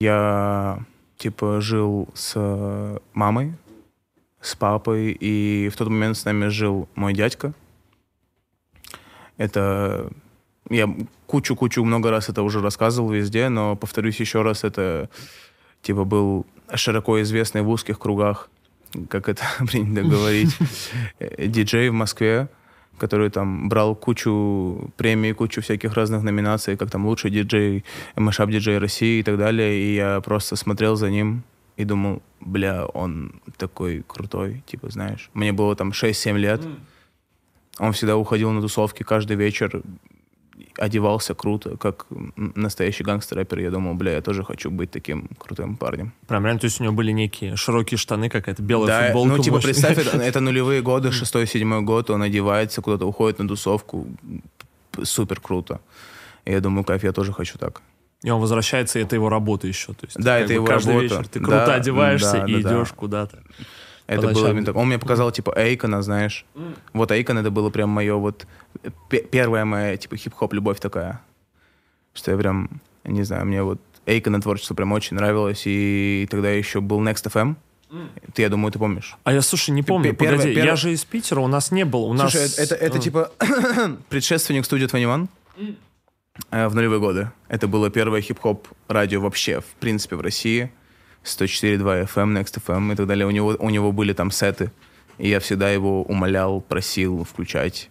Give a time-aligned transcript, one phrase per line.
[0.00, 0.78] Я,
[1.16, 3.54] типа, жил с мамой,
[4.40, 7.52] с папой, и в тот момент с нами жил мой дядька.
[9.36, 10.10] Это...
[10.70, 10.88] Я
[11.26, 15.08] кучу-кучу много раз это уже рассказывал везде, но повторюсь еще раз, это,
[15.82, 18.50] типа, был широко известный в узких кругах,
[19.08, 20.56] как это принято говорить,
[21.38, 22.48] диджей в Москве,
[22.98, 27.84] который там брал кучу премий, кучу всяких разных номинаций, как там лучший диджей,
[28.16, 29.80] мышап диджей России и так далее.
[29.80, 31.42] И я просто смотрел за ним
[31.76, 35.30] и думал, бля, он такой крутой, типа, знаешь.
[35.34, 36.60] Мне было там 6-7 лет.
[37.78, 39.82] Он всегда уходил на тусовки каждый вечер,
[40.76, 43.60] одевался круто, как настоящий гангстер-рэпер.
[43.60, 46.12] Я думал, бля, я тоже хочу быть таким крутым парнем.
[46.26, 49.28] Прям реально, то есть у него были некие широкие штаны, какая-то белая Да, футболка.
[49.36, 49.72] ну, типа, мощная.
[49.72, 54.06] представь, это, это нулевые годы, шестой, седьмой год, он одевается, куда-то уходит на тусовку.
[55.02, 55.80] Супер круто.
[56.44, 57.82] Я думаю, кайф, я тоже хочу так.
[58.24, 59.92] И он возвращается, и это его работа еще.
[59.92, 61.04] То есть, Да, это его каждый работа.
[61.04, 62.76] вечер ты Да, круто одеваешься да, и да, да.
[62.80, 63.38] идешь куда-то.
[64.08, 64.44] Это Поначалу.
[64.46, 64.74] было именно так.
[64.76, 66.44] Он мне показал, типа, Эйкона, знаешь.
[66.92, 68.46] Вот Эйкон это было прям мое вот...
[69.08, 71.20] пе- Первая моя, типа, хип-хоп любовь такая.
[72.14, 75.62] Что я прям, не знаю, мне вот Эйкона творчество прям очень нравилось.
[75.66, 77.54] И тогда еще был Next FM.
[78.34, 79.16] Ты, я думаю, ты помнишь.
[79.24, 81.84] А я, слушай, не помню, первое- погоди, я первое- же из Питера, у нас не
[81.84, 82.06] было.
[82.06, 82.32] У нас...
[82.32, 83.30] Слушай, это, это, это, типа
[84.08, 85.28] предшественник студии 21
[86.50, 87.30] э, в нулевые годы.
[87.48, 90.70] Это было первое хип-хоп радио вообще, в принципе, в России.
[91.24, 93.26] 104.2 FM, Next FM и так далее.
[93.26, 94.70] У него, у него были там сеты.
[95.18, 97.90] И я всегда его умолял, просил включать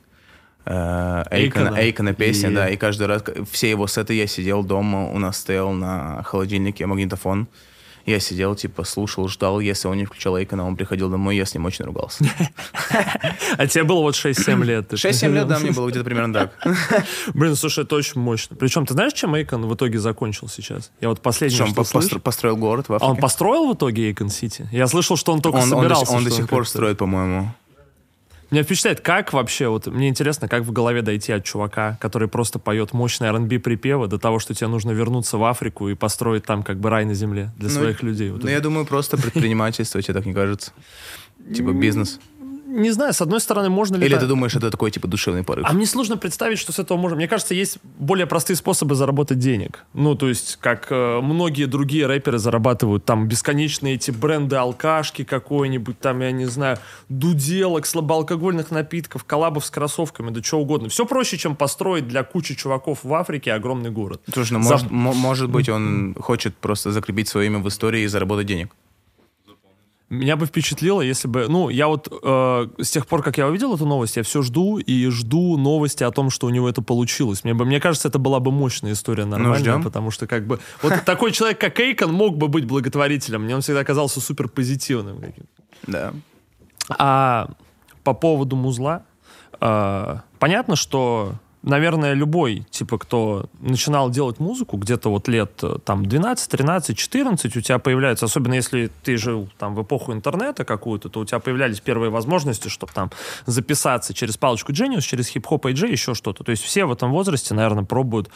[0.66, 2.14] э, Эйкона, Эйкона.
[2.14, 2.69] Песни, И- да.
[2.69, 7.47] И каждый раз, все его сеты я сидел дома, у нас стоял на холодильнике магнитофон.
[8.08, 9.59] Я сидел, типа, слушал, ждал.
[9.59, 12.23] Если он не включал Эйкона, он приходил домой, я с ним очень ругался.
[13.58, 14.88] А тебе было вот 6-7 лет.
[14.88, 16.53] ты 6-7 лет, да, мне было где-то примерно так.
[17.33, 18.55] Блин, слушай, это очень мощно.
[18.55, 20.91] Причем, ты знаешь, чем Эйкон в итоге закончил сейчас?
[21.02, 22.19] Я вот последний Что, слышу.
[22.22, 23.11] построил город в А Африке?
[23.11, 24.69] он построил в итоге Эйкон Сити?
[24.72, 26.13] Я слышал, что он только собирался.
[26.13, 27.52] он до сих пор строит, по-моему.
[28.50, 32.59] Меня впечатляет, как вообще, вот мне интересно, как в голове дойти от чувака, который просто
[32.59, 36.63] поет мощные R&B припевы, до того, что тебе нужно вернуться в Африку и построить там
[36.63, 38.30] как бы рай на земле для Ну, своих людей.
[38.31, 38.52] Вот Ну, это.
[38.56, 40.72] я думаю, просто предпринимательство, тебе так не кажется?
[41.53, 42.19] Типа бизнес.
[42.67, 44.05] Не знаю, с одной стороны, можно ли...
[44.05, 45.66] Или так- ты думаешь, это такой, типа, душевный порыв?
[45.67, 47.16] А мне сложно представить, что с этого можно...
[47.16, 49.85] Мне кажется, есть более простые способы заработать денег.
[49.94, 55.97] Ну, то есть, как э, многие другие рэперы зарабатывают там бесконечные эти бренды алкашки какой-нибудь,
[56.00, 56.77] там, я не знаю,
[57.07, 60.89] дуделок, слабоалкогольных напитков, коллабов с кроссовками, да что угодно.
[60.89, 64.22] Все проще, чем построить для кучи чуваков в Африке огромный город.
[64.33, 68.01] Слушай, ну, За- может, мо- может быть, он хочет просто закрепить свое имя в истории
[68.03, 68.73] и заработать денег.
[70.09, 71.50] Меня бы впечатлило, если бы...
[71.50, 74.78] Ну, я вот э, с тех пор, как я увидел эту новость, я все жду
[74.78, 77.44] и жду новости о том, что у него это получилось.
[77.44, 79.84] Мне, бы, мне кажется, это была бы мощная история нормальная, ждем.
[79.84, 80.59] потому что как бы...
[80.81, 83.44] Вот такой человек, как Эйкон, мог бы быть благотворителем.
[83.44, 85.19] Мне он всегда казался супер позитивным.
[85.19, 85.63] каким-то.
[85.88, 86.13] Да.
[86.97, 87.50] А
[88.06, 89.03] по поводу музла,
[89.59, 91.34] э, понятно, что,
[91.67, 97.57] наверное, любой, типа, кто начинал делать музыку где-то вот лет э, там 12, 13, 14,
[97.57, 101.39] у тебя появляются, особенно если ты жил там в эпоху интернета какую-то, то у тебя
[101.39, 103.11] появлялись первые возможности, чтобы там
[103.45, 106.44] записаться через палочку Genius, через хип-хоп AJ, еще что-то.
[106.44, 108.29] То есть все в этом возрасте, наверное, пробуют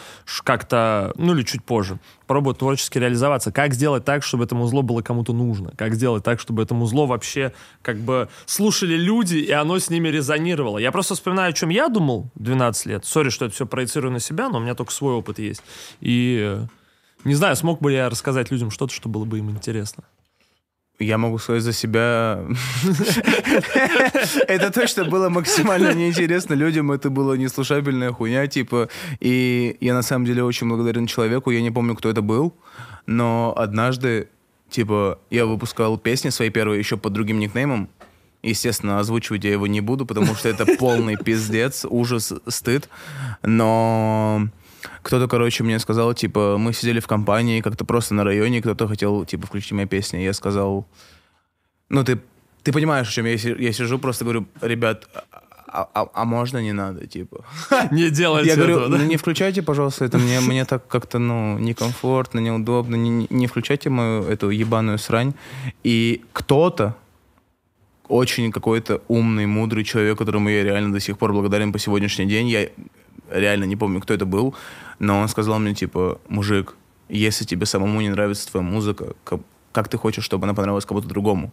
[0.43, 3.51] как-то, ну или чуть позже, пробуют творчески реализоваться.
[3.51, 5.71] Как сделать так, чтобы этому зло было кому-то нужно?
[5.75, 10.07] Как сделать так, чтобы этому зло вообще как бы слушали люди, и оно с ними
[10.07, 10.77] резонировало?
[10.77, 13.05] Я просто вспоминаю, о чем я думал 12 лет.
[13.21, 15.61] Сори, что это все проецирую на себя, но у меня только свой опыт есть.
[15.99, 16.65] И э,
[17.23, 20.03] не знаю, смог бы я рассказать людям что-то, что было бы им интересно.
[20.97, 22.43] Я могу сказать за себя.
[24.47, 26.91] Это точно было максимально неинтересно людям.
[26.91, 28.89] Это было неслушабельная хуйня, типа.
[29.19, 31.51] И я на самом деле очень благодарен человеку.
[31.51, 32.55] Я не помню, кто это был.
[33.05, 34.29] Но однажды,
[34.69, 37.87] типа, я выпускал песни свои первые еще под другим никнеймом.
[38.43, 42.89] Естественно, озвучивать я его не буду, потому что это полный пиздец, ужас, стыд.
[43.43, 44.47] Но
[45.03, 49.25] кто-то, короче, мне сказал, типа, мы сидели в компании, как-то просто на районе, кто-то хотел,
[49.25, 50.17] типа, включить мои песни.
[50.19, 50.87] Я сказал,
[51.89, 52.19] ну, ты,
[52.63, 55.07] ты понимаешь, о чем я, я сижу, просто говорю, ребят,
[55.67, 57.45] а, а- а можно не надо, типа?
[57.91, 58.97] Не делайте Я говорю, этого, да?
[58.97, 63.47] ну, не включайте, пожалуйста, это мне, мне так как-то, ну, некомфортно, неудобно, не, не- не
[63.47, 65.33] включайте мою эту ебаную срань.
[65.85, 66.95] И кто-то,
[68.11, 72.49] очень какой-то умный, мудрый человек, которому я реально до сих пор благодарен по сегодняшний день,
[72.49, 72.69] я
[73.29, 74.53] реально не помню, кто это был,
[74.99, 76.75] но он сказал мне, типа, мужик,
[77.09, 79.13] если тебе самому не нравится твоя музыка,
[79.71, 81.51] как, ты хочешь, чтобы она понравилась кому-то другому?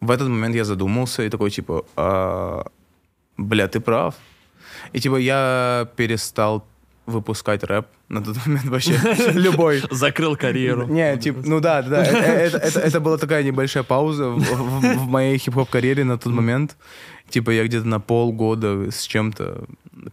[0.00, 2.66] В этот момент я задумался и такой, типа, «А,
[3.36, 4.14] бля, ты прав.
[4.92, 6.64] И типа я перестал
[7.06, 8.98] выпускать рэп на тот момент вообще.
[9.32, 9.82] Любой.
[9.90, 10.86] Закрыл карьеру.
[10.86, 14.96] Не, типа, ну да, да, это, это, это, это была такая небольшая пауза в, в-
[14.98, 16.76] в моей хип-хоп карьере на тот момент.
[17.28, 19.64] Типа я где-то на полгода с чем-то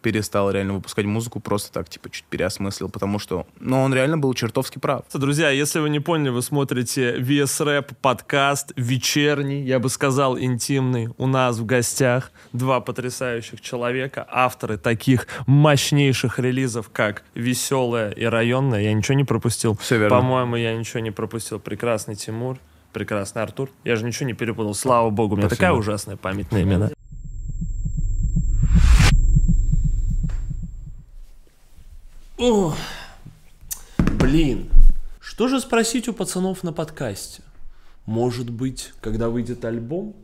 [0.01, 4.33] перестал реально выпускать музыку, просто так, типа, чуть переосмыслил, потому что, ну, он реально был
[4.33, 5.03] чертовски прав.
[5.13, 11.09] Друзья, если вы не поняли, вы смотрите VS Rap подкаст вечерний, я бы сказал интимный.
[11.17, 17.23] У нас в гостях два потрясающих человека, авторы таких мощнейших релизов, как
[17.83, 18.81] «Веселая» и «Районная».
[18.81, 19.75] Я ничего не пропустил.
[19.77, 20.17] Всё верно.
[20.17, 21.59] По-моему, я ничего не пропустил.
[21.59, 22.57] Прекрасный Тимур,
[22.93, 23.69] прекрасный Артур.
[23.83, 24.73] Я же ничего не перепутал.
[24.73, 25.67] Слава богу, у меня Спасибо.
[25.67, 26.89] такая ужасная память на имена.
[32.37, 32.73] О,
[34.19, 34.69] блин.
[35.19, 37.41] Что же спросить у пацанов на подкасте?
[38.05, 40.15] Может быть, когда выйдет альбом?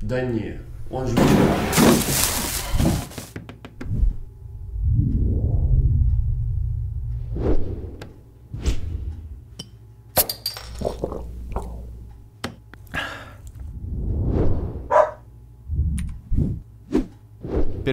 [0.00, 0.60] Да не,
[0.90, 1.14] он же...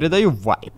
[0.01, 0.73] Передаю вайп.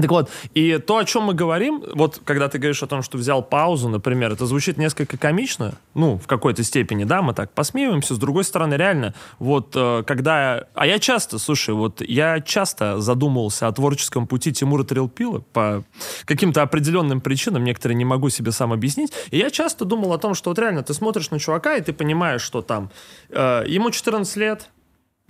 [0.00, 3.18] Так вот, и то, о чем мы говорим, вот когда ты говоришь о том, что
[3.18, 8.14] взял паузу, например, это звучит несколько комично, ну, в какой-то степени, да, мы так посмеиваемся,
[8.14, 10.64] с другой стороны, реально, вот э, когда...
[10.74, 15.84] А я часто, слушай, вот я часто задумывался о творческом пути Тимура Трилпила по
[16.24, 20.34] каким-то определенным причинам, некоторые не могу себе сам объяснить, и я часто думал о том,
[20.34, 22.90] что вот реально ты смотришь на чувака, и ты понимаешь, что там
[23.30, 24.68] э, ему 14 лет,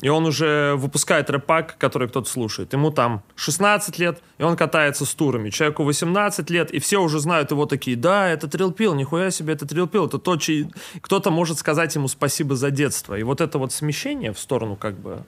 [0.00, 2.72] и он уже выпускает рэпак, который кто-то слушает.
[2.72, 5.50] Ему там 16 лет, и он катается с турами.
[5.50, 9.66] Человеку 18 лет, и все уже знают его такие, да, это Трилпил, нихуя себе, это
[9.66, 10.06] Трилпил.
[10.06, 10.68] Это то, чей...
[11.00, 13.18] кто-то может сказать ему спасибо за детство.
[13.18, 15.24] И вот это вот смещение в сторону как бы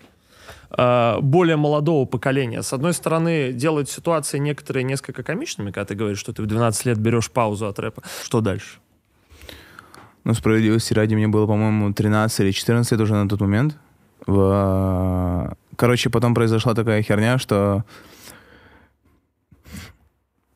[0.71, 2.63] э, более молодого поколения.
[2.63, 6.87] С одной стороны, делает ситуации некоторые несколько комичными, когда ты говоришь, что ты в 12
[6.87, 8.05] лет берешь паузу от рэпа.
[8.23, 8.79] Что дальше?
[10.23, 13.77] Ну, справедливости ради, мне было, по-моему, 13 или 14 лет уже на тот момент.
[14.27, 15.57] В...
[15.77, 17.85] Короче, потом произошла такая херня, что...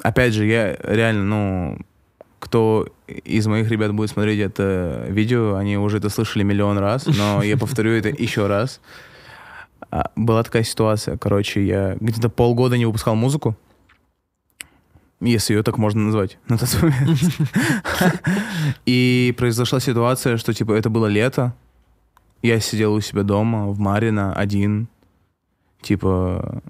[0.03, 1.79] Опять же, я реально, ну,
[2.45, 7.43] кто из моих ребят будет смотреть это видео, они уже это слышали миллион раз, но
[7.43, 8.83] я повторю это еще раз.
[9.91, 13.57] А, Была такая ситуация, короче, я где-то полгода не выпускал музыку,
[15.21, 17.19] если ее так можно назвать на тот момент.
[18.87, 21.55] И произошла ситуация, что, типа, это было лето,
[22.45, 24.89] я сидел у себя дома, в Марино, один,
[25.81, 26.63] типа,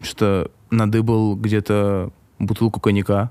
[0.00, 3.30] что надыбал где-то бутылку коньяка,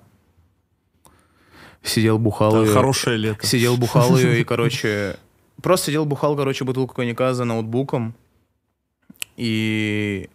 [1.81, 2.73] сидел, бухал Это её.
[2.73, 3.45] хорошее лето.
[3.45, 5.17] Сидел, бухал ее и, короче...
[5.63, 8.13] Просто сидел, бухал, короче, бутылку коньяка за ноутбуком.
[9.35, 10.29] И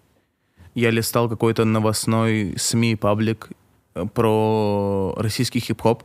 [0.74, 3.50] я листал какой-то новостной СМИ паблик
[3.94, 6.02] э, про российский хип-хоп.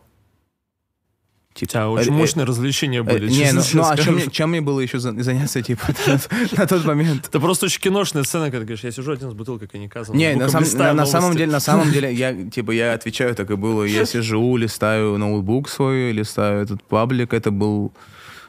[1.61, 3.29] У тебя очень э, мощные развлечения Э, были.
[3.29, 5.83] Не, ну, ну а чем, чем мне было еще за- заняться, типа,
[6.57, 7.27] на, тот момент?
[7.27, 10.03] Это просто очень киношная сцена, когда говоришь, я сижу один с бутылкой коньяка.
[10.09, 13.83] Не, на, самом деле, на самом деле, я, типа, я отвечаю, так и было.
[13.83, 17.33] Я сижу, листаю ноутбук свой, листаю этот паблик.
[17.33, 17.91] Это был,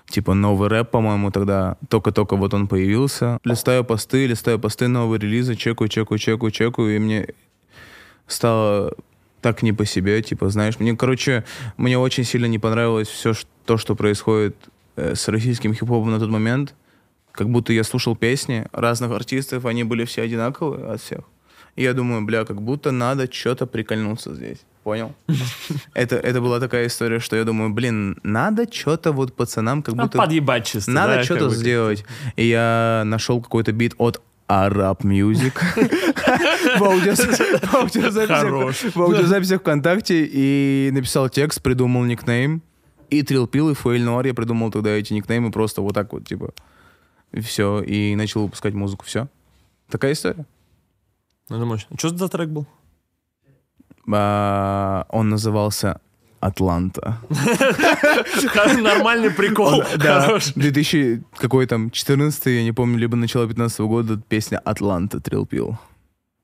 [0.08, 1.76] типа, новый рэп, по-моему, тогда.
[1.88, 3.38] Только-только вот он появился.
[3.44, 7.28] Листаю посты, листаю посты, новые релизы, чекаю, чекаю, чекаю, чекаю, и мне
[8.26, 8.92] стало
[9.40, 11.44] так не по себе, типа, знаешь, мне, короче,
[11.76, 14.56] мне очень сильно не понравилось все то, что происходит
[14.96, 16.74] э, с российским хип-хопом на тот момент.
[17.32, 21.20] Как будто я слушал песни разных артистов, они были все одинаковые от всех.
[21.76, 24.58] И я думаю, бля, как будто надо что-то прикольнуться здесь.
[24.82, 25.14] Понял?
[25.94, 30.16] Это, это была такая история, что я думаю, блин, надо что-то вот пацанам как будто...
[30.16, 30.90] подъебать чисто.
[30.90, 32.04] Надо да, что-то сделать.
[32.36, 35.52] И я нашел какой-то бит от Arab Music
[36.78, 36.82] в
[39.02, 42.62] аудиозаписях- ВКонтакте и написал текст, придумал никнейм.
[43.10, 46.50] И Трилпил, и Фуэль Нуар я придумал тогда эти никнеймы просто вот так вот, типа.
[47.32, 47.80] И все.
[47.82, 49.04] И начал выпускать музыку.
[49.04, 49.28] Все.
[49.88, 50.46] Такая история.
[51.48, 51.96] Ну, это мощно.
[51.98, 52.66] Что за трек был?
[54.12, 56.00] А, он назывался
[56.40, 57.18] Атланта.
[58.80, 59.82] Нормальный прикол.
[59.96, 60.52] Да, Хорош.
[60.54, 65.78] 2000 какой там, 14 я не помню, либо начало 15 года, песня «Атланта» Трилпил.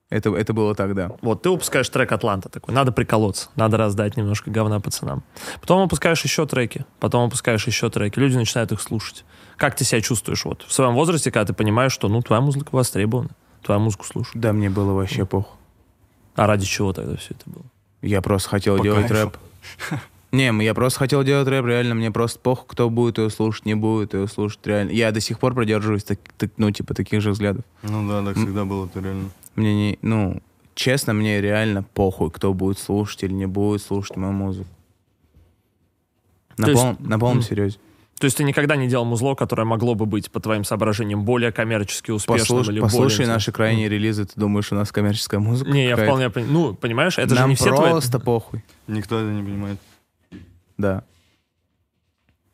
[0.09, 1.11] Это, это было тогда.
[1.21, 5.21] Вот ты выпускаешь трек Атланта такой, надо приколоться, надо раздать немножко говна пацанам.
[5.59, 9.25] Потом выпускаешь еще треки, потом выпускаешь еще треки, люди начинают их слушать.
[9.57, 12.69] Как ты себя чувствуешь вот в своем возрасте, когда ты понимаешь, что ну твоя музыка
[12.71, 13.31] востребована,
[13.63, 14.41] твою музыку слушают.
[14.41, 15.47] Да, мне было вообще пох.
[16.35, 17.65] А ради чего тогда все это было?
[18.01, 19.25] Я просто хотел По делать кайфу.
[19.25, 19.37] рэп.
[20.33, 23.75] Не, я просто хотел делать рэп, реально, мне просто похуй, кто будет его слушать, не
[23.75, 24.91] будет его слушать, реально.
[24.91, 27.63] Я до сих пор продерживаюсь, так, так, ну, типа, таких же взглядов.
[27.81, 29.29] Ну да, так всегда было, это реально.
[29.55, 30.41] Мне не, ну,
[30.75, 34.67] честно, мне реально похуй, кто будет слушать или не будет слушать мою музыку.
[36.57, 37.77] На, То есть- полном- на полном серьезе.
[38.19, 41.51] То есть ты никогда не делал музло, которое могло бы быть, по твоим соображениям, более
[41.51, 43.33] коммерчески успешным Послуш- или послушай более...
[43.33, 45.69] наши крайние релизы, ты думаешь, у нас коммерческая музыка?
[45.69, 46.53] Не, я вполне понимаю.
[46.53, 47.91] Ну, понимаешь, это Нам же не все твои...
[47.91, 48.63] просто похуй.
[48.87, 49.77] Никто это не понимает.
[50.77, 51.03] Да.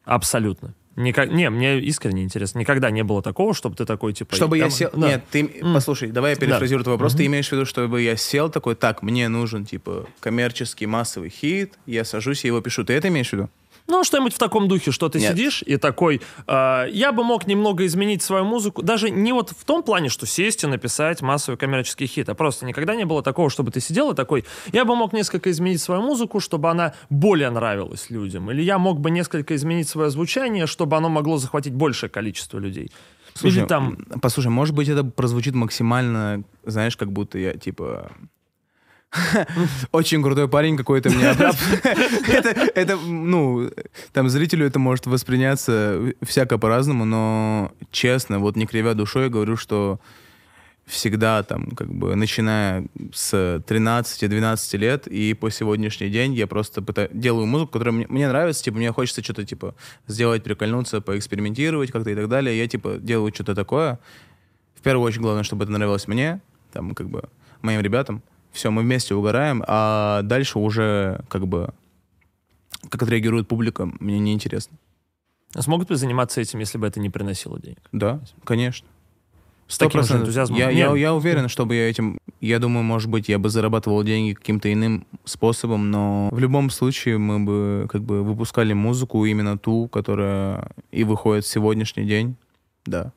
[0.03, 0.74] Абсолютно.
[0.96, 1.32] Никак...
[1.32, 2.60] Не, мне искренне интересно.
[2.60, 4.36] Никогда не было такого, чтобы ты такой, типа...
[4.36, 4.89] Чтобы я там- сел...
[4.93, 5.08] Да.
[5.08, 5.62] Нет, ты...
[5.74, 7.13] Послушай, давай я перефразирую твой вопрос.
[7.13, 7.17] Мгм.
[7.17, 11.74] Ты имеешь в виду, чтобы я сел такой, так, мне нужен, типа, коммерческий массовый хит,
[11.86, 12.84] я сажусь и его пишу.
[12.84, 13.50] Ты это имеешь в виду?
[13.87, 15.31] Ну, что-нибудь в таком духе, что ты Нет.
[15.31, 19.65] сидишь и такой, э, я бы мог немного изменить свою музыку, даже не вот в
[19.65, 23.49] том плане, что сесть и написать массовый коммерческий хит, а просто никогда не было такого,
[23.49, 27.49] чтобы ты сидел и такой, я бы мог несколько изменить свою музыку, чтобы она более
[27.49, 32.09] нравилась людям, или я мог бы несколько изменить свое звучание, чтобы оно могло захватить большее
[32.09, 32.91] количество людей.
[33.33, 33.97] Слушай, или там...
[34.21, 38.11] послушай, может быть, это прозвучит максимально, знаешь, как будто я, типа...
[39.91, 41.25] Очень крутой парень какой-то мне.
[42.27, 43.70] это, это, ну,
[44.12, 50.00] там зрителю это может восприняться всяко по-разному, но честно, вот не кривя душой, говорю, что
[50.86, 57.10] всегда там, как бы, начиная с 13-12 лет и по сегодняшний день я просто пыта-
[57.13, 59.75] делаю музыку, которая мне, мне нравится, типа, мне хочется что-то, типа,
[60.08, 62.58] сделать, прикольнуться, поэкспериментировать как-то и так далее.
[62.58, 64.00] Я, типа, делаю что-то такое.
[64.75, 66.41] В первую очередь, главное, чтобы это нравилось мне,
[66.74, 67.24] там, как бы,
[67.62, 68.22] моим ребятам.
[68.53, 71.74] Все, мы вместе угораем, а дальше уже, как бы,
[72.89, 74.77] как отреагирует публика, мне неинтересно.
[75.57, 77.79] Смогут ли заниматься этим, если бы это не приносило денег?
[77.91, 78.88] Да, конечно.
[79.67, 80.22] С таким же 100%.
[80.22, 80.60] энтузиазмом?
[80.60, 81.00] Я, я, Не.
[81.00, 82.19] я уверен, чтобы я этим...
[82.41, 87.17] Я думаю, может быть, я бы зарабатывал деньги каким-то иным способом, но в любом случае
[87.17, 92.36] мы бы как бы выпускали музыку именно ту, которая и выходит в сегодняшний день.
[92.86, 93.13] Да.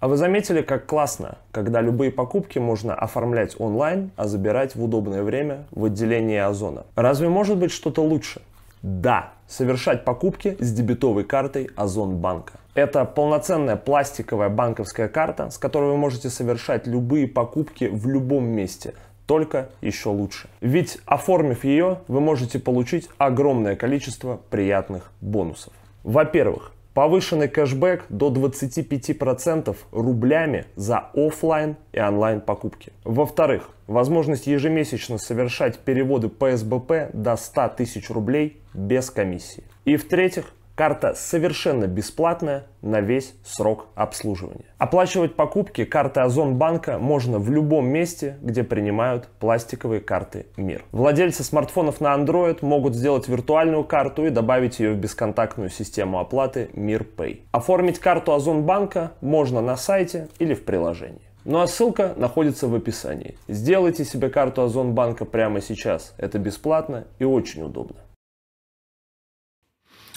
[0.00, 5.22] А вы заметили, как классно, когда любые покупки можно оформлять онлайн, а забирать в удобное
[5.22, 6.86] время в отделении Озона?
[6.96, 8.40] Разве может быть что-то лучше?
[8.80, 12.54] Да, совершать покупки с дебетовой картой Озон банка.
[12.74, 18.94] Это полноценная пластиковая банковская карта, с которой вы можете совершать любые покупки в любом месте,
[19.26, 20.48] только еще лучше.
[20.62, 25.74] Ведь оформив ее, вы можете получить огромное количество приятных бонусов.
[26.04, 32.92] Во-первых, повышенный кэшбэк до 25% рублями за оффлайн и онлайн покупки.
[33.04, 39.64] Во-вторых, возможность ежемесячно совершать переводы по СБП до 100 тысяч рублей без комиссии.
[39.84, 44.64] И в-третьих, Карта совершенно бесплатная на весь срок обслуживания.
[44.78, 50.86] Оплачивать покупки карты Озон банка можно в любом месте, где принимают пластиковые карты МИР.
[50.90, 56.70] Владельцы смартфонов на Android могут сделать виртуальную карту и добавить ее в бесконтактную систему оплаты
[56.72, 57.40] МИР Pay.
[57.52, 61.20] Оформить карту Озон банка можно на сайте или в приложении.
[61.44, 63.36] Ну а ссылка находится в описании.
[63.48, 66.14] Сделайте себе карту Озон банка прямо сейчас.
[66.16, 67.96] Это бесплатно и очень удобно.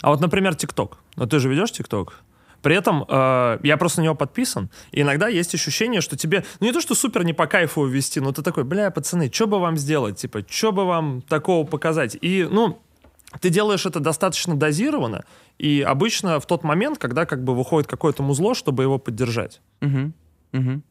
[0.04, 0.98] А вот, например, ТикТок.
[1.16, 2.20] Ну, ты же ведешь ТикТок?
[2.62, 6.68] При этом э, я просто на него подписан, и иногда есть ощущение, что тебе, ну
[6.68, 9.60] не то, что супер не по кайфу ввести, но ты такой, бля, пацаны, что бы
[9.60, 12.18] вам сделать, типа, что бы вам такого показать?
[12.20, 12.82] И, ну,
[13.40, 15.24] ты делаешь это достаточно дозированно,
[15.58, 19.62] и обычно в тот момент, когда как бы выходит какое-то музло, чтобы его поддержать.
[19.82, 20.12] Угу.
[20.54, 20.82] Угу.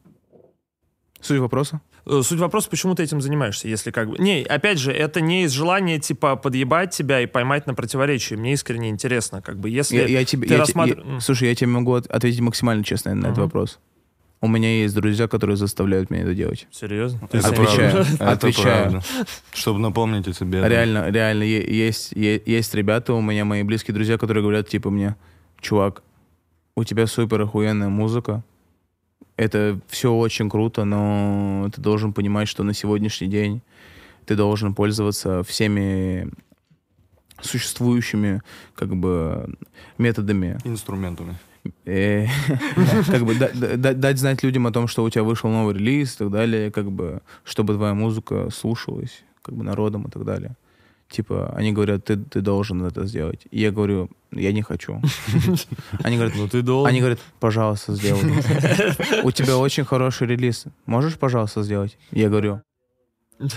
[1.21, 1.81] Суть вопроса?
[2.05, 4.17] Э, Суть вопроса, почему ты этим занимаешься, если как бы...
[4.17, 8.35] Не, опять же, это не из желания, типа, подъебать тебя и поймать на противоречии.
[8.35, 11.55] Мне искренне интересно, как бы, если Я, я тебе, ты я рассматр- я- слушай, я
[11.55, 13.43] тебе могу от- ответить максимально честно на этот Мгм.
[13.45, 13.79] вопрос.
[14.41, 16.67] У меня есть друзья, которые заставляют меня это делать.
[16.69, 17.21] Серьезно?
[17.31, 18.01] Это Отвечаю.
[18.15, 18.89] Это Отвечаю.
[18.91, 19.03] правда.
[19.53, 20.59] Чтобы напомнить о себе.
[20.59, 20.67] да.
[20.67, 24.89] Реально, реально, е- есть, е- есть ребята у меня, мои близкие друзья, которые говорят, типа,
[24.89, 25.15] мне,
[25.61, 26.03] чувак,
[26.75, 28.43] у тебя супер охуенная музыка,
[29.37, 33.61] это все очень круто, но ты должен понимать, что на сегодняшний день
[34.25, 36.29] ты должен пользоваться всеми
[37.41, 38.41] существующими,
[38.75, 39.55] как бы,
[39.97, 41.35] методами Инструментами.
[41.85, 42.27] э,
[43.07, 46.15] как бы да- да- дать знать людям о том, что у тебя вышел новый релиз
[46.15, 50.55] и так далее, как бы, чтобы твоя музыка слушалась, как бы народом и так далее.
[51.09, 53.41] Типа, они говорят, ты, ты должен это сделать.
[53.51, 54.99] И я говорю, я не хочу.
[56.03, 56.89] Они говорят, Ну ты должен.
[56.89, 58.21] они говорят, пожалуйста, сделай.
[59.23, 60.65] У тебя очень хороший релиз.
[60.85, 61.97] Можешь, пожалуйста, сделать?
[62.11, 62.61] Я говорю,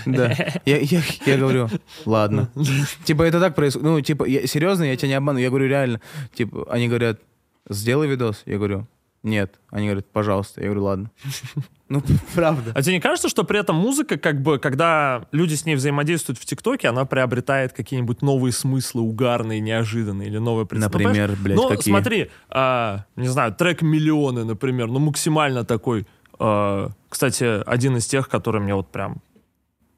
[0.05, 0.35] да.
[0.65, 1.69] Я, я, я говорю,
[2.05, 2.49] ладно.
[3.05, 3.87] Типа, это так происходит.
[3.87, 5.39] Ну, типа, я, серьезно, я тебя не обману.
[5.39, 6.01] Я говорю, реально.
[6.33, 7.19] Типа, они говорят,
[7.69, 8.43] сделай видос.
[8.45, 8.87] Я говорю,
[9.23, 9.59] Нет.
[9.71, 10.61] Они говорят, пожалуйста.
[10.61, 11.11] Я говорю, ладно.
[11.89, 12.03] Ну,
[12.35, 12.73] правда.
[12.75, 16.37] А тебе не кажется, что при этом музыка, как бы, когда люди с ней взаимодействуют
[16.37, 21.21] в ТикТоке, она приобретает какие-нибудь новые смыслы, угарные, неожиданные или новые представления?
[21.27, 21.93] Например, блядь, Ну, какие?
[21.93, 26.05] смотри, а, не знаю, трек «Миллионы», например, ну, максимально такой.
[26.39, 29.21] а, кстати, один из тех, которые мне вот прям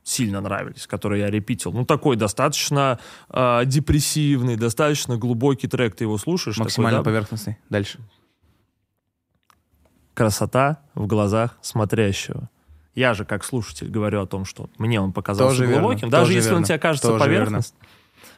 [0.04, 1.72] сильно нравились, которые я репитил.
[1.74, 3.00] Ну, такой достаточно
[3.30, 5.96] а, депрессивный, достаточно глубокий трек.
[5.96, 6.56] Ты его слушаешь?
[6.58, 7.04] такой, Максимально да?
[7.04, 7.58] поверхностный.
[7.72, 7.98] Дальше.
[10.20, 12.50] Красота в глазах смотрящего.
[12.94, 16.10] Я же, как слушатель, говорю о том, что мне он показался Тоже верно, глубоким.
[16.10, 17.82] Даже тоже если он верно, тебе кажется тоже поверхностным,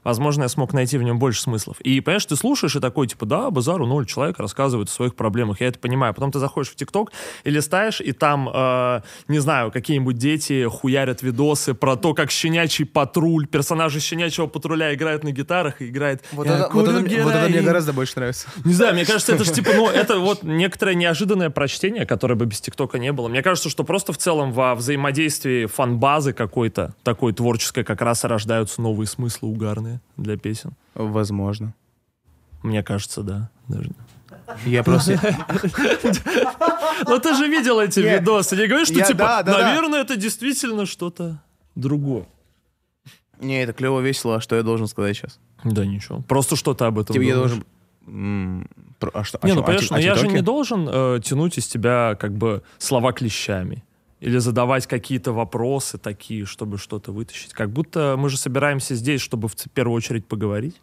[0.04, 1.80] возможно, я смог найти в нем больше смыслов.
[1.82, 5.62] И, понимаешь, ты слушаешь и такой, типа, да, базару ноль, человек рассказывает о своих проблемах.
[5.62, 6.14] Я это понимаю.
[6.14, 7.12] Потом ты заходишь в ТикТок
[7.44, 12.86] и листаешь, и там, э, не знаю, какие-нибудь дети хуярят видосы про то, как щенячий
[12.86, 17.34] патруль, персонажи щенячьего патруля играют на гитарах и играет Вот «Я это, вот, это, вот
[17.34, 17.66] это мне героин».
[17.66, 18.48] гораздо больше нравится.
[18.66, 22.46] Не знаю, мне кажется, это же типа, ну, это вот некоторое неожиданное прочтение, которое бы
[22.46, 23.28] без ТикТока не было.
[23.28, 28.28] Мне кажется, что просто в целом во взаимодействии фан-базы какой-то, такой творческой, как раз и
[28.28, 30.74] рождаются новые смыслы угарные для песен.
[30.94, 31.74] Возможно.
[32.64, 33.50] Мне кажется, да.
[33.68, 33.92] Даже.
[34.66, 35.20] Я просто...
[37.08, 38.56] Ну ты же видел эти видосы.
[38.56, 41.42] Не говоришь, что Я- типа, наверное, это действительно что-то
[41.76, 42.26] другое.
[43.40, 44.36] Не, это клево, весело.
[44.36, 45.40] А что я должен сказать сейчас?
[45.64, 46.22] Да ничего.
[46.22, 47.66] Просто что-то об этом Типа я должен...
[49.14, 49.40] А что?
[49.40, 49.62] о Не, ну?
[49.62, 53.84] О понимаешь, о я же не должен э, тянуть из тебя как бы слова клещами.
[54.22, 57.54] Или задавать какие-то вопросы такие, чтобы что-то вытащить.
[57.54, 60.80] Как будто мы же собираемся здесь, чтобы в первую очередь поговорить.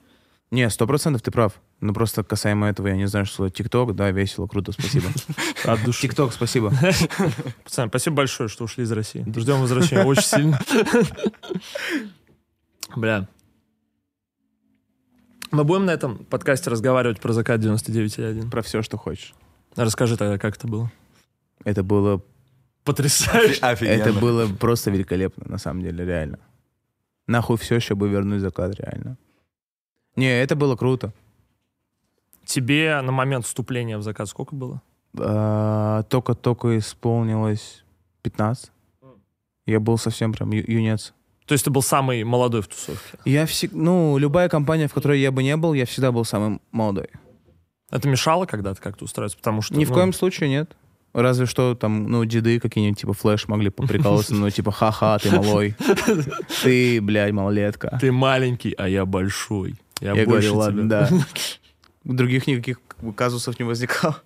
[0.51, 1.53] Не, сто процентов ты прав.
[1.81, 3.49] Ну просто касаемо этого, я не знаю, что.
[3.49, 5.07] ТикТок, да, весело, круто, спасибо.
[5.65, 6.03] От души.
[6.03, 6.73] ТикТок, спасибо.
[7.65, 9.25] Пацаны, спасибо большое, что ушли из России.
[9.37, 10.59] Ждем возвращения очень сильно.
[12.97, 13.29] Бля.
[15.53, 18.51] Мы будем на этом подкасте разговаривать про закат 99.1.
[18.51, 19.33] Про все, что хочешь.
[19.77, 20.91] Расскажи тогда, как это было.
[21.65, 22.23] Это было,
[22.89, 23.61] Потрясающе.
[23.61, 24.03] Офигенно.
[24.03, 26.39] это было просто великолепно, на самом деле, реально.
[27.27, 29.19] Нахуй все, чтобы вернуть закат, реально.
[30.17, 31.13] Не, это было круто.
[32.47, 34.81] Тебе на момент вступления в закат сколько было?
[35.19, 37.85] А, Только-только исполнилось
[38.23, 38.73] 15.
[39.67, 41.13] Я был совсем прям ю- юнец.
[41.45, 43.19] То есть ты был самый молодой в тусовке.
[43.27, 46.63] Я всегда, ну, любая компания, в которой я бы не был, я всегда был самым
[46.73, 47.11] молодой.
[47.91, 49.37] Это мешало когда-то как-то устроиться?
[49.37, 49.75] Потому что...
[49.75, 50.75] Ни в ну, коем случае нет.
[51.15, 55.75] Разве что там, ну, деды какие-нибудь, типа, флеш могли поприкалываться, ну, типа, ха-ха, ты малой.
[56.63, 57.99] Ты, блядь, малолетка.
[58.01, 59.75] Ты маленький, а я большой.
[60.01, 61.09] Я, Я больше говорю, ладно, тебя.
[61.11, 61.25] да.
[62.05, 64.23] Других никаких как бы, казусов не возникало.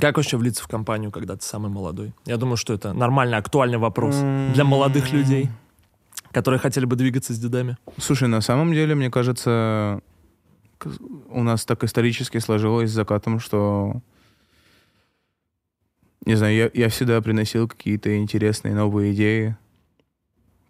[0.00, 2.14] Как вообще влиться в компанию, когда ты самый молодой?
[2.24, 4.16] Я думаю, что это нормальный, актуальный вопрос
[4.54, 5.50] для молодых людей,
[6.30, 7.76] которые хотели бы двигаться с дедами.
[7.98, 10.00] Слушай, на самом деле, мне кажется,
[11.28, 14.00] у нас так исторически сложилось с закатом, что
[16.24, 19.56] не знаю, я, я всегда приносил какие-то интересные новые идеи.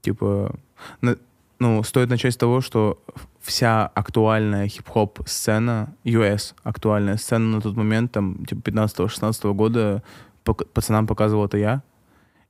[0.01, 0.55] Типа,
[1.01, 1.19] на-
[1.59, 3.03] ну, стоит начать с того, что
[3.41, 10.03] вся актуальная хип-хоп сцена, US актуальная сцена на тот момент, там, типа, 15-16 года,
[10.45, 11.83] пацанам показывал это я.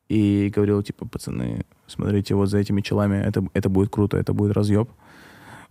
[0.08, 4.52] И говорил, типа, пацаны, смотрите, вот за этими челами это, это будет круто, это будет
[4.52, 4.90] разъеб.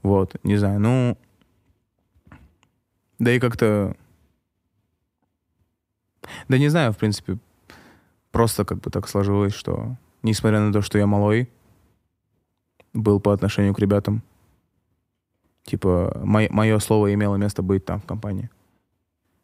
[0.04, 1.18] Вот, не знаю, ну...
[3.20, 3.96] Да и как-то...
[6.48, 7.38] Да не знаю, в принципе,
[8.32, 11.50] просто как бы так сложилось, что, несмотря на то, что я малой,
[12.94, 14.24] был по отношению к ребятам,
[15.64, 18.50] типа, мое слово имело место быть там, в компании.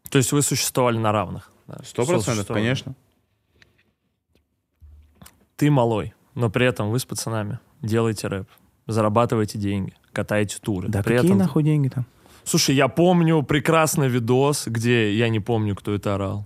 [0.09, 1.51] То есть вы существовали на равных.
[1.67, 1.77] да?
[1.83, 2.95] Сто процентов, конечно.
[5.55, 8.47] Ты малой, но при этом вы с пацанами делаете рэп,
[8.85, 10.87] зарабатываете деньги, катаете туры.
[10.87, 11.39] Да при какие этом...
[11.39, 12.05] нахуй деньги там?
[12.43, 16.45] Слушай, я помню прекрасный видос, где я не помню, кто это орал.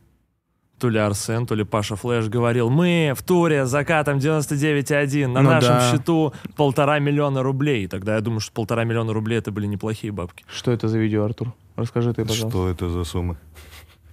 [0.81, 5.41] То ли Арсен, то ли Паша Флэш говорил, мы в туре с закатом 99.1, на
[5.43, 5.91] Ну нашем да.
[5.91, 7.85] счету полтора миллиона рублей.
[7.85, 10.43] Тогда я думаю, что полтора миллиона рублей это были неплохие бабки.
[10.51, 11.53] Что это за видео, Артур?
[11.75, 12.49] Расскажи ты, пожалуйста.
[12.49, 13.37] Что это за суммы?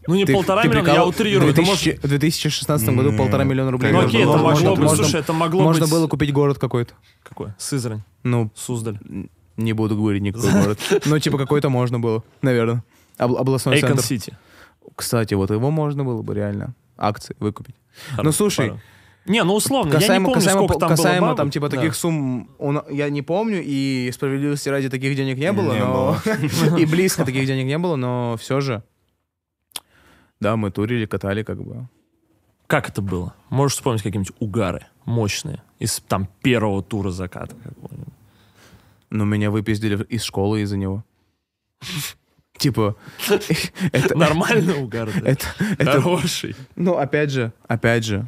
[0.07, 1.47] Ну не Ты- полтора ты миллиона, я прикал- утрирую.
[1.47, 3.91] В Это может- 2000 в 2016 году Не, полтора миллиона рублей.
[3.93, 5.91] Ну окей, это могло Можно- быть, можно- слушай, это могло Можно быть...
[5.91, 6.93] было купить город какой-то.
[7.23, 7.49] Какой?
[7.57, 8.99] Сызрань, Ну, Суздаль.
[9.57, 10.79] не буду говорить никакой город.
[11.07, 12.85] Ну, типа, какой-то можно было, наверное.
[13.17, 14.05] Об- областной Эйкон центр.
[14.05, 14.37] Сити.
[14.97, 17.75] Кстати, вот его можно было бы реально акции выкупить.
[18.23, 18.81] Ну, слушай, Пара.
[19.27, 21.37] Не, ну условно, я не Касаемо, помню, касаемо, сколько там касаемо было бабок.
[21.37, 21.77] там, типа, Да.
[21.77, 26.17] таких сумм на- я не помню, и справедливости ради таких денег не было, Не но...
[26.79, 28.83] и близко таких денег не было, но все же...
[30.41, 31.89] Да, мы турили, катали, как бы.
[32.67, 33.35] Как это было?
[33.51, 37.55] Можешь вспомнить какие-нибудь угары мощные из там первого тура заката?
[39.11, 41.05] Но меня выпиздили из школы из-за него.
[42.59, 42.97] Типа,
[43.93, 45.09] это, Нормальный угар.
[45.25, 45.47] это,
[45.79, 46.57] Хороший.
[46.77, 48.27] ну, опять же, опять же,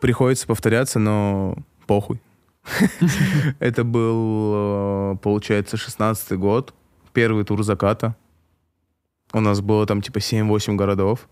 [0.00, 2.20] приходится повторяться, но похуй.
[3.58, 6.72] Это был, э, получается, шестнадцатый год,
[7.12, 8.14] первый тур заката.
[9.32, 11.28] У нас было там типа 7-8 городов.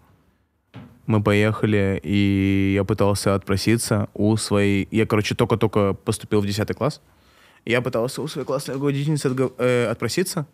[1.07, 4.89] Мы поехали, и я пытался отпроситься у своей...
[4.91, 7.01] Я, короче, только-только поступил в 10 класс.
[7.65, 10.47] Я пытался у своей классной руководительницы отго- э, отпроситься.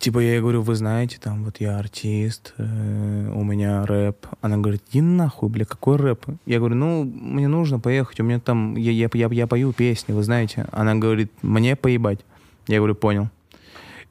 [0.00, 4.28] Типа я ей говорю, вы знаете, там вот я артист, э, у меня рэп.
[4.40, 6.24] Она говорит, иди нахуй, бля, какой рэп?
[6.46, 10.14] Я говорю, ну, мне нужно поехать, у меня там, я, я, я, я пою песни,
[10.14, 10.66] вы знаете.
[10.72, 12.20] Она говорит, мне поебать.
[12.66, 13.28] Я говорю, понял.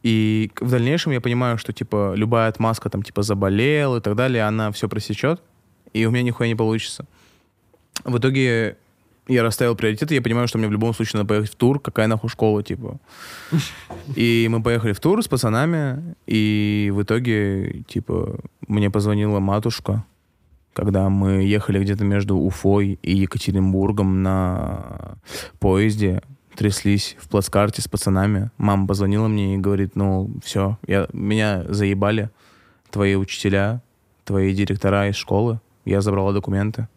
[0.04, 4.44] И в дальнейшем я понимаю, что, типа, любая отмазка, там, типа, заболел и так далее,
[4.44, 5.42] она все просечет,
[5.92, 7.06] и у меня нихуя не получится.
[8.04, 8.78] В итоге
[9.30, 12.08] я расставил приоритеты, я понимаю, что мне в любом случае надо поехать в тур, какая
[12.08, 13.00] нахуй школа, типа.
[14.16, 20.04] И мы поехали в тур с пацанами, и в итоге, типа, мне позвонила матушка,
[20.74, 25.18] когда мы ехали где-то между Уфой и Екатеринбургом на
[25.60, 26.22] поезде,
[26.56, 28.50] тряслись в плацкарте с пацанами.
[28.58, 32.30] Мама позвонила мне и говорит, ну, все, я, меня заебали
[32.90, 33.82] твои учителя,
[34.26, 35.62] твои директора из школы.
[35.86, 36.88] Я забрала документы.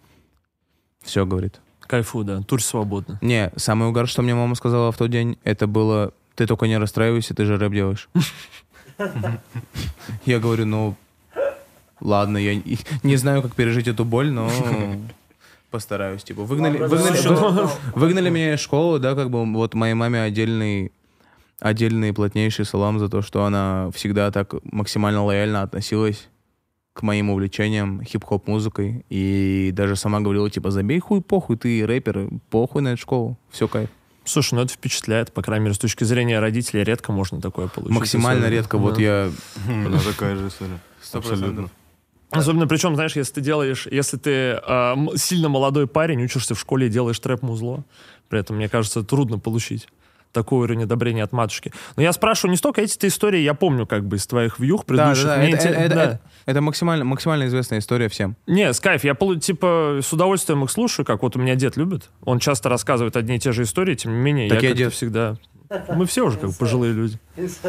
[1.03, 1.61] Все, говорит.
[1.92, 2.40] Кайфу, да.
[2.40, 3.18] Тур свободно.
[3.20, 6.78] Не, самый угар, что мне мама сказала в тот день, это было, ты только не
[6.78, 8.09] расстраивайся, ты же рэп делаешь.
[10.24, 10.94] Я говорю, ну,
[12.00, 12.62] ладно, я
[13.02, 14.48] не знаю, как пережить эту боль, но
[15.70, 16.24] постараюсь.
[16.24, 20.92] Типа, выгнали, выгнали, вы- выгнали меня из школы, да, как бы вот моей маме отдельный
[21.61, 26.26] отдельный плотнейший салам за то, что она всегда так максимально лояльно относилась
[26.92, 32.28] к моим увлечениям хип-хоп музыкой и даже сама говорила типа забей хуй похуй ты рэпер
[32.50, 33.88] похуй на эту школу все кайф
[34.24, 37.92] Слушай, ну это впечатляет, по крайней мере, с точки зрения родителей редко можно такое получить.
[37.96, 38.55] максимально Особенно.
[38.57, 39.00] редко вот Да.
[39.02, 39.31] я
[39.66, 40.78] У меня такая же история.
[41.00, 41.70] Сто процентов.
[42.31, 46.61] Особенно, причем, знаешь, если ты делаешь, если ты э, м- сильно молодой парень, учишься в
[46.61, 47.85] школе и делаешь трэп-музло,
[48.28, 49.88] при этом, мне кажется, трудно получить
[50.33, 51.73] такой уровень одобрения от матушки.
[51.97, 54.95] Но я спрашиваю не столько эти-то истории, я помню как бы из твоих вьюх да,
[54.97, 55.27] да, предыдущих.
[55.27, 56.05] да, Мне это, инте- это- да.
[56.05, 61.07] это- это максимально максимально известная история всем Не, Скайф, я типа с удовольствием их слушаю,
[61.07, 62.11] как вот у меня дед любит.
[62.25, 64.92] Он часто рассказывает одни и те же истории, тем не менее, Так я, я дед.
[64.92, 65.37] всегда...
[65.94, 67.18] Мы все уже как бы пожилые люди.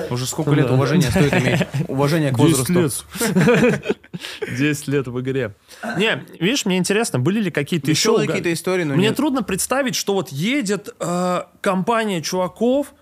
[0.09, 3.97] уже сколько лет уважения стоит иметь уважение к 10 возрасту лет.
[4.57, 5.55] 10 лет в игре.
[5.97, 8.17] Не, видишь, мне интересно, были ли какие-то еще...
[8.25, 12.93] какие-то истории но Мне трудно представить, что вот едет э, компания чуваков,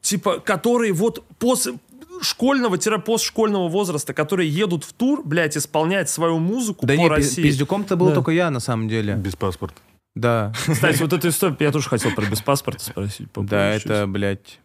[0.00, 1.74] типа, которые вот после
[2.20, 7.42] школьного-постшкольного возраста, которые едут в тур, блядь, исполнять свою музыку да по не России.
[7.42, 8.14] пиздюком-то был Да.
[8.14, 9.76] только я на самом деле Без паспорта.
[10.18, 13.28] Да Кстати, вот эту историю я тоже хотел про без паспорта спросить.
[13.34, 14.60] да это блядь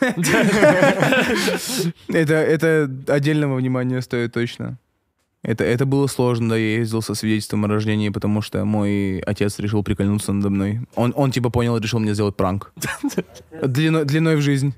[2.08, 4.78] Это, это отдельного внимания стоит точно.
[5.42, 9.58] Это, это было сложно, да, я ездил со свидетельством о рождении, потому что мой отец
[9.58, 10.80] решил прикольнуться надо мной.
[10.94, 12.72] Он, он типа понял и решил мне сделать пранк.
[13.62, 14.74] Длиной, длиной в жизнь.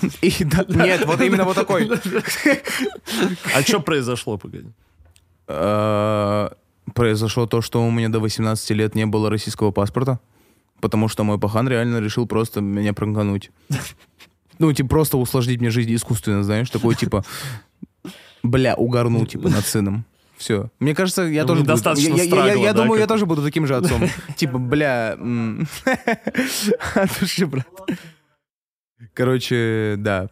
[0.20, 1.88] И да- нет, вот именно вот такой.
[3.54, 4.68] А что произошло, погоди?
[6.94, 10.20] Произошло то, что у меня до 18 лет не было российского паспорта,
[10.80, 13.50] потому что мой пахан реально решил просто меня пранкануть.
[14.58, 17.24] Ну, типа, просто усложнить мне жизнь искусственно, знаешь, такой, типа,
[18.42, 20.04] бля, угарну, типа, над сыном.
[20.36, 20.70] Все.
[20.78, 21.72] Мне кажется, я Ну, тоже буду...
[21.72, 24.02] недостаточно Я, я- я- страгла, я да, думаю, я тоже буду таким же отцом.
[24.36, 25.16] Типа, бля...
[26.94, 27.66] От души, брат.
[29.14, 30.28] Короче, да.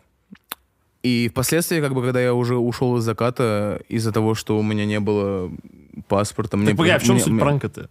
[1.06, 4.84] И впоследствии, как бы, когда я уже ушел из заката, из-за того, что у меня
[4.86, 5.52] не было
[6.08, 6.66] паспорта, мне...
[6.66, 7.88] Так, погоди, а в чем мне- суть мне- пранка-то?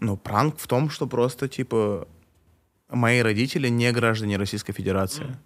[0.00, 2.08] Ну, пранк в том, что просто, типа,
[2.90, 5.36] мои родители не граждане Российской Федерации.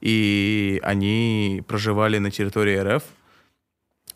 [0.00, 3.04] И они проживали на территории РФ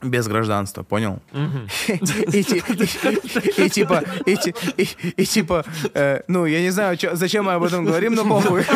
[0.02, 1.20] без гражданства, понял?
[1.88, 4.88] И ти- и- и типа, и ти- и-
[5.22, 8.60] и типа, э, ну, я не знаю, зачем мы об этом говорим, но похуй.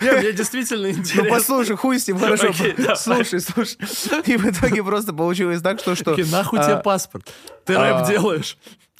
[0.00, 1.30] Не, мне действительно Ну, интересно.
[1.30, 2.52] послушай, хуй с ним, хорошо.
[2.96, 3.76] Слушай, слушай.
[4.26, 6.16] И в итоге просто получилось так, что...
[6.30, 7.32] Нахуй а, тебе паспорт?
[7.64, 8.56] Ты а, рэп делаешь?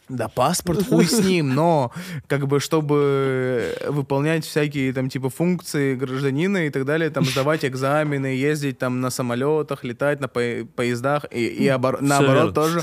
[0.08, 1.90] Да, паспорт хуй с ним, но
[2.26, 8.26] как бы чтобы выполнять всякие там типа функции гражданина и так далее, там сдавать экзамены,
[8.26, 12.80] ездить там на самолетах, летать на по- поездах и, и обор- наоборот тоже.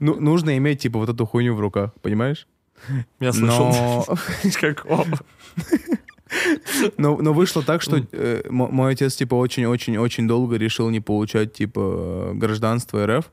[0.00, 2.46] Ну, нужно иметь типа вот эту хуйню в руках, понимаешь?
[3.20, 3.70] Я слышал.
[3.70, 4.04] Но,
[6.98, 11.52] но, но вышло так, что э, мо- мой отец типа очень-очень-очень долго решил не получать
[11.52, 13.30] типа гражданство РФ,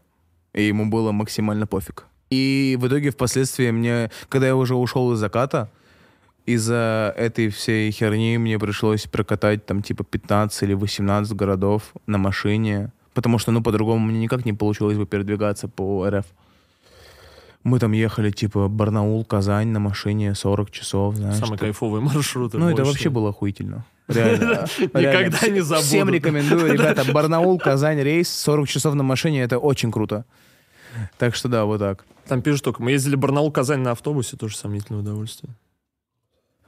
[0.54, 2.06] и ему было максимально пофиг.
[2.30, 5.70] И в итоге впоследствии мне, когда я уже ушел из заката,
[6.46, 12.92] из-за этой всей херни мне пришлось прокатать там типа 15 или 18 городов на машине,
[13.14, 16.26] потому что, ну, по-другому мне никак не получилось бы передвигаться по РФ.
[17.64, 21.36] Мы там ехали, типа, Барнаул, Казань на машине 40 часов, знаешь.
[21.38, 22.54] Самый что- кайфовый маршрут.
[22.54, 23.86] Ну, это вообще было охуительно.
[24.10, 24.68] Реально.
[24.80, 25.88] Никогда не забуду.
[25.88, 27.10] Всем рекомендую, ребята.
[27.14, 30.26] Барнаул, Казань, рейс, 40 часов на машине, это очень круто.
[31.18, 32.06] Так что да, вот так.
[32.26, 35.54] Там пишут только, мы ездили Барнаул-Казань на автобусе, тоже сомнительное удовольствие.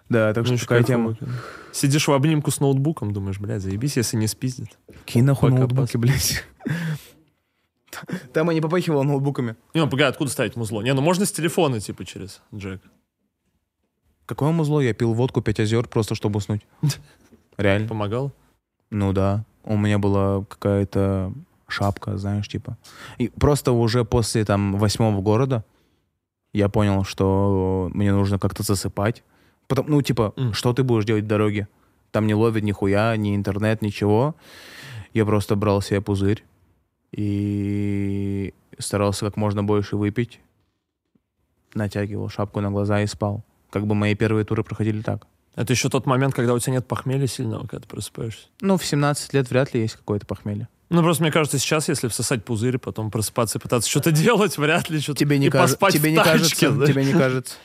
[0.09, 1.17] Да, так Ну, что такая тема.
[1.71, 4.77] Сидишь в обнимку с ноутбуком, думаешь, блядь, заебись, если не спиздит.
[5.05, 6.43] Кинь нахуй Пока ноутбуки, блядь.
[8.33, 9.55] Там и не попахивало ноутбуками.
[9.73, 10.81] Не, ну, погоди, откуда ставить музло?
[10.81, 12.81] Не, ну можно с телефона, типа, через джек.
[14.25, 14.79] Какое музло?
[14.79, 16.61] Я пил водку 5 озер просто, чтобы уснуть.
[17.57, 17.87] Реально.
[17.87, 18.31] Помогал?
[18.89, 19.45] Ну да.
[19.63, 21.33] У меня была какая-то
[21.67, 22.77] шапка, знаешь, типа.
[23.17, 25.63] И просто уже после там восьмого города
[26.53, 29.23] я понял, что мне нужно как-то засыпать.
[29.67, 30.53] Потом, ну, типа, М.
[30.53, 31.67] что ты будешь делать в дороге?
[32.11, 34.35] Там не ловит нихуя, ни интернет, ничего.
[35.13, 36.43] Я просто брал себе пузырь
[37.11, 40.39] и старался как можно больше выпить.
[41.73, 43.43] Натягивал шапку на глаза и спал.
[43.69, 45.27] Как бы мои первые туры проходили так.
[45.55, 48.47] Это еще тот момент, когда у тебя нет похмелья сильного, когда ты просыпаешься.
[48.59, 50.67] Ну, в 17 лет вряд ли есть какое-то похмелье.
[50.89, 54.89] Ну, просто мне кажется, сейчас, если всосать пузырь, потом просыпаться и пытаться что-то делать, вряд
[54.89, 55.19] ли что-то...
[55.19, 56.85] Тебе не, и поспать тебе не тачке, кажется, да.
[56.85, 57.55] тебе не кажется.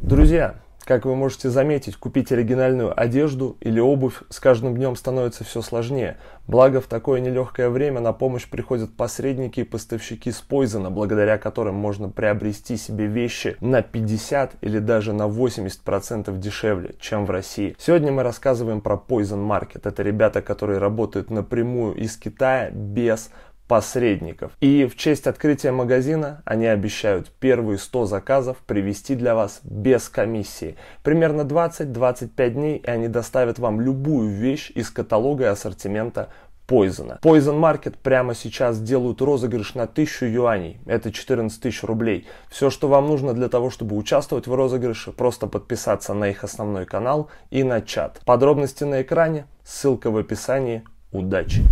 [0.00, 5.62] Друзья, как вы можете заметить, купить оригинальную одежду или обувь с каждым днем становится все
[5.62, 6.16] сложнее.
[6.48, 11.76] Благо, в такое нелегкое время на помощь приходят посредники и поставщики с Poison, благодаря которым
[11.76, 17.76] можно приобрести себе вещи на 50 или даже на 80% дешевле, чем в России.
[17.78, 19.82] Сегодня мы рассказываем про Poison Market.
[19.84, 23.30] Это ребята, которые работают напрямую из Китая без
[23.70, 24.50] посредников.
[24.60, 30.74] И в честь открытия магазина они обещают первые 100 заказов привезти для вас без комиссии.
[31.04, 36.30] Примерно 20-25 дней, и они доставят вам любую вещь из каталога и ассортимента
[36.66, 37.20] Poison.
[37.20, 40.80] Poison Market прямо сейчас делают розыгрыш на 1000 юаней.
[40.86, 42.26] Это 14 тысяч рублей.
[42.48, 46.86] Все, что вам нужно для того, чтобы участвовать в розыгрыше, просто подписаться на их основной
[46.86, 48.20] канал и на чат.
[48.24, 50.82] Подробности на экране, ссылка в описании.
[51.12, 51.62] Удачи!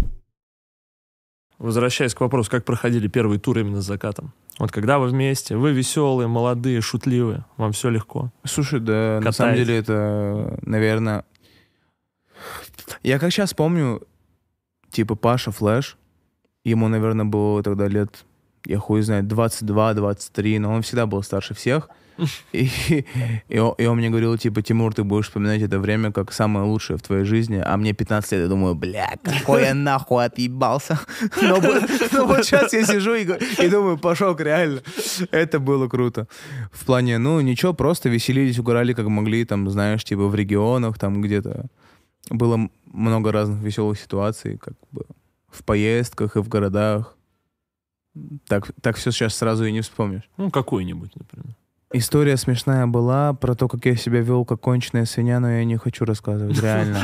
[1.59, 4.33] Возвращаясь к вопросу, как проходили первые туры именно с закатом.
[4.59, 8.31] Вот когда вы вместе, вы веселые, молодые, шутливые, вам все легко.
[8.45, 9.37] Слушай, да, на Катаюсь.
[9.37, 11.25] самом деле это, наверное...
[13.03, 14.03] Я как сейчас помню,
[14.91, 15.97] типа Паша Флэш,
[16.65, 18.25] ему, наверное, было тогда лет,
[18.65, 21.89] я хуй знает, 22-23, но он всегда был старше всех.
[22.53, 22.69] И,
[23.49, 26.67] и, он, и он мне говорил, типа, Тимур, ты будешь вспоминать это время как самое
[26.67, 30.99] лучшее в твоей жизни, а мне 15 лет, я думаю, бля, какой я нахуй отъебался.
[31.41, 31.61] Но,
[32.13, 34.83] но вот сейчас я сижу и, и думаю, Пашок, реально,
[35.31, 36.27] это было круто.
[36.73, 41.23] В плане, ну, ничего, просто веселились, угорали как могли, там, знаешь, типа, в регионах, там,
[41.23, 41.67] где-то.
[42.31, 45.05] Было много разных веселых ситуаций, как бы,
[45.51, 47.17] в поездках и в городах.
[48.47, 50.29] Так, так все сейчас сразу и не вспомнишь.
[50.37, 51.55] Ну, какой-нибудь, например.
[51.93, 55.79] История смешная была про то, как я себя вел как конченая свинья, но я не
[55.79, 57.01] хочу рассказывать, реально.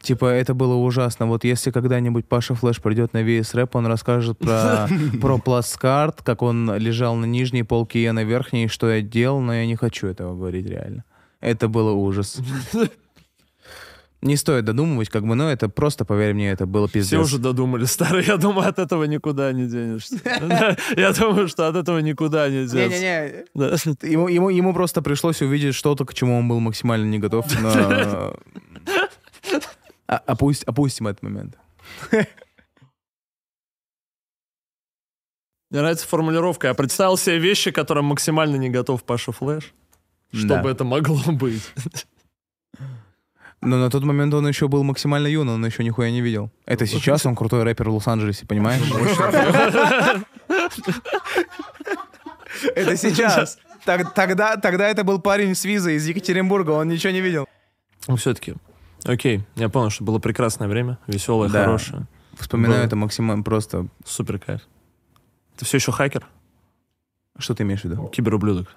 [0.00, 1.26] Типа, это было ужасно.
[1.26, 4.88] Вот если когда-нибудь Паша Флэш придет на VS Рэп, он расскажет про,
[5.20, 9.54] про плацкарт, как он лежал на нижней полке, я на верхней, что я делал, но
[9.54, 11.04] я не хочу этого говорить реально.
[11.40, 12.38] Это было ужас.
[14.20, 17.06] Не стоит додумывать, как бы, но это просто, поверь мне, это было пиздец.
[17.06, 18.24] Все уже додумали, старый.
[18.26, 20.18] Я думаю, от этого никуда не денешься.
[20.96, 22.98] Я думаю, что от этого никуда не денешься.
[22.98, 23.76] Не-не-не, Да.
[24.08, 27.46] Ему, просто пришлось увидеть что-то, к чему он был максимально не готов.
[27.60, 28.36] Но...
[30.08, 31.56] А- опустим этот момент.
[35.70, 36.68] Мне нравится формулировка.
[36.68, 39.74] Я представил себе вещи, которым максимально не готов Паша Флэш.
[40.32, 40.62] Что Да.
[40.62, 41.62] бы это могло быть?
[43.60, 46.50] Но на тот момент он еще был максимально юн, он еще нихуя не видел.
[46.64, 48.82] Это сейчас он крутой рэпер в Лос-Анджелесе, понимаешь?
[52.74, 53.58] Это сейчас.
[53.84, 57.46] Тогда, тогда это был парень с визой из Екатеринбурга, он ничего не видел.
[58.06, 58.54] Ну, все-таки.
[59.04, 61.64] Окей, я понял, что было прекрасное время, веселое, Да.
[61.64, 62.06] хорошее.
[62.38, 62.86] Вспоминаю Было.
[62.86, 63.86] это максимально просто.
[64.04, 64.60] Супер кайф.
[65.56, 66.26] Ты все еще хакер?
[67.38, 68.08] Что ты имеешь в виду?
[68.08, 68.74] Киберублюдок.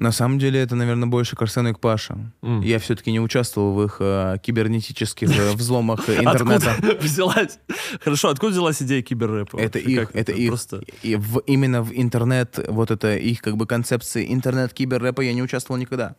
[0.00, 2.32] На самом деле это, наверное, больше к Арсену и к Паше.
[2.40, 2.62] М.
[2.62, 6.72] Я все-таки не участвовал в их э, кибернетических э, взломах интернета.
[6.72, 7.58] Откуда взялась?
[8.00, 9.58] Хорошо, откуда взялась идея киберрэпа?
[9.58, 10.48] Это Вообще, их, как это их.
[10.48, 10.82] Просто...
[11.02, 15.78] И в, именно в интернет, вот это их как бы концепции интернет-киберрэпа я не участвовал
[15.78, 16.16] никогда.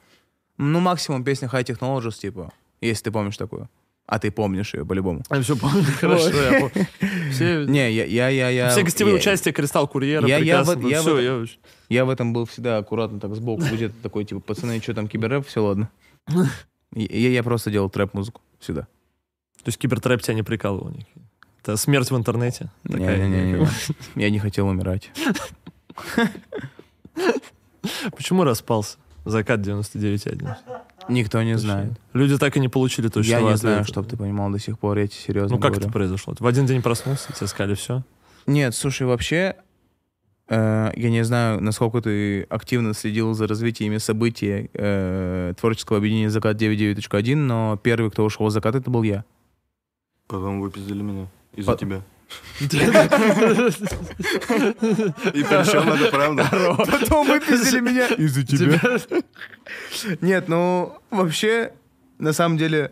[0.60, 3.68] Ну, максимум песня High Technologies, типа, если ты помнишь такую.
[4.12, 5.24] А ты помнишь ее по-любому.
[5.30, 6.28] Я все помню хорошо.
[6.30, 6.86] я помню.
[7.32, 10.86] Все, Не, я, я, я, я, все гостевые я- участия Кристалл Курьера Я- я в-
[10.86, 11.48] я в Всё, этом- я-
[11.88, 15.48] Я в этом был всегда аккуратно так сбоку, где-то такой, типа, пацаны, что там, киберрэп,
[15.48, 15.90] все ладно.
[16.94, 18.82] Я, я просто делал трэп-музыку всегда.
[18.82, 20.90] То есть кибертрэп тебя не прикалывал?
[20.90, 21.08] никак?
[21.64, 22.70] Это смерть в интернете?
[22.84, 23.66] такая Не-не-не,
[24.16, 25.10] я не хотел умирать.
[28.12, 28.98] Почему распался?
[29.24, 30.54] Закат 99.1.
[31.10, 31.94] Никто не знает.
[32.14, 34.60] Люди так и не получили то, что Я не от знаю, чтобы ты понимал до
[34.60, 35.86] сих пор, я тебе серьезно Ну как говорю.
[35.88, 36.36] это произошло?
[36.40, 38.04] В один день проснулся, тебе сказали все.
[38.48, 39.56] Нет, слушай, вообще,
[40.48, 46.58] э, я не знаю, насколько ты активно следил за развитиями событий э, творческого объединения «Закат
[46.62, 49.24] 99.1», но первый, кто ушел в «Закат», это был я.
[50.28, 51.28] Потом выпиздили меня.
[51.56, 52.02] Из-за По- тебя.
[52.60, 52.68] И
[55.44, 56.48] причем это правда.
[56.78, 58.80] Потом выпиздили меня из-за тебя.
[60.22, 61.74] Нет, ну, вообще,
[62.20, 62.92] на самом деле,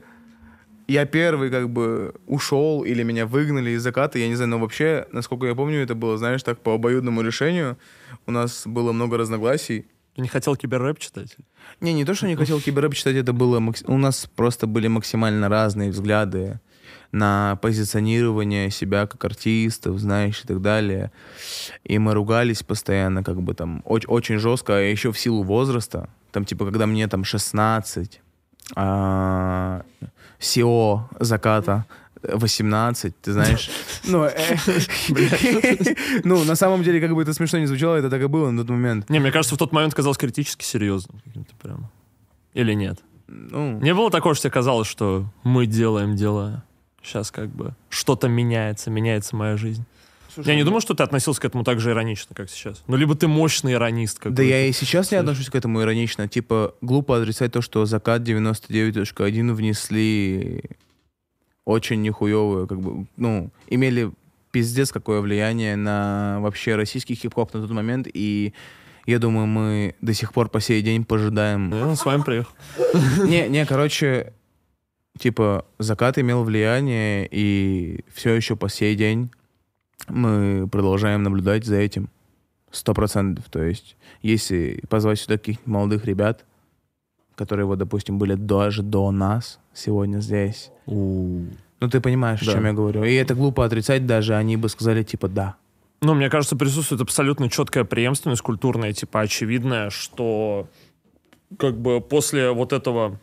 [0.88, 5.06] я первый как бы ушел или меня выгнали из заката, я не знаю, но вообще,
[5.12, 7.78] насколько я помню, это было, знаешь, так по обоюдному решению.
[8.25, 9.86] У нас было много разногласий.
[10.15, 11.38] Ты не хотел киберрэп читать?
[11.80, 13.62] Не, не то, что не хотел киберрэп читать, это было...
[13.86, 16.60] У нас просто были максимально разные взгляды
[17.12, 21.12] на позиционирование себя как артистов, знаешь, и так далее.
[21.84, 26.10] И мы ругались постоянно, как бы там, оч- очень жестко, а еще в силу возраста.
[26.32, 28.22] Там, типа, когда мне там 16,
[28.76, 29.82] а,
[30.39, 31.86] СИО заката
[32.22, 33.69] 18, ты знаешь.
[34.06, 34.34] Ну, э,
[36.24, 38.62] ну, на самом деле, как бы это смешно не звучало, это так и было на
[38.62, 39.10] тот момент.
[39.10, 41.89] Не, мне кажется, в тот момент казалось критически серьезным каким-то прямо.
[42.54, 43.00] Или нет?
[43.28, 46.63] Ну, Не было такого, что тебе казалось, что мы делаем дела.
[47.04, 49.86] Сейчас как бы что-то меняется, меняется моя жизнь.
[50.34, 52.84] слушай, Я не ну, думаю, что ты относился к этому так же иронично, как сейчас.
[52.88, 54.38] Ну, либо ты мощный иронист какой-то.
[54.38, 56.28] Да я и сейчас не отношусь к этому иронично.
[56.28, 60.64] Типа, глупо отрицать то, что закат 99.1 внесли
[61.66, 64.12] очень нехуевую, как бы, ну, имели
[64.52, 68.54] пиздец какое влияние на вообще российский хип-хоп на тот момент, и
[69.06, 71.74] я думаю, мы до сих пор по сей день пожидаем...
[71.74, 72.52] Я с вами приехал.
[73.26, 74.34] Не, не, короче,
[75.17, 79.30] типа, закат имел влияние, и все еще по сей день
[80.08, 82.10] мы продолжаем наблюдать за этим.
[82.72, 83.45] Сто процентов.
[83.50, 86.45] То есть, если позвать сюда каких-нибудь молодых ребят,
[87.36, 91.48] которые, вот, допустим, были даже до нас сегодня здесь, ну,
[91.89, 92.52] ты понимаешь, Да.
[92.52, 93.04] о чем я говорю.
[93.04, 95.56] И это глупо отрицать даже, они бы сказали, типа, да.
[96.02, 100.67] Ну, мне кажется, присутствует абсолютно четкая преемственность культурная, типа очевидная, что
[101.58, 103.19] как бы после вот этого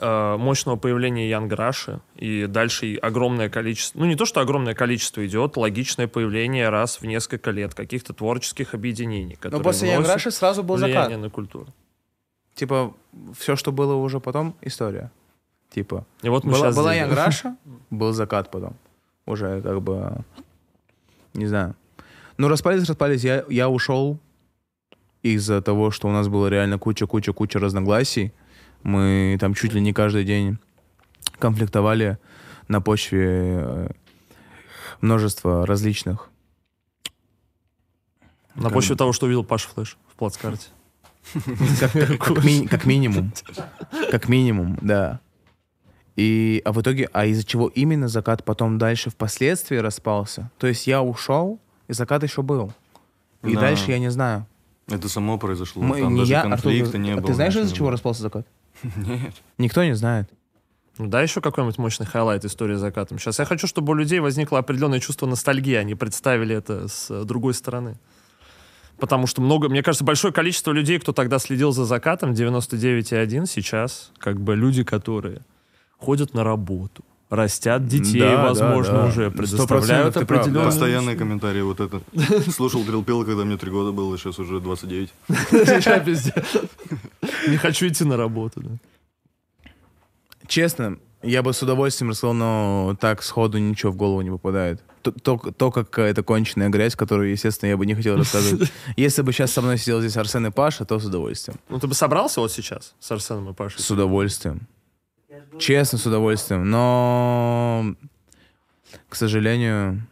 [0.00, 5.56] мощного появления Янг Раши и дальше огромное количество, ну не то, что огромное количество идет,
[5.56, 10.62] логичное появление раз в несколько лет каких-то творческих объединений, Но которые после вносят Янграши сразу
[10.62, 11.10] был закат.
[11.16, 11.66] на культуру.
[12.54, 12.94] Типа,
[13.38, 15.10] все, что было уже потом, история.
[15.70, 17.28] Типа, И вот мы была, сейчас была да.
[17.28, 17.56] Russia,
[17.90, 18.76] был закат потом.
[19.24, 20.18] Уже как бы,
[21.34, 21.74] не знаю.
[22.36, 23.24] Ну, распались, распались.
[23.24, 24.18] Я, я ушел
[25.22, 28.32] из-за того, что у нас было реально куча-куча-куча разногласий.
[28.82, 30.58] Мы там чуть ли не каждый день
[31.38, 32.18] конфликтовали
[32.68, 33.88] на почве э,
[35.00, 36.28] множества различных.
[38.54, 40.68] На почве того, что увидел Паша Флэш в плацкарте.
[41.80, 43.32] Как, как- как ми- как минимум.
[44.10, 45.20] Как минимум, да.
[46.16, 50.50] И, а в итоге, а из-за чего именно закат потом дальше впоследствии распался?
[50.58, 52.72] То есть я ушел, и закат еще был.
[53.44, 53.60] И Да.
[53.60, 54.46] дальше я не знаю.
[54.88, 55.80] Это само произошло.
[55.82, 57.26] Мы- Там не даже я, Артур, конфликта не а было.
[57.28, 57.92] ты знаешь, из-за чего было.
[57.92, 58.46] распался закат?
[58.96, 59.34] Нет.
[59.58, 60.28] Никто не знает.
[60.98, 63.18] Ну, да, еще какой-нибудь мощный highlight истории с закатом.
[63.18, 67.24] Сейчас я хочу, чтобы у людей возникло определенное чувство ностальгии, они представили это с э,
[67.24, 67.96] другой стороны.
[68.98, 74.12] Потому что много, мне кажется, большое количество людей, кто тогда следил за закатом 99,1, сейчас
[74.18, 75.40] как бы люди, которые
[75.96, 79.08] ходят на работу, растят детей, Да, возможно, да, да.
[79.08, 80.66] уже предоставляют прав, определенную...
[80.66, 82.02] Постоянные комментарии вот это.
[82.50, 85.10] Слушал Дрилпил, когда мне три года было, сейчас уже 29.
[87.48, 88.60] Не хочу идти на работу.
[88.60, 89.70] да.
[90.46, 94.82] Честно, я бы с удовольствием рассказал, но так сходу ничего в голову не попадает.
[95.02, 98.70] То, то, то, как это конченая грязь, которую, естественно, я бы не хотел рассказывать.
[98.96, 101.58] Если бы сейчас со мной сидел здесь Арсен и Паша, то с удовольствием.
[101.68, 103.80] Ну, ты бы собрался вот сейчас с Арсеном и Пашей?
[103.80, 104.66] С удовольствием.
[105.58, 106.68] Честно, с удовольствием.
[106.70, 107.94] Но,
[109.08, 110.06] к сожалению,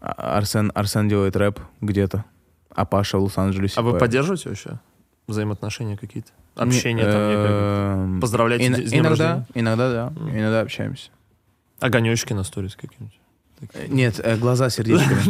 [0.00, 2.24] А- Арсен, Арсен делает рэп где-то,
[2.70, 3.74] а Паша в Лос-Анджелесе.
[3.78, 4.78] А вы поэтому- поддерживаете вообще
[5.26, 6.30] взаимоотношения какие-то?
[6.56, 7.94] Общение там некое?
[8.14, 10.12] эм, Поздравляйте ин- с днем Иногда, иногда, да.
[10.30, 11.10] Иногда общаемся.
[11.80, 13.18] Огонечки на сторис какие-нибудь.
[13.74, 15.22] Э, Нет, э, глаза сердечками.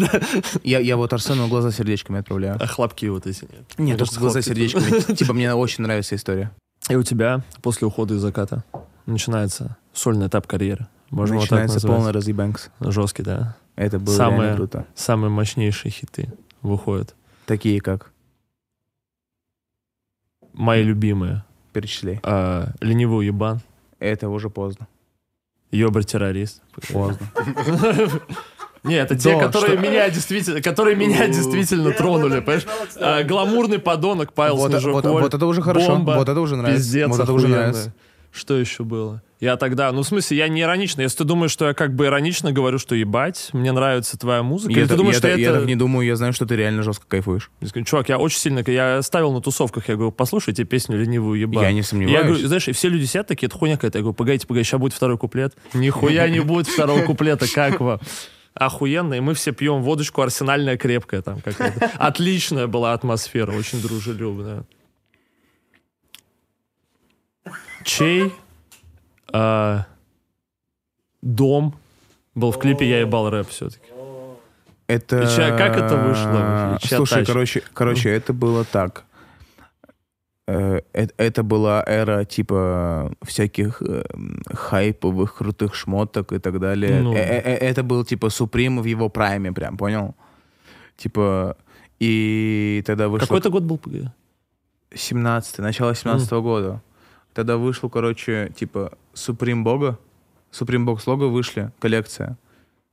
[0.64, 2.56] Я, я вот Арсену глаза сердечками отправляю.
[2.60, 3.78] А хлопки вот эти нет?
[3.78, 5.14] Нет, только глаза сердечками.
[5.14, 6.50] Типа мне очень нравится история.
[6.88, 8.64] И у тебя после ухода из заката
[9.06, 10.86] начинается сольный этап карьеры.
[11.10, 12.70] Можем вот так Начинается полный разъебанкс.
[12.80, 13.56] Жесткий, да.
[13.76, 14.86] Это было реально круто.
[14.94, 17.14] Самые мощнейшие хиты выходят.
[17.46, 18.10] Такие как?
[20.56, 21.44] Мои любимые.
[21.72, 22.20] Перечисляй.
[22.22, 23.60] А, Ленивый ебан.
[23.98, 24.88] Это уже поздно.
[25.70, 26.62] Ёбр террорист.
[26.92, 27.26] Поздно.
[28.84, 32.66] Не, это те, которые меня действительно, которые меня действительно тронули, понимаешь?
[33.00, 35.02] А, Гламурный подонок Павел Вот, Снежок.
[35.04, 35.96] вот- это уже хорошо.
[35.96, 36.82] Вот это уже нравится.
[36.82, 37.92] Пиздец, вот это уже нравится.
[38.36, 39.22] Что еще было?
[39.40, 41.02] Я тогда, ну в смысле, я не иронично.
[41.02, 44.72] Если ты думаешь, что я как бы иронично говорю, что ебать, мне нравится твоя музыка,
[44.74, 45.40] Я, ты так- думаешь, я что это...
[45.40, 47.50] я так не думаю, я знаю, что ты реально жестко кайфуешь.
[47.60, 48.62] Я Чувак, я очень сильно...
[48.66, 51.62] Я ставил на тусовках, я говорю, послушайте песню «Ленивую ебать».
[51.62, 52.26] Я не Я сомневаюсь.
[52.26, 53.98] говорю, знаешь, и все люди сидят такие, это хуйня какая-то.
[53.98, 55.54] Я говорю, погодите, погодите, сейчас будет второй куплет.
[55.74, 58.00] Нихуя не будет второго куплета, как вам?
[58.54, 61.90] Охуенно, и мы все пьем водочку арсенальная крепкая там какая-то.
[61.98, 64.64] Отличная была атмосфера, очень дружелюбная.
[67.86, 68.32] Чей
[69.32, 69.86] а,
[71.22, 71.74] дом
[72.34, 73.86] был в клипе «Я ебал рэп» все-таки.
[74.88, 75.22] Это...
[75.22, 76.76] И чья- как это вышло?
[76.76, 77.32] И чья Слушай, тачка?
[77.32, 79.04] короче, короче, это было так.
[80.48, 84.04] Э, э- Это была эра типа всяких э,
[84.52, 87.02] хайповых крутых шмоток и так далее.
[87.02, 87.14] Ну.
[87.14, 90.16] Э- э- э, Это был типа Суприм в его прайме, прям, понял?
[90.96, 91.56] Типа,
[92.00, 93.26] и тогда вышло...
[93.26, 94.08] Какой-то год был, погоди?
[94.94, 96.80] 17 начало 17 года.
[97.36, 99.98] Тогда вышло, короче, типа Supreme Бога,
[100.50, 102.38] Supreme Box лого вышли, коллекция,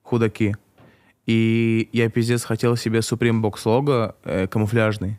[0.01, 0.57] худаки.
[1.25, 5.17] И я пиздец хотел себе Supreme Box лого э, камуфляжный.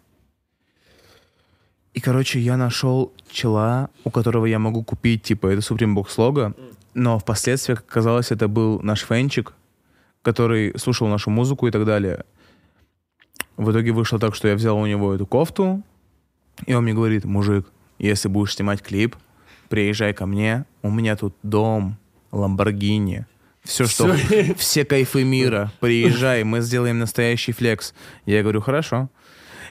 [1.95, 6.55] И, короче, я нашел чела, у которого я могу купить, типа, это Supreme Box лого,
[6.93, 9.55] но впоследствии, как оказалось, это был наш фенчик,
[10.21, 12.27] который слушал нашу музыку и так далее.
[13.57, 15.83] В итоге вышло так, что я взял у него эту кофту,
[16.67, 17.67] и он мне говорит, мужик,
[17.99, 19.17] если будешь снимать клип,
[19.69, 21.97] приезжай ко мне, у меня тут дом,
[22.33, 23.27] Ламборгини,
[23.65, 24.15] все, что...
[24.57, 27.95] Все кайфы мира, приезжай, мы сделаем настоящий флекс.
[28.27, 29.09] Я говорю, хорошо.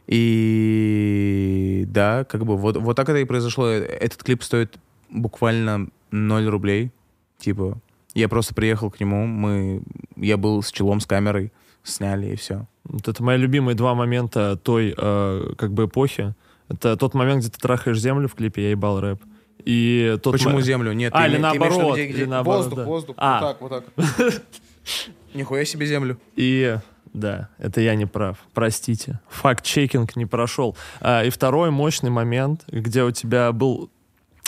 [0.07, 3.67] И да, как бы вот, вот так это и произошло.
[3.67, 4.77] Этот клип стоит
[5.09, 6.91] буквально 0 рублей.
[7.37, 7.79] Типа,
[8.13, 9.81] я просто приехал к нему, мы,
[10.15, 11.51] я был с челом, с камерой,
[11.83, 12.65] сняли и все.
[12.83, 16.33] Вот это мои любимые два момента той э, как бы эпохи.
[16.73, 19.21] Это тот момент, где ты трахаешь землю в клипе «Я ебал рэп».
[19.65, 20.91] И тот Почему мо- землю?
[20.93, 22.83] Нет, А, или наоборот, где- или где- наоборот, Воздух, да.
[22.85, 23.39] воздух, А.
[23.39, 23.69] вот так, вот
[24.07, 24.43] так.
[25.33, 26.17] Нихуя себе землю.
[26.35, 26.77] И
[27.13, 28.37] да, это я не прав.
[28.53, 29.19] Простите.
[29.29, 30.75] Факт-чекинг не прошел.
[30.99, 33.89] А, и второй мощный момент, где у тебя был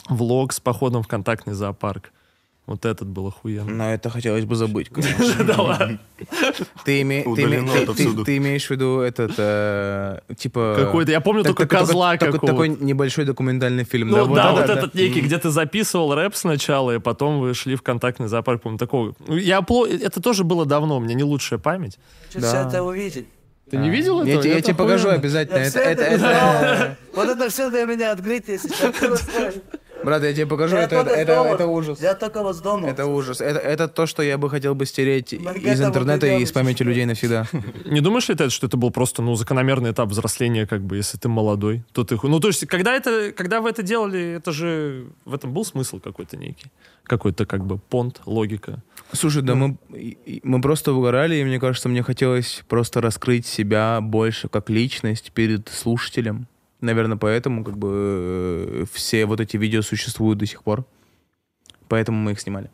[0.09, 2.11] влог с походом в контактный зоопарк.
[2.68, 3.72] Вот этот был охуенно.
[3.72, 5.93] Но это хотелось бы забыть, конечно.
[6.84, 10.76] Ты, имеешь в виду этот, э, типа...
[10.80, 12.47] Какой-то, я помню только козла какого-то.
[12.47, 14.09] Такой небольшой документальный фильм.
[14.09, 17.84] Ну да, вот этот некий, где ты записывал рэп сначала, и потом вы шли в
[17.84, 19.16] контактный зоопарк, помню, такого.
[19.28, 21.99] Ну, Я Это тоже было давно, у меня не лучшая память.
[22.30, 23.28] Все это увидеть.
[23.70, 24.47] Ты не видел Я, этого?
[24.47, 25.57] я Это тебе покажу обязательно.
[25.57, 28.93] Я это, это это- Вот это все для меня открытие сейчас.
[30.06, 30.76] брат, я тебе покажу.
[30.78, 31.99] Это, это, это, это ужас.
[32.01, 32.88] Я только вот дома.
[32.88, 33.41] Это ужас.
[33.41, 37.06] Это, это то, что я бы хотел бы стереть из интернета и из памяти людей
[37.06, 37.45] навсегда.
[37.86, 41.18] Не думаешь ли ты, что это был просто, ну, закономерный этап взросления, как бы, если
[41.18, 42.18] ты молодой, то ты...
[42.24, 45.08] Ну, то есть, когда это, когда вы это делали, это же...
[45.26, 46.72] В этом был смысл какой-то некий?
[47.03, 48.82] Какой-то, как бы, понт, логика.
[49.12, 53.45] Слушай, да мы, и- и- мы просто угорали, и мне кажется, мне хотелось просто раскрыть
[53.45, 56.47] себя больше как личность перед слушателем.
[56.82, 57.89] Наверное, поэтому как бы
[58.67, 60.86] э, все вот эти видео существуют до сих пор.
[61.88, 62.69] Поэтому мы их снимали.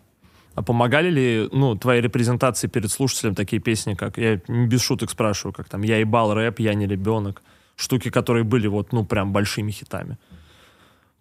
[0.56, 4.18] А помогали ли, ну, твоей репрезентации перед слушателем такие песни, как...
[4.18, 7.42] Я без шуток спрашиваю, как там «Я ебал рэп», «Я не ребенок».
[7.78, 10.18] Штуки, которые были вот, ну, прям большими хитами.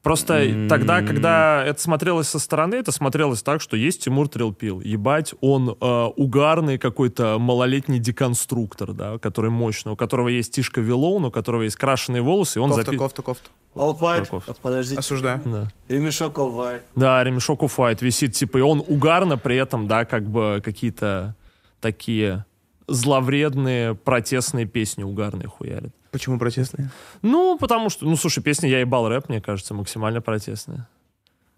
[0.03, 4.80] Просто тогда, когда это смотрелось со стороны, это смотрелось так, что есть Тимур Трилпил.
[4.80, 11.26] Ебать, он э, угарный какой-то малолетний деконструктор, да, который мощный, у которого есть Тишка Виллоун,
[11.26, 13.51] у которого есть крашеные волосы, и он Кофта, запи- кофта, кофта.
[13.74, 14.24] Олфайт.
[14.24, 14.44] Каков?
[14.62, 14.98] Подождите.
[14.98, 15.42] Осуждаю.
[15.44, 15.68] Да.
[15.88, 16.82] Ремешок Олфайт.
[16.96, 21.36] Да, ремешок уфайт висит, типа, и он угарно при этом, да, как бы какие-то
[21.80, 22.46] такие
[22.88, 25.94] зловредные протестные песни угарные хуярит.
[26.11, 26.90] Почему протестные?
[27.22, 30.88] Ну, потому что, ну, слушай, песня «Я ебал рэп», мне кажется, максимально протестная.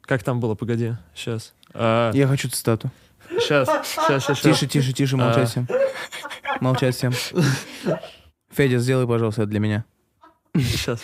[0.03, 0.55] Как там было?
[0.55, 1.55] Погоди, сейчас.
[1.75, 2.91] Я хочу цитату.
[3.31, 4.41] Сейчас, сейчас, сейчас.
[4.41, 5.47] Тише, тише, тише, молчать А.
[5.47, 5.69] всем.
[6.61, 7.13] Молчать всем.
[8.51, 9.85] Федя, сделай, пожалуйста, это для меня.
[10.55, 11.01] Сейчас.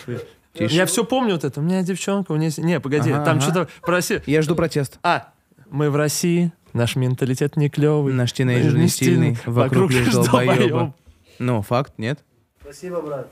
[0.53, 0.75] Тише.
[0.75, 1.59] Я все помню вот это.
[1.59, 3.41] У меня девчонка, у с- Не, погоди, Ага, там ага.
[3.41, 4.21] что-то про Россию.
[4.27, 4.99] Я жду протест.
[5.01, 5.29] А,
[5.71, 8.13] мы в России, наш менталитет не клевый.
[8.13, 10.93] Наш тинейджер не стильный, вокруг лишь долбоёбы.
[11.39, 12.19] Ну, факт, нет?
[12.61, 13.27] Спасибо, брат.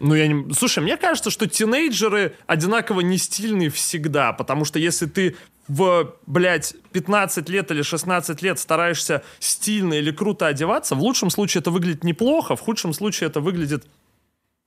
[0.00, 0.52] Ну, я не...
[0.54, 5.36] Слушай, мне кажется, что тинейджеры одинаково не стильные всегда, потому что если ты
[5.66, 11.60] в, блядь, 15 лет или 16 лет стараешься стильно или круто одеваться, в лучшем случае
[11.60, 13.86] это выглядит неплохо, в худшем случае это выглядит,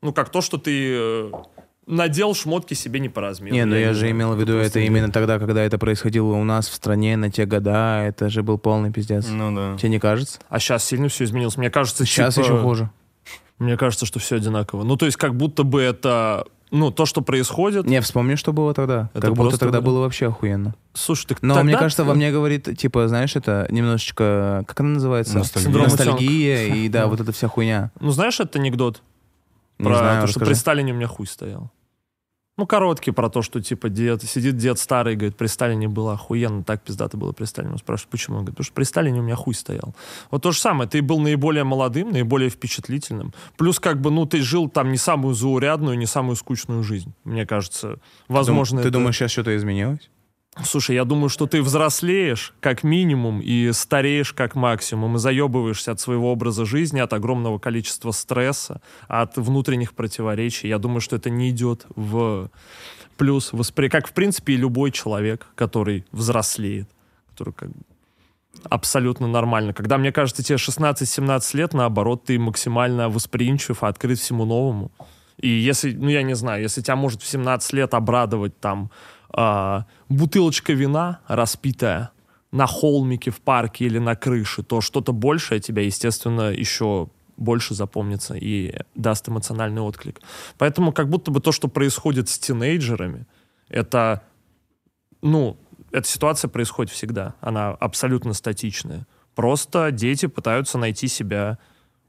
[0.01, 1.31] ну, как то, что ты э,
[1.87, 3.55] надел шмотки себе не по размеру.
[3.55, 6.43] Не, ну я не же имел в виду это именно тогда, когда это происходило у
[6.43, 8.03] нас в стране на те года.
[8.05, 9.27] Это же был полный пиздец.
[9.27, 9.77] Ну да.
[9.77, 10.39] Тебе не кажется?
[10.49, 11.57] А сейчас сильно все изменилось.
[11.57, 12.89] Мне кажется, Сейчас типа, еще хуже.
[13.61, 14.83] Мне кажется, что все одинаково.
[14.83, 17.85] Ну, то есть, как будто бы это, ну, то, что происходит.
[17.85, 19.11] Не, вспомни, что было тогда.
[19.13, 19.85] Это как будто просто, тогда да.
[19.85, 20.73] было вообще охуенно.
[20.93, 24.89] Слушай, так Но тогда мне кажется, во мне говорит, типа, знаешь, это немножечко, как она
[24.95, 25.37] называется?
[25.37, 25.71] Ностальгия.
[25.71, 27.91] Синдром Ностальгия и, да, вот эта вся хуйня.
[27.99, 29.03] Ну, знаешь этот анекдот?
[29.77, 30.53] Не про знаю, то, что при.
[30.53, 31.69] Сталине у меня хуй стоял.
[32.57, 36.63] Ну, короткий про то, что, типа, дед, сидит дед старый, говорит, при Сталине было охуенно,
[36.63, 37.73] так пиздато было при Сталине.
[37.73, 38.37] Он спрашивает, почему?
[38.37, 39.95] Он говорит, потому что при Сталине у меня хуй стоял.
[40.31, 43.33] Вот то же самое, ты был наиболее молодым, наиболее впечатлительным.
[43.57, 47.13] Плюс, как бы, ну, ты жил там не самую заурядную, не самую скучную жизнь.
[47.23, 50.09] Мне кажется, возможно, Ты это- думаешь, сейчас что-то изменилось?
[50.63, 56.01] Слушай, я думаю, что ты взрослеешь как минимум и стареешь как максимум, и заебываешься от
[56.01, 60.67] своего образа жизни, от огромного количества стресса, от внутренних противоречий.
[60.67, 62.49] Я думаю, что это не идет в
[63.15, 63.87] плюс воспри...
[63.87, 66.89] как, в принципе, и любой человек, который взрослеет,
[67.29, 67.69] который как
[68.69, 69.73] абсолютно нормально.
[69.73, 74.91] Когда, мне кажется, тебе 16-17 лет, наоборот, ты максимально восприимчив, открыт всему новому.
[75.37, 78.91] И если, ну я не знаю, если тебя может в 17 лет обрадовать там
[79.33, 82.11] а, бутылочка вина распитая
[82.51, 88.35] на холмике в парке или на крыше, то что-то большее тебя, естественно, еще больше запомнится
[88.35, 90.21] и даст эмоциональный отклик.
[90.57, 93.25] Поэтому как будто бы то, что происходит с тинейджерами,
[93.69, 94.23] это,
[95.21, 95.57] ну,
[95.91, 97.35] эта ситуация происходит всегда.
[97.41, 99.07] Она абсолютно статичная.
[99.33, 101.57] Просто дети пытаются найти себя.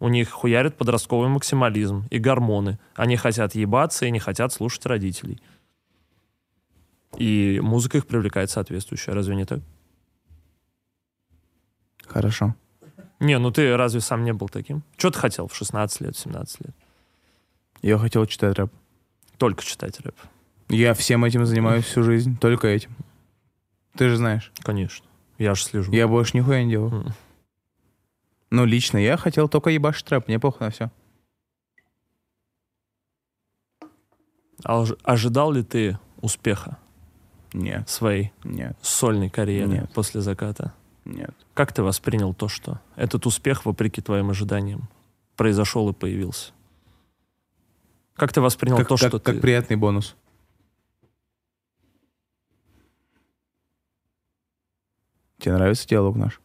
[0.00, 2.78] У них хуярит подростковый максимализм и гормоны.
[2.94, 5.40] Они хотят ебаться и не хотят слушать родителей.
[7.18, 9.12] И музыка их привлекает соответствующая.
[9.12, 9.60] Разве не так?
[12.06, 12.54] Хорошо.
[13.20, 14.82] Не, ну ты разве сам не был таким?
[14.96, 16.74] Что ты хотел в 16 лет, в 17 лет?
[17.82, 18.72] Я хотел читать рэп.
[19.38, 20.14] Только читать рэп.
[20.68, 22.90] Я всем этим занимаюсь всю жизнь, только этим.
[23.96, 25.06] Ты же знаешь, Конечно.
[25.38, 25.92] Я же слежу.
[25.92, 26.92] я больше нихуя не делаю.
[27.06, 27.12] М.
[28.50, 30.90] Ну, лично я хотел только ебашить рэп, мне похуй на все.
[34.64, 36.78] А ож- ожидал ли ты успеха
[37.53, 39.92] Нет, своей нет, сольной карьеры Нет.
[39.92, 40.72] после заката?
[41.05, 41.34] нет.
[41.55, 44.88] Как ты воспринял то, что этот успех, вопреки твоим ожиданиям,
[45.36, 46.53] произошел и появился?
[48.14, 49.40] Как ты воспринял Как, то, как- что как ты...
[49.40, 50.14] приятный бонус.
[55.38, 56.40] Тебе нравится диалог наш?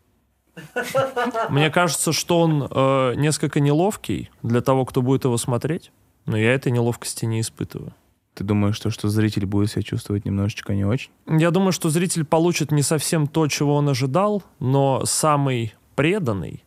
[1.49, 5.91] Мне кажется, что он э, несколько неловкий для того, кто будет его смотреть,
[6.25, 7.93] но я этой неловкости не испытываю.
[8.37, 11.09] Ты думаешь, что, что зритель будет себя чувствовать немножечко не очень?
[11.27, 16.63] Я думаю, что зритель получит не совсем то, чего он ожидал, но самый преданный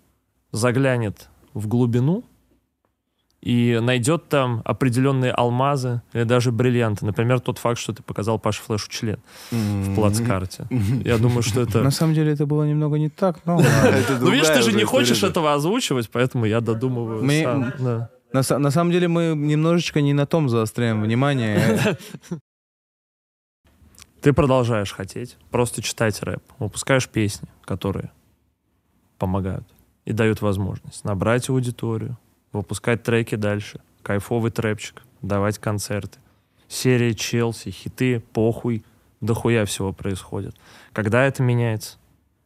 [0.51, 2.25] заглянет в глубину
[3.41, 7.07] и найдет там определенные алмазы или даже бриллианты.
[7.07, 9.21] Например, тот факт, что ты показал Паше Флешу член
[9.53, 10.67] в плацкарте.
[11.05, 11.85] Я думаю, что это...
[11.85, 13.63] На самом деле это было немного не так, но
[14.21, 18.09] Ну, видишь, ты же не хочешь этого озвучивать, поэтому я додумываю сам.
[18.33, 21.97] На, на самом деле мы немножечко не на том заостряем внимание.
[24.21, 28.13] Ты продолжаешь хотеть просто читать рэп, выпускаешь песни, которые
[29.19, 29.67] помогают
[30.05, 32.19] и дают возможность набрать аудиторию,
[32.53, 36.19] выпускать треки дальше, кайфовый трэпчик, давать концерты.
[36.69, 38.85] Серия Челси, хиты, похуй,
[39.21, 40.55] дохуя всего происходит.
[40.93, 41.99] Когда это меняется?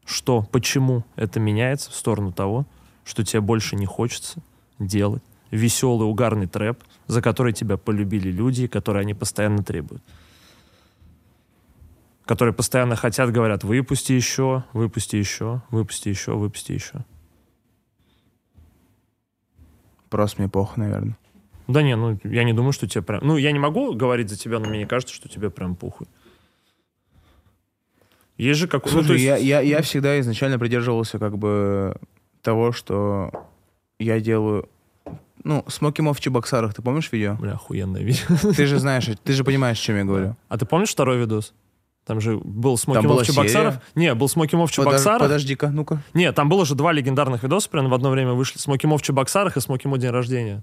[0.07, 2.67] Что, почему это меняется в сторону того,
[3.05, 4.41] что тебе больше не хочется
[4.79, 5.23] делать
[5.55, 10.03] веселый, угарный трэп, за который тебя полюбили люди, которые они постоянно требуют?
[12.25, 17.05] которые постоянно хотят, говорят, выпусти еще, выпусти еще, выпусти еще, выпусти еще.
[20.09, 21.19] Просто мне плохо, наверное.
[21.67, 23.21] Да не, ну я не думаю, что тебе прям...
[23.23, 26.07] Ну, я не могу говорить за тебя, но мне не кажется, что тебе прям похуй.
[28.37, 28.93] Есть же какой...
[28.93, 31.97] ну, Слушай, то есть- я, я, я всегда изначально придерживался как бы
[32.43, 33.49] того, что
[33.99, 34.69] я делаю...
[35.45, 37.37] Ну, Smoky Mob в Чебоксарах, ты помнишь видео?
[37.39, 38.53] Бля, охуенное видео.
[38.57, 40.37] Ты же знаешь, ты же понимаешь, о чем я говорю.
[40.49, 41.53] А ты помнишь второй видос?
[42.07, 43.75] Там же был Смоки Там Мо была в Чебоксарах.
[43.75, 43.83] серия?
[43.95, 45.21] Не, был Смоки Мо в Подож- Чебоксарах.
[45.23, 46.03] Подожди-ка, ну-ка.
[46.13, 48.59] Не, там было же два легендарных видоса, прям в одно время вышли.
[48.59, 50.63] Смоки Мо в Чебоксарах и Смоки Мо день рождения.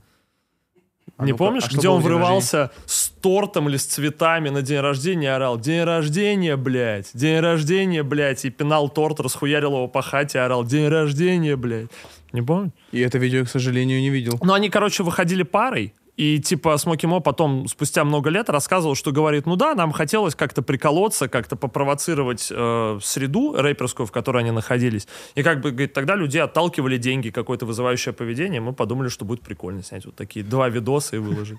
[1.17, 4.79] А не ну-ка, помнишь, а где он врывался с тортом или с цветами на день
[4.79, 7.09] рождения орал «День рождения, блядь!
[7.13, 11.89] День рождения, блядь!» И пинал торт, расхуярил его по хате и орал «День рождения, блядь!»
[12.33, 12.71] Не помню?
[12.91, 14.39] И это видео, к сожалению, не видел.
[14.41, 19.11] Ну, они, короче, выходили парой, И типа Смоки Мо потом, спустя много лет, рассказывал, что
[19.11, 24.51] говорит, ну да, нам хотелось как-то приколоться, как-то попровоцировать э, среду рэперскую, в которой они
[24.51, 25.07] находились.
[25.35, 28.61] И как бы, говорит, тогда людей отталкивали деньги, какое-то вызывающее поведение.
[28.61, 31.57] Мы подумали, что будет прикольно снять вот такие два видоса и выложить.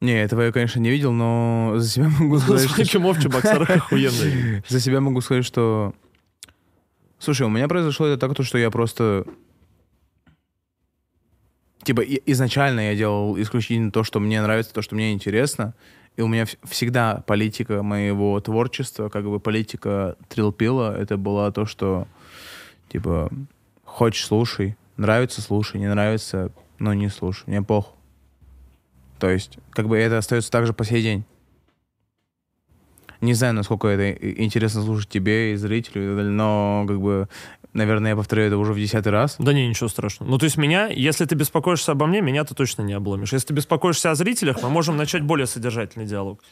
[0.00, 2.74] Не, этого я, конечно, не видел, но за себя могу сказать, что...
[2.74, 4.62] Смоки Мо в Чебоксарах охуенный.
[4.68, 5.94] За себя могу сказать, что...
[7.18, 9.26] Слушай, у меня произошло это так, то, что я просто...
[11.82, 15.74] Типа, и- изначально я делал исключительно то, что мне нравится, то, что мне интересно.
[16.16, 21.64] И у меня вс- всегда политика моего творчества, как бы политика Трилпила, это была то,
[21.64, 22.06] что,
[22.90, 23.30] типа,
[23.84, 27.94] хочешь, слушай, нравится, слушай, не нравится, ну, не слушай, мне похуй.
[29.18, 31.24] То есть, как бы это остается так же по сей день.
[33.20, 34.12] Не знаю, насколько это
[34.42, 37.28] интересно слушать тебе и зрителю, но, как бы,
[37.72, 39.36] наверное, я повторяю это уже в десятый раз.
[39.38, 40.30] Да не, ничего страшного.
[40.30, 43.32] Ну, то есть меня, если ты беспокоишься обо мне, меня ты точно не обломишь.
[43.32, 46.42] Если ты беспокоишься о зрителях, мы можем начать более содержательный диалог.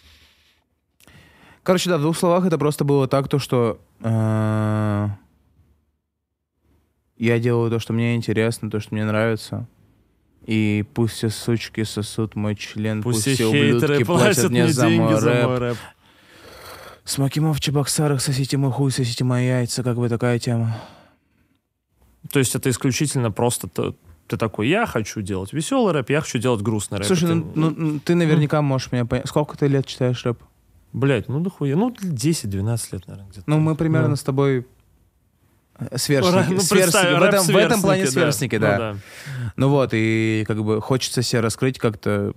[1.63, 5.09] Короче, да, в двух словах это просто было так, то, что э,
[7.19, 9.67] я делаю то, что мне интересно, то, что мне нравится.
[10.47, 15.21] И пусть все сучки сосут мой член, Пусть, пусть, все ублюдки платят мне за мой
[15.21, 15.47] за рэп.
[15.47, 15.77] мой рэп.
[17.05, 20.75] Смоки в Чебоксарах, сосите мой хуй, сосите мои яйца, как бы такая тема.
[22.31, 23.95] То есть это исключительно просто ты,
[24.27, 27.07] ты такой, я хочу делать веселый рэп, я хочу делать грустный рэп.
[27.07, 29.29] Слушай, Это, ну, ну, ну, ты наверняка можешь меня понять.
[29.29, 30.39] Сколько ты лет читаешь рэп?
[30.93, 31.77] Блять, ну дохуя.
[31.77, 33.45] Ну, 10-12 лет, наверное, где-то.
[33.47, 34.17] Ну, мы примерно Ну.
[34.17, 34.67] с тобой
[35.79, 36.53] э, сверстники.
[36.53, 37.19] Ну, сверстники.
[37.19, 38.11] В, этом, в этом плане да.
[38.11, 38.97] сверстники, Ну да.
[39.57, 42.33] Ну вот, и как бы хочется себя раскрыть как-то,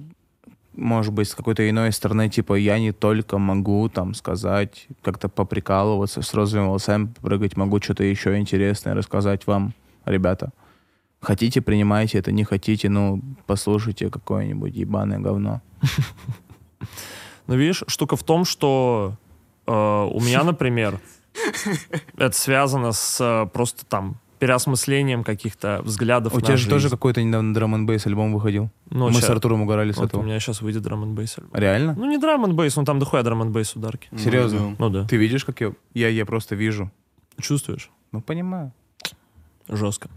[0.74, 6.22] может быть, с какой-то иной стороны, типа, я не только могу там сказать, как-то поприкалываться,
[6.22, 9.74] с розовыми волосами прыгать, могу что-то еще интересное рассказать вам,
[10.06, 10.52] ребята.
[11.22, 15.62] Хотите, принимайте это, не хотите, ну, послушайте какое-нибудь ебаное говно.
[17.48, 19.18] Ну, видишь, штука в том, что
[19.68, 21.02] э, у меня, например,
[22.18, 26.70] это связано с э, просто там переосмыслением каких-то взглядов У тебя же жизнь.
[26.70, 28.70] тоже какой-то недавно драм н альбом выходил.
[28.90, 30.24] Ну, Мы с Артуром угорали с вот у этого.
[30.24, 31.50] меня сейчас выйдет драм н альбом.
[31.54, 31.94] Реально?
[31.98, 34.10] Ну, не драм н но там дохуя драм н ударки.
[34.18, 34.76] Серьезно?
[34.80, 35.06] Ну да.
[35.08, 35.74] Ты видишь, как я...
[35.94, 36.90] Я, я просто вижу.
[37.40, 37.92] Чувствуешь?
[38.12, 38.72] Ну, понимаю.
[39.72, 40.10] Жестко.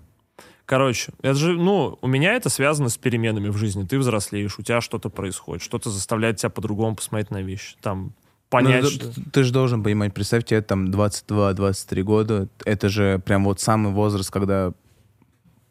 [0.67, 3.85] Короче, это же, ну, у меня это связано с переменами в жизни.
[3.85, 7.77] Ты взрослеешь, у тебя что-то происходит, что-то заставляет тебя по-другому посмотреть на вещи.
[7.83, 8.15] Там
[8.49, 9.31] понять, Ну, что...
[9.31, 14.31] Ты же должен понимать, представь, тебе там 22-23 года, это же прям вот самый возраст,
[14.31, 14.73] когда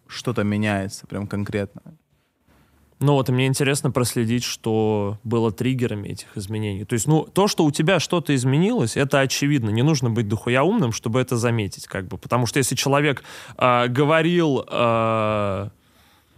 [0.08, 1.82] что-то меняется, прям конкретно.
[3.04, 6.86] Ну вот, и мне интересно проследить, что было триггерами этих изменений.
[6.86, 9.72] То есть, ну, то, что у тебя что-то изменилось, это очевидно.
[9.72, 12.18] Не нужно быть дохуя умным, чтобы это заметить, как бы.
[12.18, 13.26] Потому что если человек
[13.58, 15.68] а, говорил, а,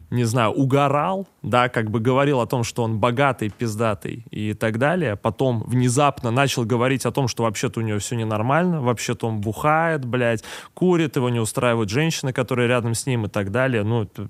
[0.09, 4.79] не знаю, угорал, да, как бы говорил о том, что он богатый, пиздатый и так
[4.79, 9.39] далее, потом внезапно начал говорить о том, что вообще-то у него все ненормально, вообще-то он
[9.39, 10.43] бухает, блядь,
[10.73, 14.29] курит, его не устраивают женщины, которые рядом с ним и так далее, ну, это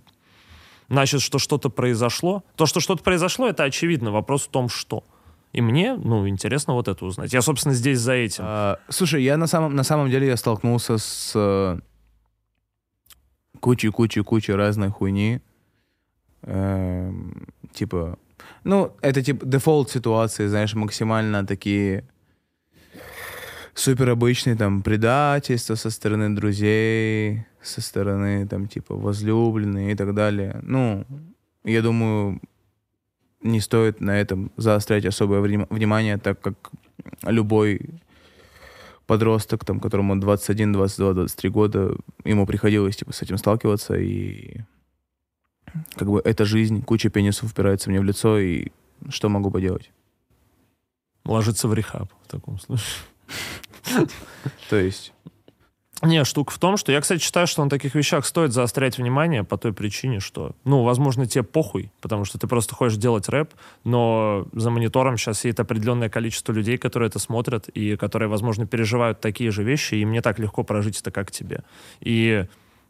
[0.89, 2.43] значит, что что-то произошло.
[2.55, 4.11] То, что что-то произошло, это очевидно.
[4.11, 5.03] Вопрос в том, что.
[5.53, 7.31] И мне, ну, интересно вот это узнать.
[7.31, 8.43] Я, собственно, здесь за этим.
[8.45, 11.79] А, слушай, я на самом, на самом деле я столкнулся с э,
[13.61, 15.39] кучей-кучей-кучей разной хуйни.
[16.41, 18.19] Эм, типа,
[18.63, 22.05] ну, это типа дефолт ситуации, знаешь, максимально такие
[23.75, 30.59] супер обычные, там, предательства со стороны друзей, со стороны, там, типа, возлюбленной и так далее.
[30.63, 31.05] Ну,
[31.63, 32.41] я думаю,
[33.41, 36.71] не стоит на этом заострять особое вним- внимание, так как
[37.23, 37.81] любой
[39.05, 44.61] подросток, там, которому 21, 22, 23 года, ему приходилось типа, с этим сталкиваться, и
[45.95, 48.69] как бы эта жизнь, куча пенисов упирается мне в лицо, и
[49.09, 49.91] что могу поделать?
[51.25, 53.03] Ложиться в рехаб в таком случае.
[54.69, 55.13] То есть,
[56.01, 59.43] Не, штука в том, что я, кстати, считаю, что на таких вещах стоит заострять внимание
[59.43, 63.53] по той причине, что, ну, возможно, тебе похуй, потому что ты просто хочешь делать рэп,
[63.85, 69.21] но за монитором сейчас сидит определенное количество людей, которые это смотрят и которые, возможно, переживают
[69.21, 71.63] такие же вещи, и им не так легко прожить это, как тебе.
[72.01, 72.45] И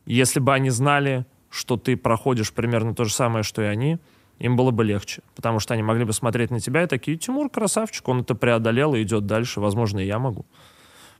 [0.07, 3.99] если бы они знали, что ты проходишь примерно то же самое, что и они,
[4.39, 7.49] им было бы легче, потому что они могли бы смотреть на тебя и такие, Тимур
[7.49, 10.45] красавчик, он это преодолел и идет дальше, возможно, и я могу.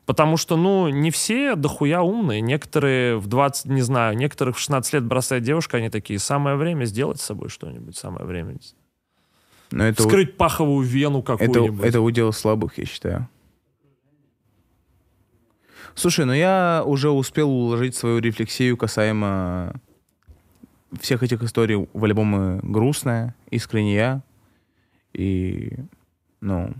[0.05, 2.39] Потому что, ну, не все дохуя умные.
[2.41, 6.85] Некоторые в 20, не знаю, некоторых в 16 лет бросает девушка, они такие, самое время
[6.85, 8.57] сделать с собой что-нибудь, самое время.
[9.71, 11.85] ну, это, у- Вскрыть паховую вену это, какую-нибудь.
[11.85, 13.27] это удел слабых, я считаю.
[15.95, 19.73] Слушай, ну я уже успел уложить свою рефлексию касаемо
[20.99, 24.21] всех этих историй в альбоме грустная, искренняя.
[25.13, 25.77] И,
[26.41, 26.73] ну,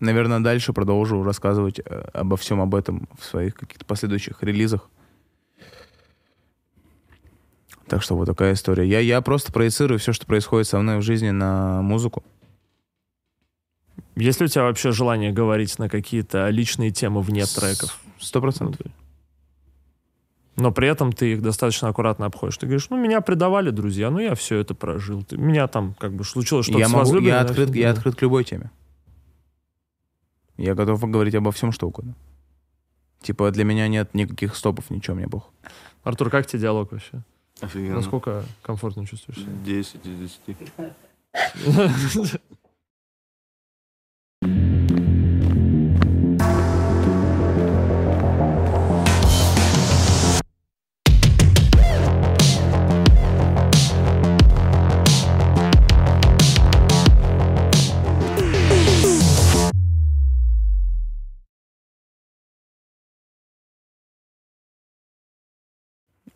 [0.00, 4.88] наверное, дальше продолжу рассказывать э, обо всем об этом в своих каких-то последующих релизах.
[7.86, 8.88] Так что вот такая история.
[8.88, 12.24] Я, я просто проецирую все, что происходит со мной в жизни на музыку.
[14.16, 18.00] Есть ли у тебя вообще желание говорить на какие-то личные темы вне треков?
[18.18, 18.80] Сто процентов.
[20.56, 22.56] Но при этом ты их достаточно аккуратно обходишь.
[22.56, 25.22] Ты говоришь, ну, меня предавали друзья, ну, я все это прожил.
[25.22, 28.16] Ты, меня там как бы случилось что-то Я, с могу, возлюбленной, я, открыт, я открыт
[28.16, 28.70] к любой теме.
[30.56, 32.14] Я готов говорить обо всем, что угодно.
[33.20, 35.50] Типа для меня нет никаких стопов, ничего мне бог.
[36.04, 37.22] Артур, как тебе диалог вообще?
[37.60, 37.96] Офигенно.
[37.96, 39.52] Насколько комфортно чувствуешь себя?
[39.64, 42.40] 10 из 10.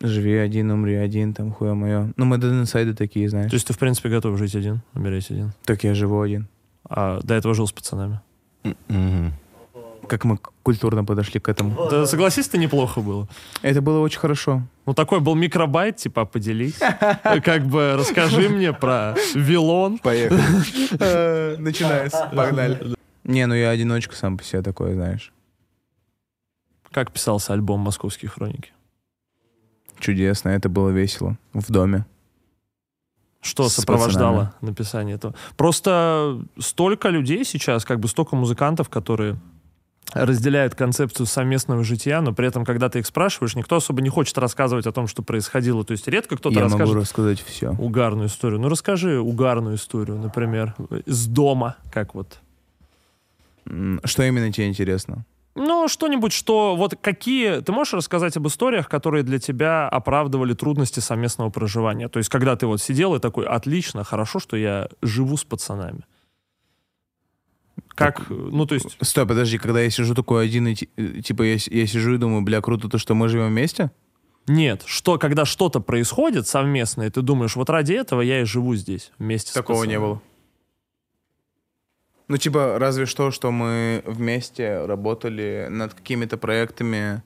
[0.03, 2.13] Живи один, умри один, там хуя мое.
[2.17, 3.51] Ну, мы до инсайды такие, знаешь.
[3.51, 5.53] То есть ты, в принципе, готов жить один, умереть один.
[5.65, 6.49] Так я живу один.
[6.89, 8.21] А до этого жил с пацанами.
[8.89, 9.35] Мгм.
[10.09, 11.89] Как мы культурно подошли к этому.
[11.91, 13.29] Да согласись, это неплохо было.
[13.63, 14.63] Это было очень хорошо.
[14.87, 16.79] Ну, такой был микробайт, типа, поделись.
[17.45, 19.99] Как бы расскажи мне про Вилон.
[19.99, 21.57] Поехали.
[21.61, 22.31] Начинается.
[22.35, 22.97] Погнали.
[23.25, 25.33] Не, ну я одиночка сам по себе такой, знаешь.
[26.91, 28.73] Как писался альбом «Московские хроники»?
[30.01, 31.37] Чудесно, это было весело.
[31.53, 32.07] В доме.
[33.41, 35.35] Что сопровождало написание этого?
[35.57, 39.39] Просто столько людей сейчас, как бы столько музыкантов, которые
[40.13, 44.37] разделяют концепцию совместного жития, но при этом, когда ты их спрашиваешь, никто особо не хочет
[44.39, 45.85] рассказывать о том, что происходило.
[45.85, 47.71] То есть редко кто-то Я расскажет могу рассказать все.
[47.79, 48.61] угарную историю.
[48.61, 50.75] Ну, расскажи угарную историю, например,
[51.07, 52.41] с дома, как вот.
[54.05, 55.25] Что именно тебе интересно?
[55.57, 56.77] Ну, что-нибудь, что...
[56.77, 57.61] Вот какие...
[57.61, 62.09] Ты можешь рассказать об историях, которые для тебя оправдывали трудности совместного проживания?
[62.09, 66.05] То есть, когда ты вот сидел и такой, отлично, хорошо, что я живу с пацанами.
[67.95, 68.97] Как, ну, то есть...
[69.03, 72.19] Стой, подожди, когда я сижу такой один, и, э, типа я, с- я сижу и
[72.19, 73.91] думаю, бля, круто то, что мы живем вместе?
[74.47, 78.75] Нет, что, когда что-то происходит совместно, и ты думаешь, вот ради этого я и живу
[78.75, 80.13] здесь, вместе с Такого не пацанами.
[80.13, 80.23] было.
[82.31, 87.25] Ну, типа, разве что, что мы вместе работали над какими-то проектами.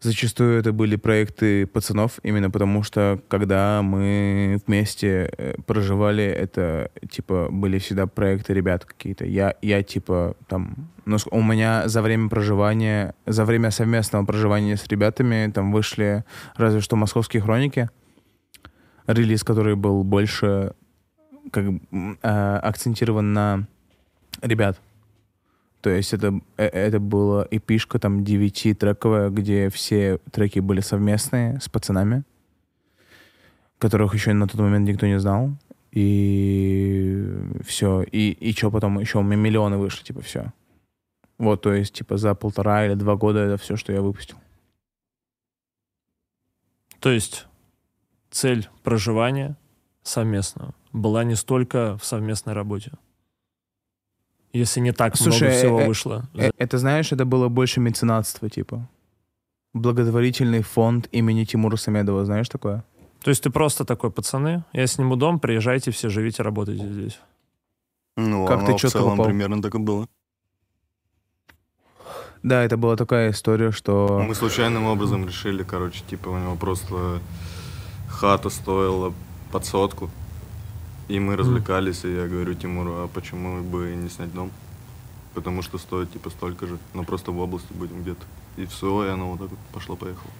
[0.00, 7.48] Зачастую это были проекты пацанов, именно потому что, когда мы вместе э, проживали, это, типа,
[7.50, 9.26] были всегда проекты ребят какие-то.
[9.26, 14.86] Я, я типа, там, ну, у меня за время проживания, за время совместного проживания с
[14.86, 17.90] ребятами, там, вышли разве что «Московские хроники»,
[19.08, 20.74] релиз, который был больше
[21.50, 23.66] как э, акцентирован на
[24.42, 24.80] ребят.
[25.80, 31.68] То есть это, э, это была эпишка там 9-трековая, где все треки были совместные с
[31.68, 32.24] пацанами,
[33.78, 35.50] которых еще на тот момент никто не знал.
[35.92, 37.24] И
[37.64, 38.02] все.
[38.02, 38.98] И, и что потом?
[38.98, 40.52] Еще у меня миллионы вышли, типа, все.
[41.38, 44.36] Вот, то есть, типа, за полтора или два года это все, что я выпустил.
[47.00, 47.46] То есть
[48.30, 49.56] цель проживания
[50.02, 52.92] совместного была не столько в совместной работе.
[54.52, 56.28] Если не так Слушай, много всего э, вышло.
[56.34, 58.88] Э, Это, знаешь, это было больше меценатство, типа.
[59.72, 62.84] Благотворительный фонд имени Тимура Самедова, знаешь такое?
[63.22, 67.18] То есть ты просто такой, пацаны, я сниму дом, приезжайте все, живите, работайте здесь.
[68.16, 69.26] Ну, Как ты в целом попал?
[69.26, 70.06] примерно так и было.
[72.44, 74.22] Да, это была такая история, что...
[74.24, 77.18] Мы случайным образом решили, короче, типа у него просто
[78.06, 79.12] хата стоила
[79.50, 80.10] под сотку.
[81.08, 84.50] И мы развлекались, и я говорю Тимуру, а почему бы не снять дом?
[85.34, 88.24] Потому что стоит типа столько же, но просто в области будем где-то.
[88.56, 90.30] И все, и оно вот так вот пошло-поехало.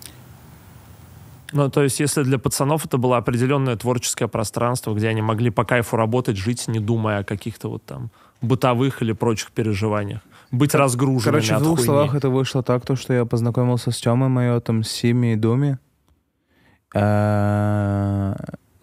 [1.53, 5.65] Ну, то есть, если для пацанов это было определенное творческое пространство, где они могли по
[5.65, 8.11] кайфу работать, жить, не думая о каких-то вот там
[8.41, 10.21] бытовых или прочих переживаниях.
[10.51, 11.87] Быть разгруженными Короче, в двух хуйни.
[11.87, 15.79] словах это вышло так, то, что я познакомился с Тёмой Майотом, с Сими и Думи.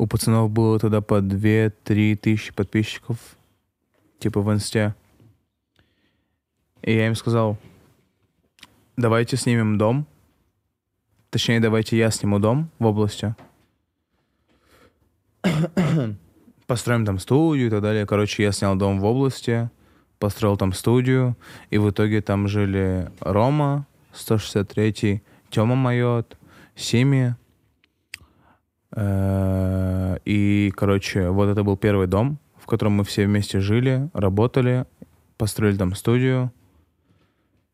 [0.02, 3.18] У пацанов было тогда по 2-3 тысячи подписчиков,
[4.18, 4.96] типа в инсте.
[6.82, 7.60] И я им сказал,
[8.98, 10.08] давайте снимем дом.
[11.30, 13.36] Точнее, давайте я сниму дом в области.
[16.66, 18.08] Построим там студию и так далее.
[18.08, 19.70] Короче, я снял дом в области,
[20.18, 21.38] построил там студию,
[21.70, 25.22] и в итоге там жили Рома, 163-й,
[25.52, 26.40] Тёма Майот,
[26.76, 27.41] Сими, Э,
[28.96, 34.86] И, короче, вот это был первый дом, в котором мы все вместе жили, работали,
[35.38, 36.52] построили там студию.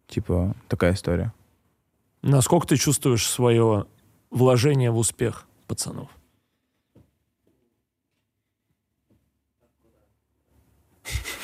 [0.08, 1.34] Типа, такая история.
[2.22, 3.86] Насколько ты чувствуешь свое
[4.32, 6.10] вложение в успех пацанов?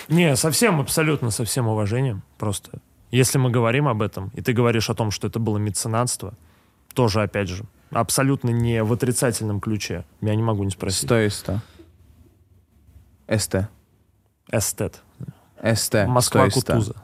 [0.09, 2.23] Не, совсем, абсолютно со всем уважением.
[2.37, 6.33] Просто, если мы говорим об этом, и ты говоришь о том, что это было меценатство,
[6.93, 7.63] тоже, опять же,
[7.93, 10.05] абсолютно не в отрицательном ключе.
[10.21, 11.03] Я не могу не спросить.
[11.03, 11.61] 100 из 100.
[13.37, 13.55] СТ.
[14.51, 15.01] Эстет.
[15.61, 15.93] СТ.
[16.07, 16.73] Москва 100 из 100.
[16.73, 16.95] Кутуза.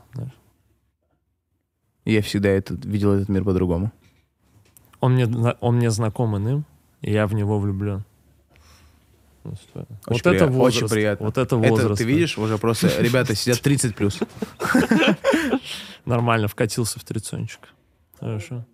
[2.05, 3.91] Я всегда этот, видел этот мир по-другому.
[4.99, 5.27] Он мне,
[5.61, 6.65] он мне знаком иным,
[7.01, 8.03] и я в него влюблен.
[9.43, 9.57] Вот
[10.07, 10.83] Очень это приятно, возраст.
[10.83, 11.25] очень приятно.
[11.27, 11.85] Вот это возраст.
[11.85, 14.19] Это ты видишь, уже просто ребята сидят 30 плюс.
[16.05, 17.69] Нормально, вкатился в трицончик.
[18.19, 18.65] Хорошо.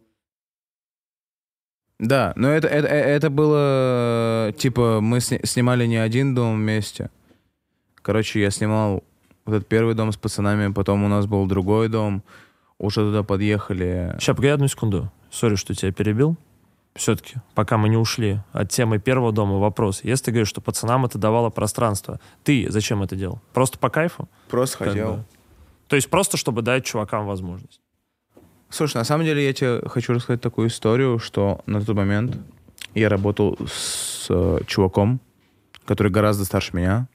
[2.00, 7.10] Да, но это, это, э, это было, типа, мы сни- снимали не один дом вместе.
[8.02, 9.04] Короче, я снимал
[9.46, 12.22] вот этот первый дом с пацанами, потом у нас был другой дом,
[12.78, 14.16] уже туда подъехали.
[14.20, 15.12] Сейчас, погоди одну секунду.
[15.32, 16.36] Сори, что тебя перебил.
[16.96, 20.02] Все-таки, пока мы не ушли от темы первого дома, вопрос.
[20.04, 23.42] Если ты говоришь, что пацанам это давало пространство, ты зачем это делал?
[23.54, 24.30] Просто по кайфу?
[24.50, 25.14] Просто Как хотел.
[25.16, 25.24] бы.
[25.88, 27.82] То есть просто, чтобы дать чувакам возможность.
[28.76, 32.38] Слушай, на самом деле я тебе хочу рассказать такую историю, что на тот момент
[32.94, 35.22] я работал с э, чуваком,
[35.86, 37.08] который гораздо старше меня,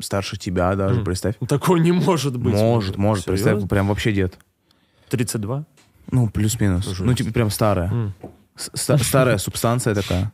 [0.00, 1.04] старше тебя даже, Мгм.
[1.06, 1.36] представь.
[1.40, 2.52] Ну, Такого не может быть.
[2.52, 3.68] Может, может, представь, Серьезно?
[3.68, 4.38] прям вообще дед.
[5.08, 5.64] 32?
[6.10, 6.94] Ну, плюс-минус.
[6.98, 8.12] Ну, типа прям старая.
[8.54, 10.30] Ста- старая субстанция такая.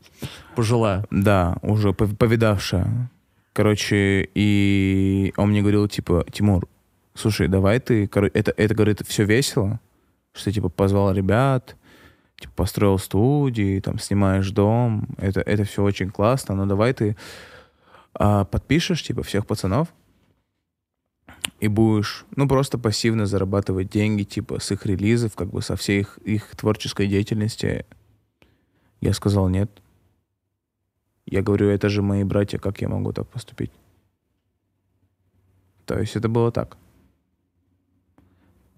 [0.57, 1.05] Пожилая.
[1.12, 3.11] Да, уже пов- повидавшая.
[3.53, 6.66] Короче, и он мне говорил, типа, Тимур,
[7.14, 9.78] слушай, давай ты, это, это, говорит, все весело,
[10.33, 11.76] что типа, позвал ребят,
[12.37, 17.16] типа, построил студии, там, снимаешь дом, это, это все очень классно, но давай ты
[18.14, 19.89] а, подпишешь, типа, всех пацанов
[21.61, 26.01] и будешь, ну, просто пассивно зарабатывать деньги, типа, с их релизов, как бы, со всей
[26.01, 27.87] их, их творческой деятельности.
[29.01, 29.70] Я сказал нет.
[31.26, 33.72] Я говорю, это же мои братья, как я могу так поступить?
[35.87, 36.76] То есть это было так.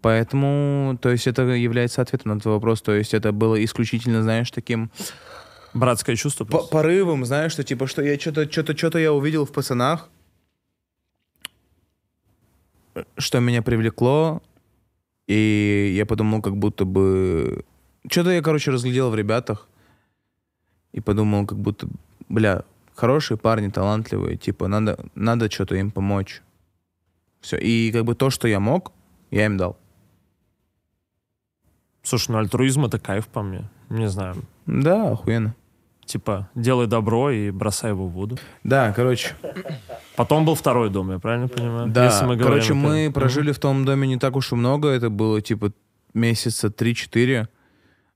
[0.04, 2.82] Поэтому, то есть это является ответом на твой вопрос.
[2.82, 4.90] То есть это было исключительно, знаешь, таким
[5.72, 6.44] Братское чувство.
[6.44, 10.10] по- порывом, знаешь, что типа, что я что-то, что-то, что-то я увидел в пацанах,
[13.16, 14.42] что меня привлекло,
[15.26, 17.64] и я подумал, как будто бы...
[18.06, 19.66] Что-то я, короче, разглядел в ребятах,
[20.92, 21.88] и подумал, как будто,
[22.28, 26.42] бля, хорошие парни, талантливые, типа, надо, надо что-то им помочь.
[27.40, 27.56] Все.
[27.56, 28.92] И как бы то, что я мог,
[29.30, 29.78] я им дал.
[32.04, 33.64] Слушай, ну альтруизм это кайф по мне.
[33.90, 34.36] Не знаю.
[34.66, 35.54] Да, охуенно.
[36.04, 38.38] Типа, делай добро и бросай его в воду.
[38.62, 39.34] Да, короче,
[40.16, 41.88] Потом был второй дом, я правильно понимаю?
[41.88, 43.12] Да, Если мы говорим короче, о мы первом.
[43.14, 45.72] прожили в том доме не так уж и много, это было типа
[46.12, 47.48] месяца 3-4.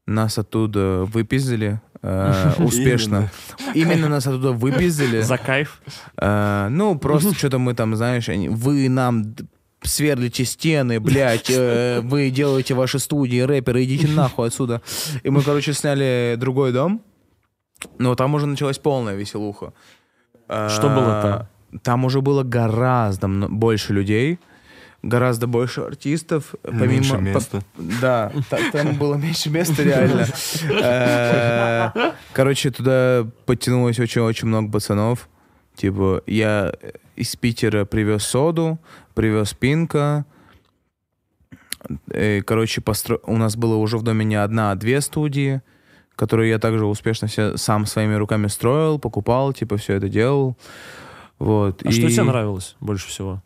[0.06, 3.30] Нас оттуда выпиздили э, успешно.
[3.74, 5.20] Именно нас оттуда выпиздили.
[5.22, 5.80] За кайф.
[6.18, 9.34] Э, ну, просто что-то мы там, знаешь, они- вы нам
[9.82, 14.82] сверлите стены, блядь, э, вы делаете ваши студии, рэперы, идите нахуй отсюда.
[15.22, 17.02] И мы, короче, сняли другой дом,
[17.98, 19.72] но там уже началась полная веселуха.
[20.46, 21.80] Что было там?
[21.82, 24.38] Там уже было гораздо больше людей,
[25.02, 26.54] гораздо больше артистов.
[26.68, 27.60] Меньше по- места.
[27.76, 30.26] да, та- там было меньше места реально.
[30.70, 35.28] Э, Короче, туда подтянулось очень-очень много пацанов.
[35.76, 36.72] Типа, я
[37.14, 38.78] из Питера привез соду,
[39.18, 40.24] привез пинка.
[42.12, 45.60] Э, Короче, постро- у нас было уже в доме не одна, а две студии,
[46.14, 50.56] которые я также успешно все сам своими руками строил, покупал, типа, все это делал.
[51.40, 51.84] Вот.
[51.84, 53.42] А что И- тебе нравилось больше всего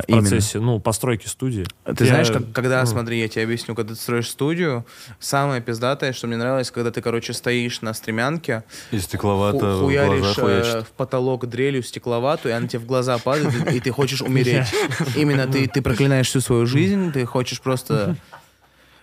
[0.00, 0.22] в именно.
[0.22, 1.66] процессе, ну, постройки студии?
[1.84, 2.86] Ты Я- знаешь, как- когда, ну.
[2.86, 4.86] смотри, я тебе объясню, когда ты строишь студию,
[5.20, 9.60] самое пиздатое, что мне нравилось, когда ты, короче, стоишь на стремянке, И ху- стекловато в
[9.60, 13.80] глаза хуяришь э, в потолок дрелью стекловатую, и она тебе в глаза падает, и, и
[13.80, 14.66] ты хочешь умереть.
[15.16, 18.16] Именно ты, ты проклинаешь всю свою жизнь, ты хочешь просто...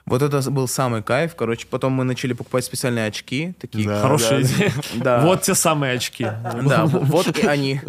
[0.09, 1.35] Вот это был самый кайф.
[1.35, 3.53] Короче, потом мы начали покупать специальные очки.
[3.59, 3.87] Такие.
[3.87, 4.01] Да.
[4.01, 4.71] Хорошая да.
[4.95, 5.19] Да.
[5.19, 6.25] Вот те самые очки.
[6.63, 7.81] Да, вот и они.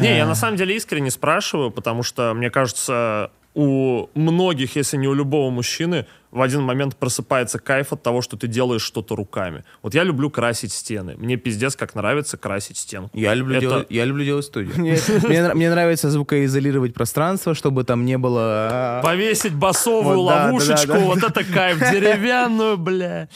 [0.00, 5.08] Не, я на самом деле искренне спрашиваю, потому что, мне кажется, у многих, если не
[5.08, 6.06] у любого мужчины,
[6.36, 9.64] в один момент просыпается кайф от того, что ты делаешь что-то руками.
[9.82, 11.14] Вот я люблю красить стены.
[11.16, 13.10] Мне пиздец как нравится красить стенку.
[13.18, 14.74] Я люблю, Это- делать, я люблю делать студию.
[14.76, 14.92] Мне,
[15.24, 18.68] мне нра- мне нравится звукоизолировать пространство, чтобы там не было...
[18.70, 23.28] а, Повесить басовую ловушечку, вот это кайф, деревянную, бля.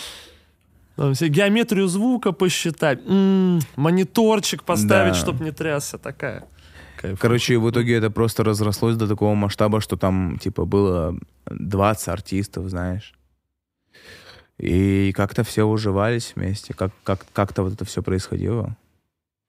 [0.97, 5.19] Там все геометрию звука посчитать, м, мониторчик поставить, Да.
[5.19, 6.45] чтобы не трясся, такая.
[7.01, 7.19] Кайф.
[7.19, 12.69] Короче, в итоге это просто разрослось до такого масштаба, что там, типа, было 20 артистов,
[12.69, 13.15] знаешь.
[14.59, 18.77] И как-то все уживались вместе, как, как, как-то вот это все происходило.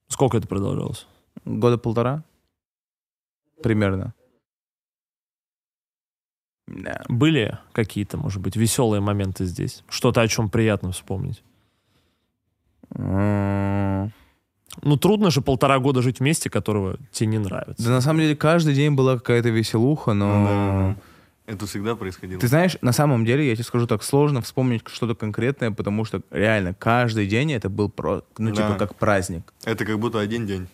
[0.08, 1.06] Сколько это продолжалось?
[1.43, 2.24] Года полтора?
[3.62, 4.14] Примерно.
[6.68, 7.04] Да.
[7.10, 9.84] Были какие-то, может быть, веселые моменты здесь?
[9.89, 11.43] Что-то, о чем приятно вспомнить?
[14.82, 17.84] Ну, трудно же полтора года жить вместе, которого тебе не нравится.
[17.84, 20.96] Да на самом деле каждый день была какая-то веселуха, но...
[20.96, 21.02] Да.
[21.54, 22.40] Это всегда происходило.
[22.40, 26.22] Ты знаешь, на самом деле, я тебе скажу так, сложно вспомнить что-то конкретное, потому что
[26.32, 28.56] реально каждый день это был про, ну, Да.
[28.56, 29.54] типа, как праздник.
[29.66, 30.68] Это как будто один день.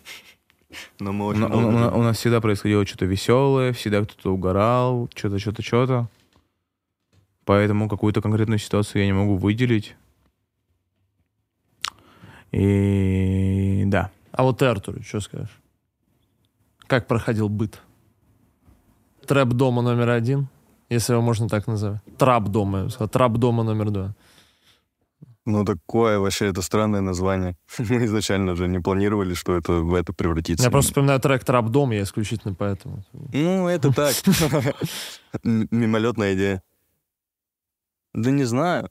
[1.00, 5.08] Но мы очень на- долго у у нас всегда происходило что-то веселое, всегда кто-то угорал,
[5.14, 6.08] что-то, что-то, что-то.
[7.44, 9.96] Поэтому какую-то конкретную ситуацию я не могу выделить.
[12.52, 14.10] И да.
[14.32, 15.60] А вот ты, Артур, что скажешь?
[16.86, 17.80] Как проходил быт?
[19.26, 20.48] Трэп дома номер один,
[20.88, 22.00] если его можно так называть.
[22.16, 23.08] Трап дома, я бы сказал.
[23.08, 24.14] Трап дома номер два.
[25.44, 27.56] Ну, такое вообще, это странное название.
[27.78, 30.64] Мы изначально же не планировали, что это в это превратится.
[30.64, 33.02] Я просто вспоминаю трек Трап дом, я исключительно поэтому.
[33.12, 34.14] Ну, это так.
[35.42, 36.62] Мимолетная идея.
[38.12, 38.90] Да не знаю.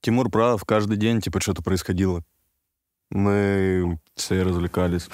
[0.00, 2.24] Тимур прав, каждый день, типа, что-то происходило.
[3.10, 5.08] Мы все развлекались.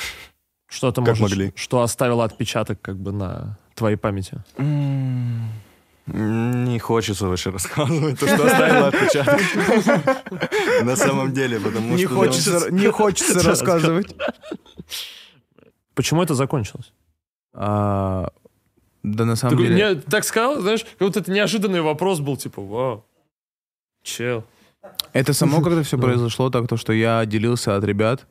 [0.69, 1.53] Что ты Как можешь, могли.
[1.57, 4.43] что оставило отпечаток как бы на твоей памяти?
[6.07, 9.41] Не хочется вообще рассказывать то, что оставило отпечаток.
[10.85, 12.15] На самом деле, потому Не что...
[12.15, 14.15] хочется, не хочется рассказывать.
[15.95, 16.93] Почему это закончилось?
[17.55, 18.29] А,
[19.03, 19.95] да на самом деле...
[20.03, 23.05] так сказал, знаешь, как будто это неожиданный вопрос был, типа, вау,
[24.03, 24.45] чел.
[25.17, 28.27] Это само когда все произошло, так то, что я отделился от ребят,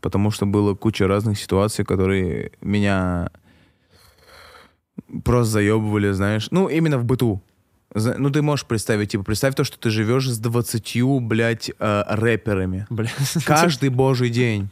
[0.00, 3.30] потому что было куча разных ситуаций, которые меня
[5.24, 6.48] просто заебывали, знаешь.
[6.50, 7.42] Ну, именно в быту.
[7.94, 12.86] Ну, ты можешь представить, типа, представь то, что ты живешь с 20, блядь, э, рэперами.
[12.90, 13.10] Бля.
[13.46, 14.68] Каждый божий день.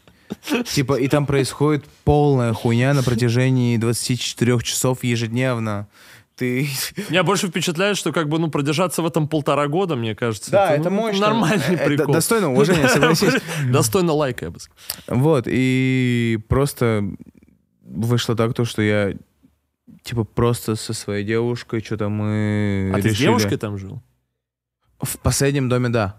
[0.66, 5.88] Типа, и там происходит полная хуйня на протяжении 24 часов ежедневно.
[6.36, 6.68] Ты...
[7.08, 10.50] Меня больше впечатляет, что как бы, ну, продержаться в этом полтора года, мне кажется.
[10.50, 11.20] Да, это ну, мощно.
[11.28, 12.12] Нормальный Э, э, прикол.
[12.14, 13.40] достойно уважения, согласись.
[13.70, 15.20] Достойно лайка, я бы сказал.
[15.22, 17.04] Вот, и просто
[17.82, 19.14] вышло так, то, что я
[20.02, 23.22] типа просто со своей девушкой что-то мы А ты с решили.
[23.26, 24.02] девушкой там жил?
[25.00, 26.16] В последнем доме, да.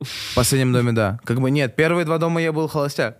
[0.00, 1.20] В последнем доме, да.
[1.24, 3.18] Как бы нет, первые два дома я был холостяк.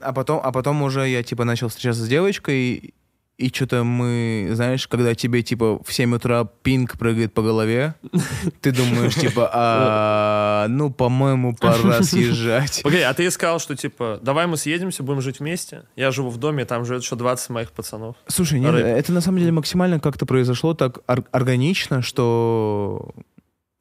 [0.00, 2.94] А потом, а потом уже я типа начал встречаться с девочкой,
[3.38, 7.94] и что-то мы, знаешь, когда тебе типа в 7 утра пинг прыгает по голове,
[8.60, 12.80] ты думаешь, типа, а, ну, по-моему, пора съезжать.
[12.82, 15.84] Погоди, а ты сказал, что типа, давай мы съедемся, будем жить вместе.
[15.94, 18.16] Я живу в доме, там живет еще 20 моих пацанов.
[18.26, 23.14] Слушай, нет, это на самом деле максимально как-то произошло так ор- органично, что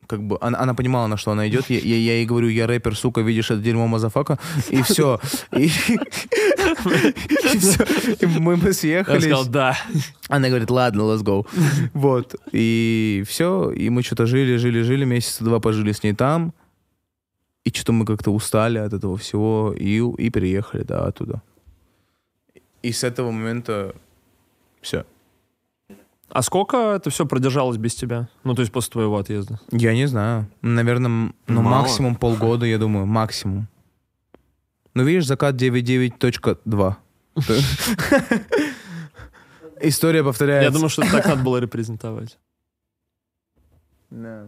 [0.07, 1.69] как бы она, она понимала, на что она идет.
[1.69, 4.39] Я, я, я ей говорю, я рэпер, сука, видишь это дерьмо motherfucker,
[4.69, 5.19] и все.
[5.51, 5.69] И,
[6.85, 7.83] и всё.
[8.19, 9.23] И мы, мы Я съехались.
[9.23, 9.77] сказал, да.
[10.29, 11.45] Она говорит, ладно, let's go.
[11.93, 12.35] Вот.
[12.51, 13.71] И все.
[13.71, 16.53] И мы что-то жили, жили, жили, месяца два пожили с ней там.
[17.63, 19.73] И что-то мы как-то устали от этого всего.
[19.77, 21.41] И, и переехали, да, оттуда.
[22.83, 23.93] И с этого момента
[24.81, 25.05] все.
[26.29, 28.27] А сколько это все продержалось без тебя?
[28.43, 29.59] Ну, то есть после твоего отъезда?
[29.71, 30.47] Я не знаю.
[30.61, 31.81] Наверное, ну, Мало.
[31.81, 33.05] максимум полгода, я думаю.
[33.05, 33.67] Максимум.
[34.97, 36.95] Ну, видишь, закат 99.2.
[39.79, 40.65] История повторяется.
[40.65, 42.39] Я думаю, что так надо было репрезентовать.
[44.09, 44.47] Да.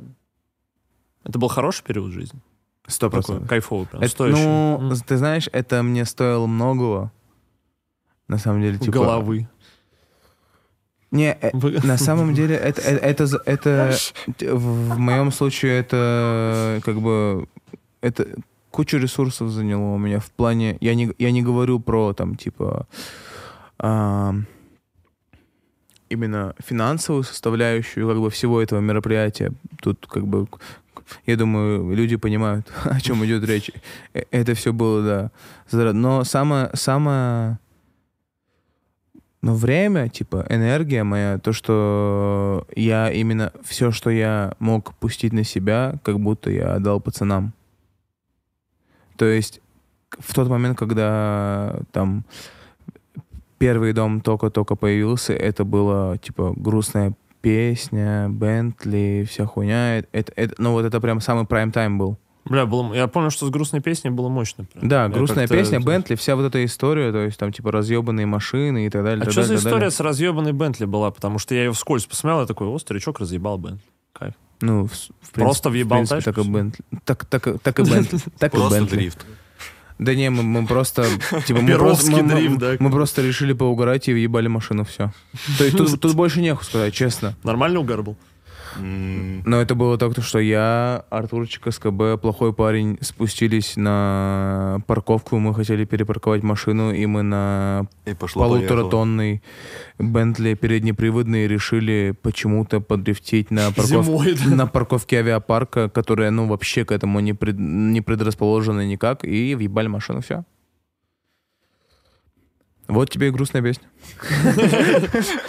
[1.23, 2.39] Это был хороший период жизни?
[2.87, 3.47] Сто процентов.
[3.47, 4.41] кайфовый прям, Это, стоящий.
[4.41, 4.95] ну, М.
[5.05, 7.11] ты знаешь, это мне стоило многого.
[8.27, 8.91] На самом деле, типа...
[8.91, 9.47] Головы.
[11.11, 13.91] Не, э, Вы- на самом деле, это, э, это, это,
[14.39, 17.47] в в моем случае, это как бы,
[18.01, 18.27] это
[18.79, 22.87] кучу ресурсов заняло у меня в плане, я не, я не говорю про там, типа,
[23.77, 24.45] ам,
[26.07, 29.51] именно финансовую составляющую как бы всего этого мероприятия.
[29.81, 30.47] Тут как бы,
[31.25, 33.69] я думаю, люди понимают, о чем идет речь.
[34.13, 35.31] Э, Это все было,
[35.73, 35.91] да.
[35.91, 37.59] Но самое, самое
[39.41, 45.43] но время, типа, энергия моя, то, что я именно все, что я мог пустить на
[45.43, 47.51] себя, как будто я отдал пацанам.
[49.19, 49.59] То есть
[50.17, 52.23] в тот момент, когда там
[53.57, 59.97] первый дом только-только появился, это было, типа, грустная песня, Бентли, вся хуйня.
[60.13, 62.17] Это, это, ну, вот это прям самый прайм-тайм был.
[62.45, 64.63] Бля, было, я помню, что с грустной песней было мощно.
[64.63, 64.87] прям.
[64.87, 68.85] Да, Я грустная песня, Бентли, вся вот эта история, то есть там типа разъебанные машины
[68.85, 69.21] и так далее.
[69.21, 69.91] А так что за далее, так история далее.
[69.91, 71.11] с разъебанной Бентли была?
[71.11, 73.83] Потому что я ее вскользь посмотрел, я такой, о, старичок разъебал Бентли.
[74.13, 74.33] Кайф.
[74.61, 76.49] Ну, в, в Просто принципе, въебал в принципе, так и.
[76.49, 76.85] Бентли.
[77.05, 78.19] Так, так, и- так и Бентли.
[78.39, 78.95] Так и Просто Бентли.
[78.95, 79.25] дрифт.
[79.99, 81.05] Да не, мы, мы просто,
[81.45, 82.75] типа, мы просто, мы- мы- дрифт, да.
[82.79, 85.11] мы просто решили поугарать и въебали машину, все.
[85.57, 87.35] То есть тут, тут больше неху сказать, честно.
[87.43, 88.15] Нормальный угар был?
[88.77, 95.85] Но это было так, что я, Артурчик, СКБ, плохой парень, спустились на парковку, мы хотели
[95.85, 98.59] перепарковать машину, и мы на И пошло-поехало.
[98.59, 99.41] полуторатонный
[99.97, 104.55] Бентли переднеприводный решили почему-то подрифтить на, парков- Зимой, да.
[104.55, 109.87] на парковке авиапарка, которая, ну, вообще к этому не, пред- не предрасположена никак, и въебали
[109.87, 110.43] машину, все.
[112.87, 113.83] Вот тебе и грустная песня.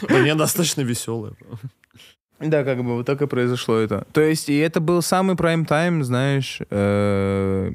[0.09, 1.33] Мне достаточно веселая.
[2.41, 4.07] Да, как бы вот так и произошло это.
[4.13, 7.71] То есть, и это был самый прайм-тайм, знаешь, э,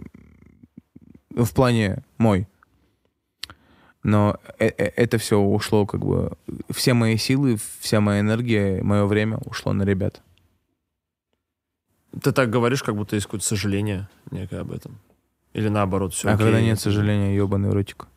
[1.29, 2.47] в плане мой.
[4.01, 6.31] Но э- э- это все ушло, как бы,
[6.71, 10.21] все мои силы, вся моя энергия, мое время ушло на ребят.
[12.21, 14.97] Ты так говоришь, как будто есть какое-то сожаление некое об этом.
[15.53, 18.07] Или наоборот, все а когда нет сожаления, ебаный ротик.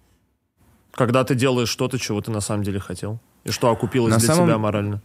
[0.92, 4.26] Когда ты делаешь что-то, чего ты на самом деле хотел, и что окупилось На для
[4.28, 5.02] самом- тебя морально,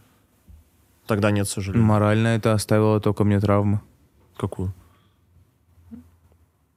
[1.06, 1.84] тогда нет сожаления.
[1.84, 3.80] Морально это оставило только мне травмы.
[4.36, 4.72] Какую?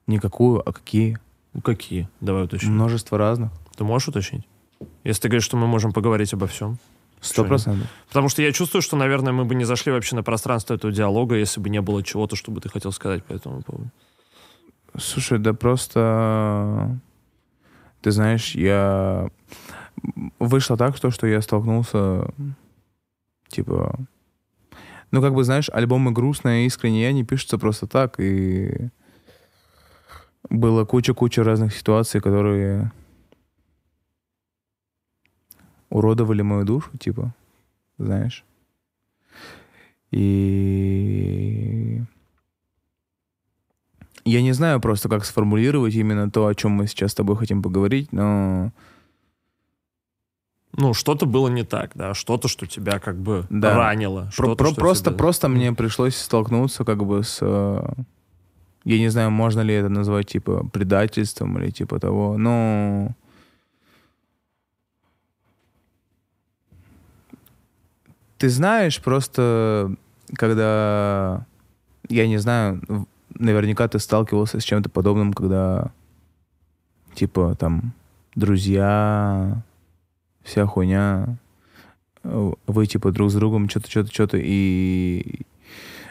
[0.06, 1.18] Никакую, а какие?
[1.52, 2.08] Ну, какие?
[2.20, 2.74] Давай уточним.
[2.74, 3.50] Множество разных.
[3.76, 4.46] Ты можешь уточнить?
[5.04, 6.78] Если ты говоришь, что мы можем поговорить обо всем.
[7.20, 7.88] Сто процентов.
[8.08, 11.34] Потому что я чувствую, что, наверное, мы бы не зашли вообще на пространство этого диалога,
[11.34, 13.90] если бы не было чего-то, что бы ты хотел сказать по этому поводу.
[14.96, 16.98] Слушай, да просто...
[18.02, 19.30] Ты знаешь, я...
[20.38, 22.32] Вышло так, что, что я столкнулся,
[23.48, 23.98] типа...
[25.10, 28.90] Ну, как бы, знаешь, альбомы грустные, искренние, не пишутся просто так, и...
[30.50, 32.90] Было куча-куча разных ситуаций, которые
[35.90, 37.34] уродовали мою душу, типа,
[37.98, 38.44] знаешь.
[40.10, 42.00] И
[44.24, 47.62] я не знаю просто, как сформулировать именно то, о чем мы сейчас с тобой хотим
[47.62, 48.72] поговорить, но
[50.80, 53.74] Ну, что-то было не так, да, что-то, что тебя как бы Да.
[53.76, 54.30] ранило.
[54.36, 57.38] про- про- просто, тебя- просто мне пришлось столкнуться как бы с...
[57.42, 57.82] э,
[58.84, 63.10] Я не знаю, можно ли это назвать типа предательством или типа того, но...
[68.38, 69.94] Ты знаешь, просто
[70.36, 71.44] когда...
[72.08, 72.80] Я не знаю,
[73.34, 75.90] наверняка ты сталкивался с чем-то подобным, когда
[77.14, 77.92] типа там
[78.36, 79.60] друзья,
[80.48, 81.36] вся хуйня,
[82.24, 85.42] э, вы типа друг с другом что-то, что-то, что-то, и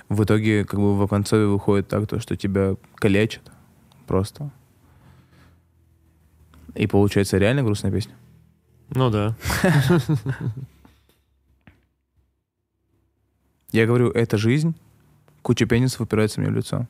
[0.09, 3.51] в итоге как бы в конце выходит так, то, что тебя калечат
[4.05, 4.51] просто.
[6.75, 8.13] И получается реально грустная песня.
[8.89, 9.35] Ну да.
[13.71, 14.75] Я говорю, это жизнь,
[15.41, 16.87] куча пенисов упирается мне в лицо.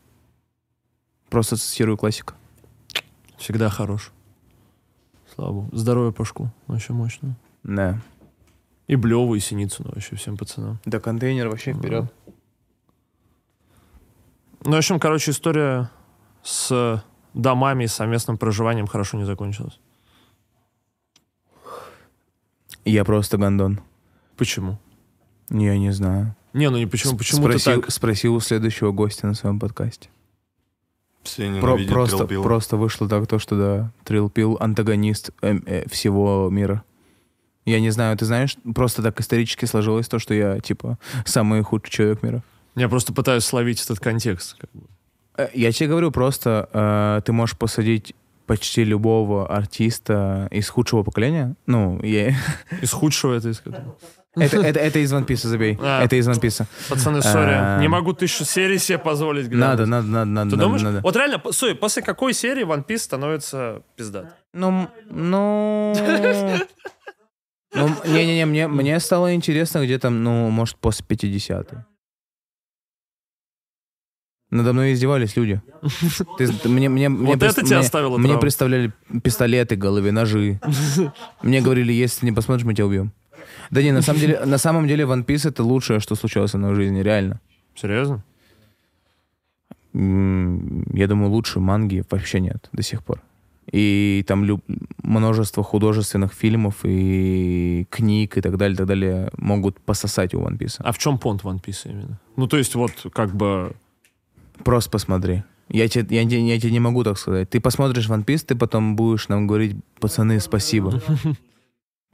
[1.30, 2.36] Просто цитирую классика.
[3.38, 4.12] Всегда хорош.
[5.38, 5.70] Слава богу.
[5.72, 6.50] Здоровья Пашку.
[6.66, 7.38] Вообще мощно.
[7.62, 8.02] Да.
[8.88, 10.80] И Блеву, и Синицыну вообще всем пацанам.
[10.86, 12.12] Да контейнер вообще вперед.
[14.66, 15.92] Ну, в общем, короче, история
[16.42, 17.04] с
[17.36, 19.80] домами и совместным проживанием хорошо не закончилась.
[22.84, 23.82] Я просто гондон.
[24.38, 24.80] Почему?
[25.52, 26.36] Я не знаю.
[26.54, 27.92] Не, ну не почему, почему спросил, ты так...
[27.92, 30.10] спросил у следующего гостя на своем подкасте.
[31.28, 36.50] Все Про- просто, просто вышло так, то, что да, Трилл Пилл антагонист эм, э, всего
[36.52, 36.84] мира.
[37.66, 41.92] Я не знаю, ты знаешь, просто так исторически сложилось то, что я, типа, самый худший
[41.92, 42.42] человек мира.
[42.76, 44.56] Я просто пытаюсь словить этот контекст.
[44.58, 44.88] как бы.
[45.38, 48.16] Э, Я тебе говорю просто, э, ты можешь посадить
[48.46, 51.56] почти любого артиста из худшего поколения.
[51.66, 52.34] Ну, я...
[52.82, 53.98] Из худшего это из какого?
[54.40, 55.78] Это, это, это из One Piece, забей.
[55.82, 56.04] А.
[56.04, 56.66] Это из One Piece.
[56.90, 57.80] Пацаны, сори, А.
[57.80, 59.50] не могу тысячу серий себе позволить.
[59.52, 60.50] Надо, надо, надо, надо.
[60.52, 60.82] Ты надо, думаешь?
[60.84, 61.02] надо.
[61.02, 64.36] Вот реально, сори, после какой серии One Piece становится пиздат?
[64.54, 65.94] Ну, ну...
[67.76, 71.74] Ну, не-не-не, мне, мне стало интересно где-то, ну, может, после 50
[74.50, 75.62] Надо мной издевались люди.
[76.38, 78.42] Ты, ты- мне, мне, мне, Вот это прис- тебя мне- оставило Мне травму.
[78.42, 80.62] представляли пистолеты голове, ножи.
[81.42, 83.12] Мне говорили, если не посмотришь, мы тебя убьем.
[83.72, 86.76] Да не, на самом деле, на самом деле One Piece это лучшее, что случилось в
[86.76, 87.40] жизни, реально.
[87.76, 88.24] Серьезно?
[89.94, 93.22] Я думаю, лучше манги вообще нет до сих пор.
[93.72, 94.64] И там люб-
[95.04, 100.76] множество художественных фильмов и книг и так далее, так далее могут пососать у One Piece.
[100.80, 102.20] А в чем понт One Piece именно?
[102.38, 103.74] Ну, то есть вот как бы...
[104.64, 105.44] Просто посмотри.
[105.70, 107.50] Я тебе, я, тебе- я тебе не могу так сказать.
[107.50, 111.02] Ты посмотришь One Piece, ты потом будешь нам говорить, пацаны, спасибо.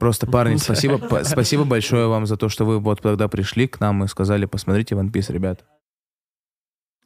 [0.04, 4.04] Просто, парни, спасибо, спасибо большое вам за то, что вы вот тогда пришли к нам
[4.04, 5.64] и сказали, посмотрите One Piece, ребят.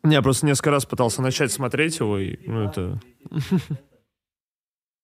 [0.03, 3.01] Не, Я просто несколько раз пытался начать смотреть его, и, ну, это...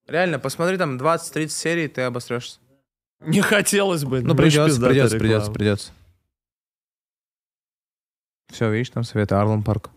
[0.08, 2.58] Реально, посмотри там 20-30 серий, ты обосрешься.
[3.20, 4.22] Не хотелось бы.
[4.22, 5.92] Ну, очень придется, придется, придется, придется.
[8.50, 9.90] Все, видишь, там советы Арлан Парк.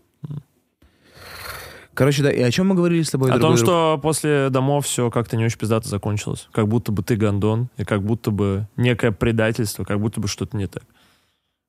[1.98, 3.28] Короче, да, и о чем мы говорили с тобой?
[3.32, 3.58] О том, друг?
[3.58, 6.48] что после домов все как-то не очень пиздато закончилось.
[6.52, 10.56] Как будто бы ты гондон, и как будто бы некое предательство, как будто бы что-то
[10.56, 10.84] не так.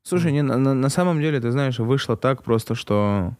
[0.03, 3.34] Слушай, не, на, на- на самом деле, ты знаешь, вышло так просто, что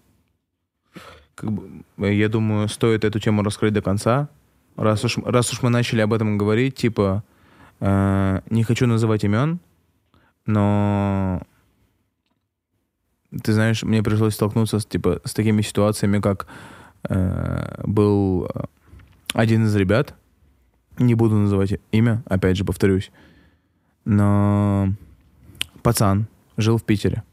[1.36, 4.28] как бы, я думаю, стоит эту тему раскрыть до конца.
[4.76, 7.24] Раз уж, раз уж мы начали об этом говорить, типа,
[7.82, 9.60] э, не хочу называть имен,
[10.48, 11.44] но
[13.44, 16.48] ты знаешь, мне пришлось столкнуться с, типа, с такими ситуациями, как
[17.08, 18.64] э, был э,
[19.34, 20.16] один из ребят,
[20.98, 23.12] не буду называть имя, опять же, повторюсь,
[24.06, 24.90] но
[25.82, 26.28] пацан
[26.58, 27.24] жил в Питере.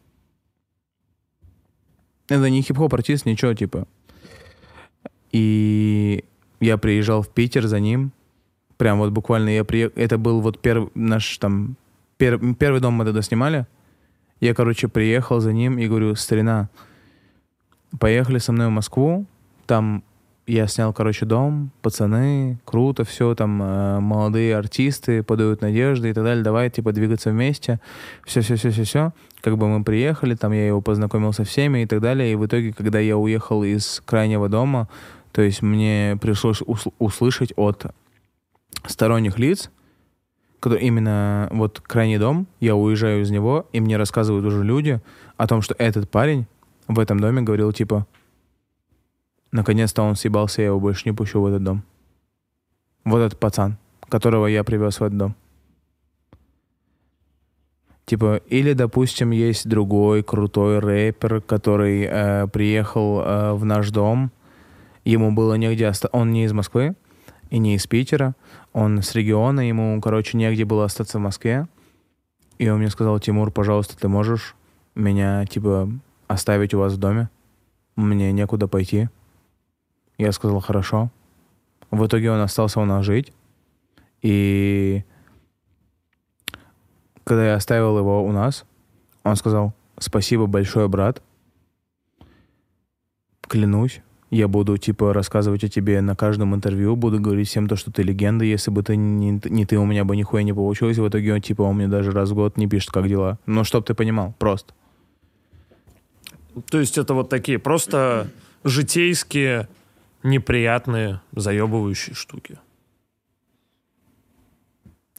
[2.29, 3.87] Это не хип-хоп артист, ничего, типа.
[5.33, 6.25] И
[6.61, 8.13] я приезжал в Питер за ним.
[8.77, 9.93] Прям вот буквально я приехал.
[9.97, 11.77] Это был вот первый наш там...
[12.19, 13.67] пер- Первый дом мы тогда снимали.
[14.41, 16.69] Я, короче, приехал за ним и говорю, старина,
[17.99, 19.27] поехали со мной в Москву.
[19.67, 20.03] Там
[20.47, 26.23] я снял, короче, дом, пацаны, круто все, там э, молодые артисты подают надежды и так
[26.23, 26.45] далее.
[26.45, 27.81] Давай, типа, двигаться вместе.
[28.25, 29.13] Все-все-все-все-все.
[29.41, 32.33] Как бы мы приехали, там я его познакомил со всеми и так далее.
[32.33, 34.89] И в итоге, когда я уехал из крайнего дома,
[35.33, 37.87] то есть мне пришлось усл- услышать от
[38.87, 39.71] сторонних лиц,
[40.61, 45.01] которые именно вот крайний дом, я уезжаю из него, и мне рассказывают уже люди
[45.37, 46.47] о том, что этот парень
[46.87, 48.07] в этом доме говорил, типа,
[49.53, 51.83] наконец-то он съебался, я его больше не пущу в этот дом.
[53.05, 53.77] Вот этот пацан,
[54.09, 55.35] которого я привез в этот дом.
[58.05, 64.31] Типа, или, допустим, есть другой крутой рэпер, который э, приехал э, в наш дом,
[65.05, 66.95] ему было негде оста- Он не из Москвы
[67.51, 68.35] и не из Питера,
[68.73, 71.67] он с региона, ему, короче, негде было остаться в Москве.
[72.59, 74.55] И он мне сказал, Тимур, пожалуйста, ты можешь
[74.95, 75.91] меня, типа,
[76.29, 77.29] оставить у вас в доме?
[77.97, 79.09] Мне некуда пойти.
[80.19, 81.11] Я сказал, хорошо.
[81.91, 83.33] В итоге он остался у нас жить.
[84.23, 85.05] И
[87.25, 88.65] когда я оставил его у нас,
[89.25, 91.23] он сказал, спасибо большое, брат.
[93.43, 97.93] Клянусь, я буду, типа, рассказывать о тебе на каждом интервью, буду говорить всем то, что
[97.93, 100.99] ты легенда, если бы ты не, не ты, у меня бы нихуя не получилось.
[100.99, 103.39] В итоге он, типа, он мне даже раз в год не пишет, как дела.
[103.47, 104.75] Ну, чтоб ты понимал, просто.
[106.71, 108.29] То есть это вот такие просто
[108.65, 109.69] житейские,
[110.27, 112.59] неприятные, заебывающие штуки.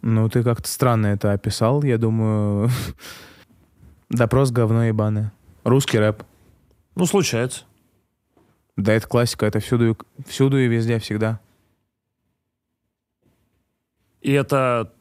[0.01, 2.69] Ну, ты как-то странно это описал, я думаю.
[4.09, 5.33] Допрос говно ебаное.
[5.63, 6.23] Русский рэп.
[6.95, 7.65] Ну, случается.
[8.75, 11.39] Да, это классика, это всюду, и- всюду и везде, всегда.
[14.21, 14.93] И это...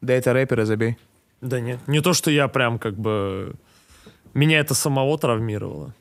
[0.00, 0.96] Да, это рэперы, забей.
[1.40, 1.80] Да нет.
[1.88, 3.54] Не то, что я прям как бы...
[4.34, 5.94] Меня это самого травмировало.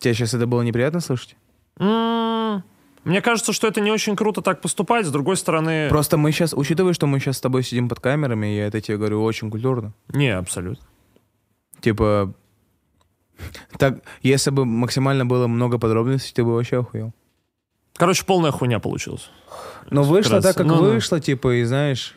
[0.00, 1.36] Тебе сейчас это было неприятно слышать?
[1.78, 2.64] М,
[3.04, 5.06] Мне кажется, что это не очень круто так поступать.
[5.06, 5.88] С другой стороны...
[5.88, 8.96] Просто мы сейчас, учитывая, что мы сейчас с тобой сидим под камерами, я это тебе
[8.98, 9.92] говорю очень культурно.
[10.08, 10.84] Не, абсолютно.
[11.80, 12.34] Типа,
[13.78, 17.12] так, если бы максимально было много подробностей, ты бы вообще охуел.
[17.94, 19.30] Короче, полная хуйня получилась.
[19.90, 20.76] Но вышло так, как ну.
[20.76, 22.14] вышло, типа, и знаешь,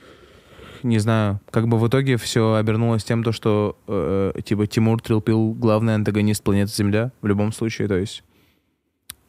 [0.84, 5.54] не знаю, как бы в итоге все обернулось тем, то, что, э, типа, Тимур Трилпил
[5.54, 8.24] главный антагонист планеты Земля в любом случае, то есть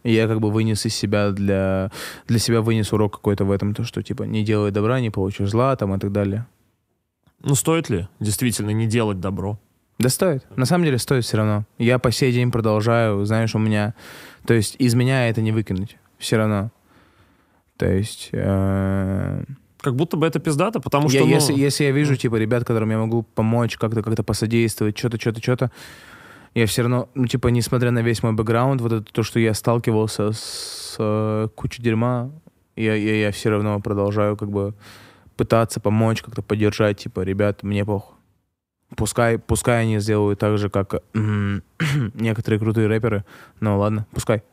[0.04, 1.90] я как бы вынес из себя для,
[2.26, 5.50] для себя вынес урок какой-то в этом, то, что, типа, не делай добра, не получишь
[5.50, 6.46] зла, там, и так далее.
[7.42, 9.58] Ну, стоит ли действительно не делать добро?
[9.98, 10.44] Да стоит.
[10.56, 11.64] На самом деле стоит все равно.
[11.78, 13.94] Я по сей день продолжаю, знаешь, у меня...
[14.44, 15.96] То есть из меня это не выкинуть.
[16.18, 16.70] Все равно.
[17.76, 18.30] То есть...
[18.32, 19.44] э,
[19.84, 21.28] Как будто бы это пиздато, потому я- что...
[21.28, 25.20] ну, если, если я вижу, типа, ребят, которым я могу помочь, как-то как-то посодействовать, что-то,
[25.20, 25.70] что-то, что-то,
[26.54, 29.52] я все равно, ну, типа, несмотря на весь мой бэкграунд, вот это то, что я
[29.52, 32.30] сталкивался с э, кучей дерьма,
[32.76, 34.72] я, я, я все равно продолжаю, как бы,
[35.36, 38.14] пытаться помочь, как-то поддержать, типа, ребят, мне похуй.
[38.96, 41.02] Пускай, пускай они сделают так же, как
[42.14, 43.26] некоторые крутые рэперы,
[43.60, 44.44] но ладно, пускай.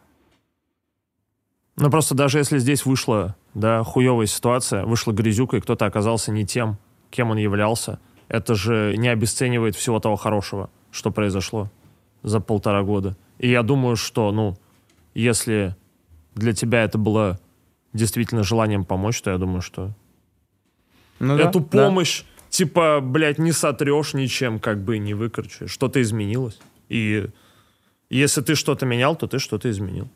[1.78, 6.46] Ну, просто даже если здесь вышла, да, хуевая ситуация, вышла грязюка, и кто-то оказался не
[6.46, 6.78] тем,
[7.10, 11.70] кем он являлся, это же не обесценивает всего того хорошего, что произошло
[12.24, 13.18] за полтора года.
[13.40, 14.58] И я думаю, что, ну,
[15.14, 15.76] если
[16.36, 17.40] для тебя это было
[17.94, 19.92] действительно желанием помочь, то я думаю, что
[21.20, 21.66] Ну да, эту да.
[21.86, 25.72] помощь, типа, блядь, не сотрешь ничем, как бы не выкручиваешь.
[25.72, 26.60] Что-то изменилось.
[26.90, 27.28] И
[28.10, 30.08] если ты что-то менял, то ты что-то изменил.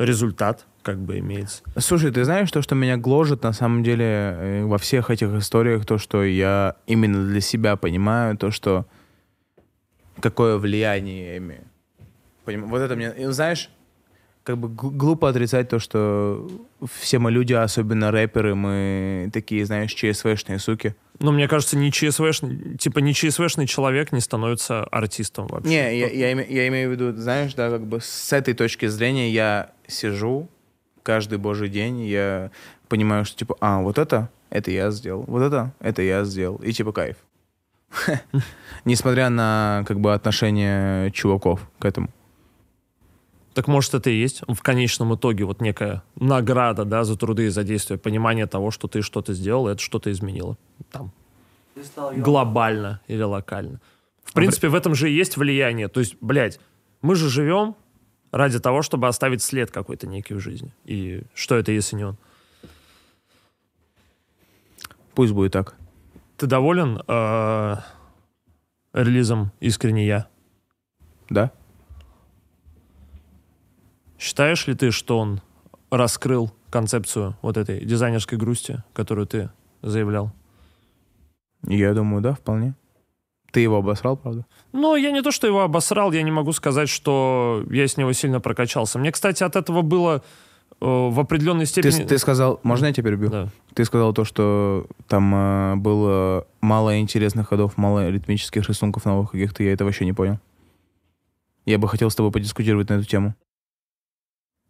[0.00, 1.62] Результат как бы имеется.
[1.76, 5.84] Слушай, ты знаешь то, что меня гложет на самом деле э, во всех этих историях,
[5.84, 8.86] то, что я именно для себя понимаю, то, что
[10.20, 11.64] какое влияние я имею.
[12.46, 13.68] Поним- Вот это мне, знаешь,
[14.42, 16.48] как бы глупо отрицать то, что
[16.90, 20.94] все мы люди, особенно рэперы, мы такие, знаешь, ЧСВшные суки.
[21.20, 25.68] Но мне кажется, не ЧСВшный, типа не ЧСВшный человек не становится артистом вообще.
[25.68, 28.86] Не, я, я, име- я имею в виду, знаешь, да, как бы с этой точки
[28.86, 30.48] зрения я сижу
[31.02, 32.50] каждый божий день, я
[32.88, 36.72] понимаю, что типа, а, вот это, это я сделал, вот это, это я сделал, и
[36.72, 37.16] типа кайф.
[38.84, 42.08] Несмотря на как бы отношение чуваков к этому.
[43.54, 47.48] Так может это и есть в конечном итоге вот некая награда, да, за труды и
[47.48, 50.56] за действия, понимание того, что ты что-то сделал, это что-то изменило.
[50.92, 51.10] Там,
[51.74, 52.24] Ты стал ёбаным.
[52.24, 53.80] глобально или локально.
[54.22, 55.88] В принципе, в этом же и есть влияние.
[55.88, 56.60] То есть, блядь,
[57.02, 57.74] мы же живем
[58.30, 60.72] ради того, чтобы оставить след какой-то некий в жизни.
[60.84, 62.16] И что это, если не он?
[65.14, 65.74] Пусть будет так.
[66.36, 67.76] Ты доволен э,
[68.92, 70.28] релизом «Искренне я»?
[71.28, 71.50] Да?
[74.20, 75.40] Считаешь ли ты, что он
[75.90, 80.30] раскрыл концепцию вот этой дизайнерской грусти, которую ты заявлял?
[81.66, 82.74] Я думаю, да, вполне.
[83.50, 84.44] Ты его обосрал, правда?
[84.72, 88.12] Ну, я не то, что его обосрал, я не могу сказать, что я с него
[88.12, 88.98] сильно прокачался.
[88.98, 92.04] Мне, кстати, от этого было э, в определенной Ты, степени...
[92.04, 93.30] ты сказал, можно я тебя перебью?
[93.30, 93.48] Да.
[93.74, 99.62] Ты сказал то, что там э, было мало интересных ходов, мало ритмических рисунков новых каких-то,
[99.62, 100.38] я это вообще не понял.
[101.64, 103.34] Я бы хотел с тобой подискутировать на эту тему.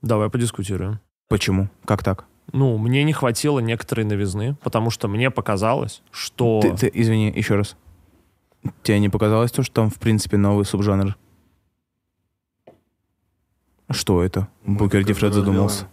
[0.03, 1.01] Давай подискутируем.
[1.29, 1.69] Почему?
[1.85, 2.25] Как так?
[2.53, 6.61] Ну, мне не хватило некоторой новизны, потому что мне показалось, что...
[6.63, 7.77] Ты, ты- извини, еще раз.
[8.83, 11.17] Тебе не показалось то, что там, в принципе, новый субжанр?
[13.91, 14.49] Что это?
[14.65, 15.89] Мы Букер как Ди Фред это задумался.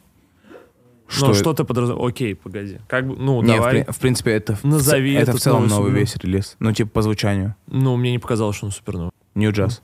[1.19, 1.34] ну, это?
[1.34, 2.09] что ты подразумеваешь?
[2.13, 2.79] Окей, погоди.
[2.88, 3.84] Как бы, ну, Не, в, давай.
[3.84, 6.55] при- в принципе, это, в, Назови ц- это в целом новый новый весь релиз.
[6.59, 7.55] Ну, типа по звучанию.
[7.67, 9.11] Ну, мне не показалось, что он супер новый.
[9.35, 9.81] New Jazz.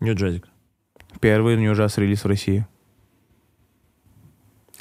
[0.00, 0.48] Нью Джазик.
[1.20, 2.66] Первый New Jazz релиз в России.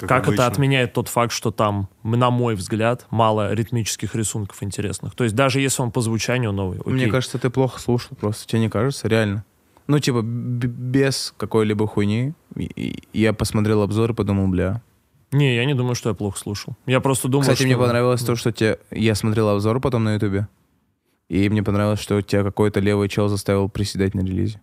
[0.07, 0.44] Как обычно.
[0.44, 5.15] это отменяет тот факт, что там, на мой взгляд, мало ритмических рисунков интересных?
[5.15, 6.94] То есть даже если он по звучанию новый, окей.
[6.94, 8.48] Мне кажется, ты плохо слушал просто.
[8.48, 9.07] Тебе не кажется?
[9.07, 9.45] Реально.
[9.88, 12.34] Ну, типа, без какой-либо хуйни.
[13.14, 14.82] Я посмотрел обзор и подумал, бля.
[15.32, 16.76] Не, я не думаю, что я плохо слушал.
[16.86, 17.68] Я просто думаю, Кстати, что...
[17.68, 18.80] мне понравилось то, что тебе...
[18.91, 20.48] Я смотрел обзор потом на ютубе.
[21.30, 24.61] И мне понравилось, что тебя какой-то левый чел заставил приседать на релизе.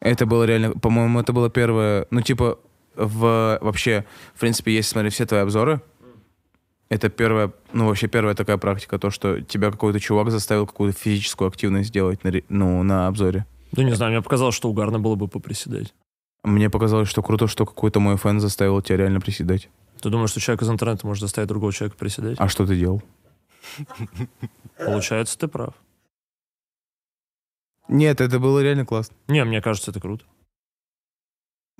[0.00, 0.72] Это было реально...
[0.72, 2.06] По-моему, это было первое...
[2.10, 2.58] Ну, типа,
[3.00, 3.58] в...
[3.60, 4.04] Вообще,
[4.34, 5.80] в принципе, если смотреть все твои обзоры,
[6.88, 11.48] это первая, ну, вообще первая такая практика, то, что тебя какой-то чувак заставил какую-то физическую
[11.48, 13.46] активность сделать на, ну, на обзоре.
[13.72, 15.94] Да не знаю, мне показалось, что угарно было бы поприседать.
[16.42, 19.68] Мне показалось, что круто, что какой-то мой фэн заставил тебя реально приседать.
[20.00, 22.36] Ты думаешь, что человек из интернета может заставить другого человека приседать?
[22.40, 23.02] А что ты делал?
[24.78, 25.74] Получается, ты прав.
[27.88, 29.14] Нет, это было реально классно.
[29.28, 30.24] Не, мне кажется, это круто.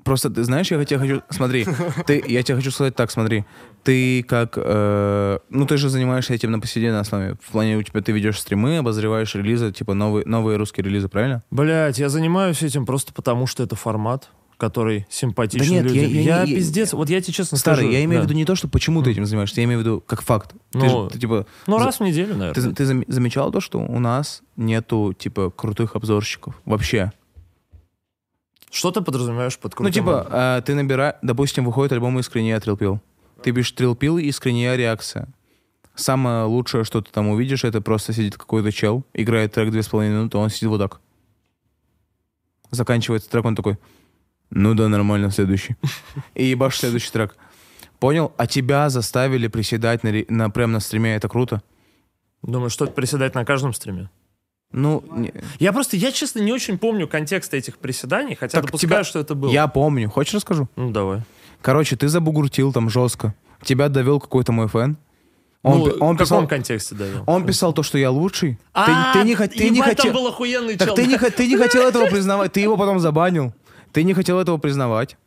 [0.03, 1.21] Просто, ты знаешь, я тебе хочу...
[1.29, 1.65] Смотри,
[2.07, 3.45] ты, я тебе хочу сказать так, смотри.
[3.83, 4.53] Ты как...
[4.57, 7.35] э, ну, ты же занимаешься этим на повседневной основе.
[7.41, 11.43] В плане у тебя ты ведешь стримы, обозреваешь релизы, типа новые, новые русские релизы, правильно?
[11.51, 16.11] Блять, я занимаюсь этим просто потому, что это формат, который симпатичен Да нет, людям.
[16.11, 17.91] я- я- я- пиздец, вот я тебе честно Старый, скажу.
[17.91, 18.27] я имею в да.
[18.27, 20.51] виду не то, что почему ты этим занимаешься, я имею в виду как факт.
[20.71, 22.53] Ты, Ну, же- ты, типа, Ну, раз в неделю, наверное.
[22.53, 26.61] ты, ты зам- замечал то, что у нас нету, типа, крутых обзорщиков?
[26.65, 27.11] Вообще.
[28.71, 29.85] Что ты подразумеваешь под крутым?
[29.85, 33.01] Ну, типа, э, ты набираешь, допустим, выходит альбом «Искренняя Трилпил».
[33.43, 35.27] Ты пишешь «Трилпил» и «Искренняя реакция».
[35.93, 39.89] Самое лучшее, что ты там увидишь, это просто сидит какой-то чел, играет трек две с
[39.89, 41.01] половиной минуты, он сидит вот так.
[42.71, 43.77] Заканчивается трек, он такой,
[44.49, 45.75] ну да, нормально, следующий.
[46.33, 47.35] И ебашь следующий трек.
[47.99, 48.31] Понял?
[48.37, 51.61] А тебя заставили приседать на, на прям на стриме, это круто?
[52.41, 54.09] Думаешь, что приседать на каждом стриме?
[54.71, 58.89] Ну, не- Я просто, я честно не очень помню контекста этих приседаний, хотя Так допускаю,
[58.89, 59.51] тебя- что это было.
[59.51, 60.09] я помню.
[60.09, 60.69] Хочешь расскажу?
[60.75, 61.21] Ну, давай.
[61.61, 63.33] Короче, ты забугуртил там жестко.
[63.63, 64.97] Тебя довел какой-то мой фэн.
[65.63, 67.23] Он, ну, он в писал, каком контексте давил?
[67.27, 68.57] он писал то, что я лучший.
[68.73, 70.11] А, ты, ты не, ты не хотел...
[70.11, 70.95] был охуенный Так чел.
[70.95, 72.51] ты не, ты не хотел этого признавать.
[72.53, 73.53] Ты его потом забанил.
[73.91, 75.17] Ты не хотел этого признавать.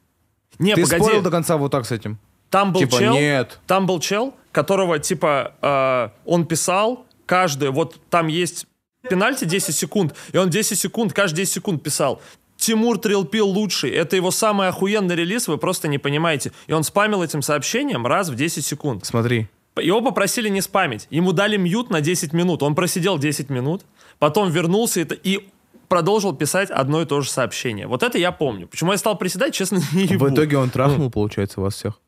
[0.58, 1.04] Не, ты погоди.
[1.04, 2.18] спорил до конца вот так с этим.
[2.50, 3.60] Там был типа, чел, нет.
[3.66, 8.66] там был чел, которого, типа, э, он писал каждый, вот там есть
[9.08, 12.20] пенальти 10 секунд, и он 10 секунд, каждые 10 секунд писал,
[12.56, 13.90] Тимур Трилпил лучший.
[13.90, 16.52] Это его самый охуенный релиз, вы просто не понимаете.
[16.66, 19.04] И он спамил этим сообщением раз в 10 секунд.
[19.04, 19.48] Смотри.
[19.76, 21.08] Его попросили не спамить.
[21.10, 22.62] Ему дали мьют на 10 минут.
[22.62, 23.82] Он просидел 10 минут,
[24.20, 25.48] потом вернулся и, и
[25.88, 27.86] продолжил писать одно и то же сообщение.
[27.88, 28.68] Вот это я помню.
[28.68, 30.26] Почему я стал приседать, честно, не ебу.
[30.26, 32.00] В итоге он трахнул, получается, вас всех.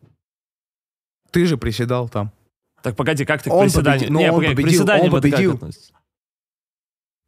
[1.32, 2.30] Ты же приседал там.
[2.82, 4.08] Так погоди, как ты к Он приседанию?
[4.08, 5.60] победил, ну, не, он погоди, победил, он победил.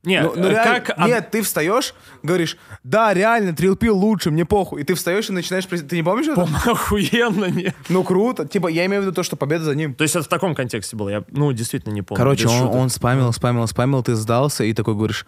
[0.02, 0.04] Относится?
[0.04, 0.98] Не, Ну, ну, э, реально- как...
[1.06, 4.80] Нет, ты встаешь, говоришь, да, реально, трилпил лучше, мне похуй.
[4.80, 5.64] И ты встаешь и начинаешь...
[5.66, 6.42] Ты не помнишь это?
[6.66, 7.74] Охуенно, не.
[7.88, 8.46] Ну, круто.
[8.46, 9.94] Типа, я имею в виду то, что победа за ним.
[9.94, 11.08] То есть это в таком контексте было.
[11.08, 12.18] Я, ну, действительно не помню.
[12.18, 15.26] Короче, он, он спамил, спамил, спамил, ты сдался и такой говоришь,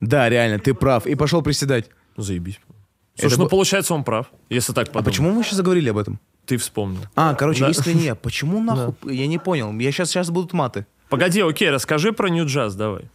[0.00, 1.06] да, реально, ты прав.
[1.06, 1.90] И пошел приседать.
[2.16, 2.60] Ну, заебись.
[3.18, 5.06] Слушай, Это ну, бу- получается, он прав, если так А подумать.
[5.06, 6.20] почему мы сейчас заговорили об этом?
[6.44, 7.00] Ты вспомнил.
[7.16, 7.70] А, короче, Да.
[7.70, 8.94] искренне, почему нахуй?
[9.04, 9.72] Я не понял.
[9.78, 10.86] Я сейчас, сейчас будут маты.
[11.08, 13.10] Погоди, окей, расскажи про Jazz, давай.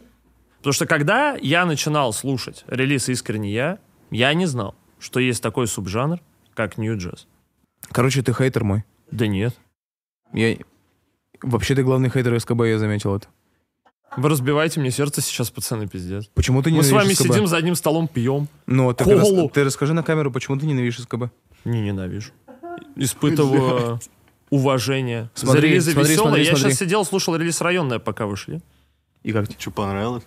[0.62, 3.78] Потому что когда я начинал слушать релиз «Искренне я»,
[4.12, 6.20] я не знал, что есть такой субжанр,
[6.54, 7.26] как New Jazz.
[7.90, 8.84] Короче, ты хейтер мой.
[9.10, 9.56] Да нет.
[10.32, 10.56] Я...
[11.42, 13.26] Вообще ты главный хейтер СКБ, я заметил это.
[14.16, 16.30] Вы разбиваете мне сердце сейчас, пацаны, пиздец.
[16.32, 18.46] Почему ты Мы не с вами сидим за одним столом, пьем.
[18.66, 19.50] Ну, ты, колу.
[19.50, 21.24] ты расскажи на камеру, почему ты ненавидишь СКБ?
[21.64, 22.30] Не ненавижу.
[22.94, 23.98] Испытываю
[24.48, 26.28] уважение за Смотри, релизы смотри, веселые.
[26.28, 26.70] смотри, я смотри.
[26.70, 28.62] сейчас сидел, слушал релиз районная, пока вышли.
[29.24, 29.56] И как тебе?
[29.58, 30.22] Что понравилось?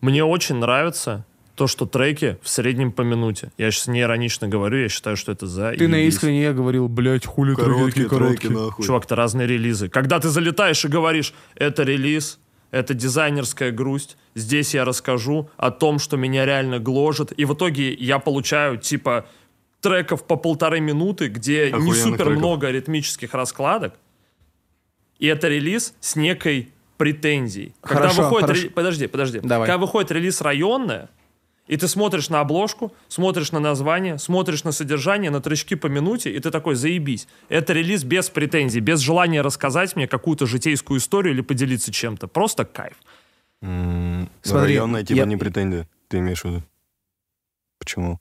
[0.00, 3.50] Мне очень нравится то, что треки в среднем по минуте.
[3.58, 5.72] Я сейчас не иронично говорю, я считаю, что это за.
[5.72, 8.52] Ты на искренне я говорил, блядь, хули треки такие короткие.
[8.52, 8.86] нахуй.
[8.86, 9.88] Чувак, это разные релизы.
[9.88, 12.38] Когда ты залетаешь и говоришь, это релиз,
[12.70, 17.92] это дизайнерская грусть, здесь я расскажу о том, что меня реально гложет, и в итоге
[17.92, 19.26] я получаю, типа,
[19.80, 22.38] треков по полторы минуты, где не Охуенных супер треков.
[22.38, 23.94] много ритмических раскладок,
[25.18, 27.74] и это релиз с некой претензией.
[27.80, 28.46] Когда Хорошо, выходит...
[28.48, 28.62] хорошо.
[28.64, 29.40] ре- Подожди, подожди.
[29.42, 29.66] Давай.
[29.66, 31.08] Когда выходит релиз районная,
[31.66, 36.30] и ты смотришь на обложку, смотришь на название, смотришь на содержание, на тречки по минуте,
[36.30, 37.26] и ты такой, заебись.
[37.48, 42.26] Это релиз без претензий, без желания рассказать мне какую-то житейскую историю или поделиться чем-то.
[42.28, 42.96] Просто кайф.
[43.60, 44.28] Смотри,
[44.74, 45.86] Районная типа я- не претензия.
[46.08, 46.62] Ты имеешь в виду?
[47.78, 48.18] Почему?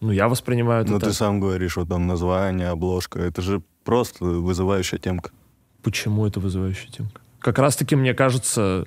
[0.00, 1.08] Ну, я воспринимаю это Ну, так.
[1.10, 3.18] ты сам говоришь, вот там название, обложка.
[3.20, 5.30] Это же просто вызывающая темка.
[5.82, 7.21] Почему это вызывающая темка?
[7.42, 8.86] Как раз-таки, мне кажется,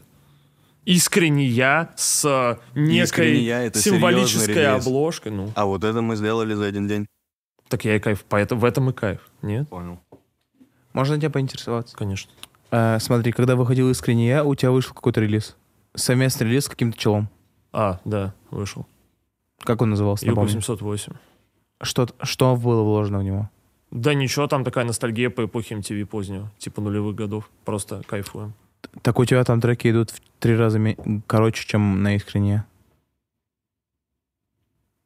[0.85, 5.31] искренне я с некой «Искренне я»— это символической обложкой.
[5.33, 7.05] Ну, А вот это мы сделали за один день.
[7.67, 8.23] так я и кайф.
[8.29, 9.19] Поэтому в этом и кайф.
[9.41, 9.67] Нет?
[9.69, 9.99] Понял.
[10.93, 11.95] Можно тебя поинтересоваться?
[11.97, 12.31] Конечно.
[12.71, 15.57] А, смотри, когда выходил искренне я, у тебя вышел какой-то релиз.
[15.93, 17.29] Совместный релиз с каким-то челом.
[17.73, 18.85] А, да, вышел.
[19.63, 20.25] Как он назывался?
[20.27, 20.53] напомни?
[20.53, 21.13] Ю-808.
[21.81, 23.49] Что, что было вложено в него?
[23.95, 27.49] Да ничего, там такая ностальгия по эпохе MTV позднего, типа нулевых годов.
[27.63, 28.53] Просто кайфуем.
[29.01, 30.81] Так у тебя там треки идут в три раза
[31.27, 32.65] короче, чем на искренне.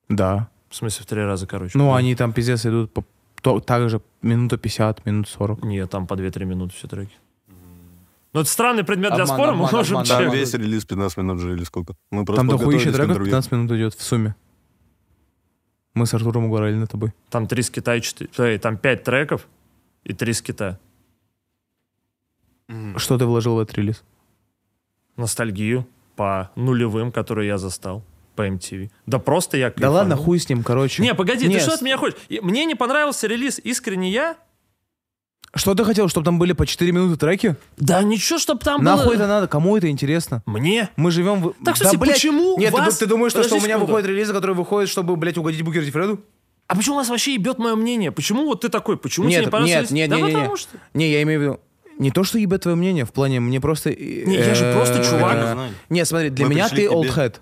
[0.10, 0.50] Да.
[0.70, 1.78] В смысле, в три раза короче.
[1.78, 3.06] Ну, они там пиздец идут по,
[3.44, 5.64] то, так же минута 50, минут 40.
[5.66, 7.14] Нет, там по 2-3 минуты все треки.
[8.34, 10.36] Ну, это странный предмет для Обман, спора, мы обман, можем обман, Там да.
[10.36, 11.94] весь релиз 15 минут же или сколько?
[12.10, 13.26] Мы просто Там дохуища треков интервью.
[13.26, 14.36] 15 минут идет в сумме.
[15.94, 17.14] Мы с Артуром угорали на тобой.
[17.30, 18.58] Там три скита и четыре...
[18.60, 19.48] Там пять треков
[20.04, 20.80] и три скита.
[22.98, 24.04] Что ты вложил в этот релиз?
[25.18, 28.04] Ностальгию по нулевым, которые я застал
[28.36, 28.90] по MTV.
[29.06, 31.02] Да просто я Да ладно, хуй с ним, короче.
[31.02, 32.18] Не, погоди, Не, ты что с- от меня хочешь?
[32.30, 34.38] Мне не понравился релиз «Искренне я».
[35.56, 37.56] Что ты хотел, чтобы там были по 4 минуты треки?
[37.78, 39.14] Да ничего, чтобы там Нахуй было...
[39.14, 39.48] это надо?
[39.48, 40.44] Кому это интересно?
[40.46, 40.90] Мне?
[40.96, 41.54] Мы живем в...
[41.66, 43.86] Так, кстати, блядь, почему Нет, ты- вас- ты, думаешь, что, что у меня секунду.
[43.88, 46.22] выходят релизы, которые выходят, чтобы, блядь, угодить Букеру Фреду?
[46.68, 48.12] А почему вас вообще ебет мое мнение?
[48.12, 48.96] Почему вот ты такой?
[48.98, 50.60] Почему тебе Нет, не понравился нет, нет, да нет, нет, потому нет.
[50.60, 50.78] что...
[50.94, 51.60] Не, я имею в виду...
[51.98, 53.90] Не то, что ебет твое мнение, в плане, мне просто...
[53.90, 55.58] Не, я же просто чувак.
[55.90, 56.86] Не, смотри, для меня ты тебе.
[56.90, 57.36] old head.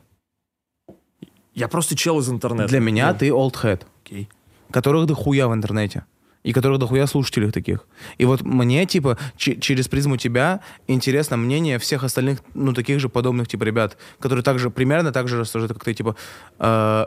[1.54, 2.70] Я просто чел из интернета.
[2.70, 3.82] Для меня Ну, ты old head.
[4.06, 4.30] окей.
[4.72, 6.06] которых дохуя в интернете.
[6.48, 7.86] И которых дохуя слушателей таких.
[8.18, 13.10] И вот мне, типа, че- через призму тебя интересно мнение всех остальных, ну, таких же
[13.10, 16.16] подобных, типа, ребят, которые также, примерно так же рассуждают, как ты, типа,
[16.60, 17.06] э,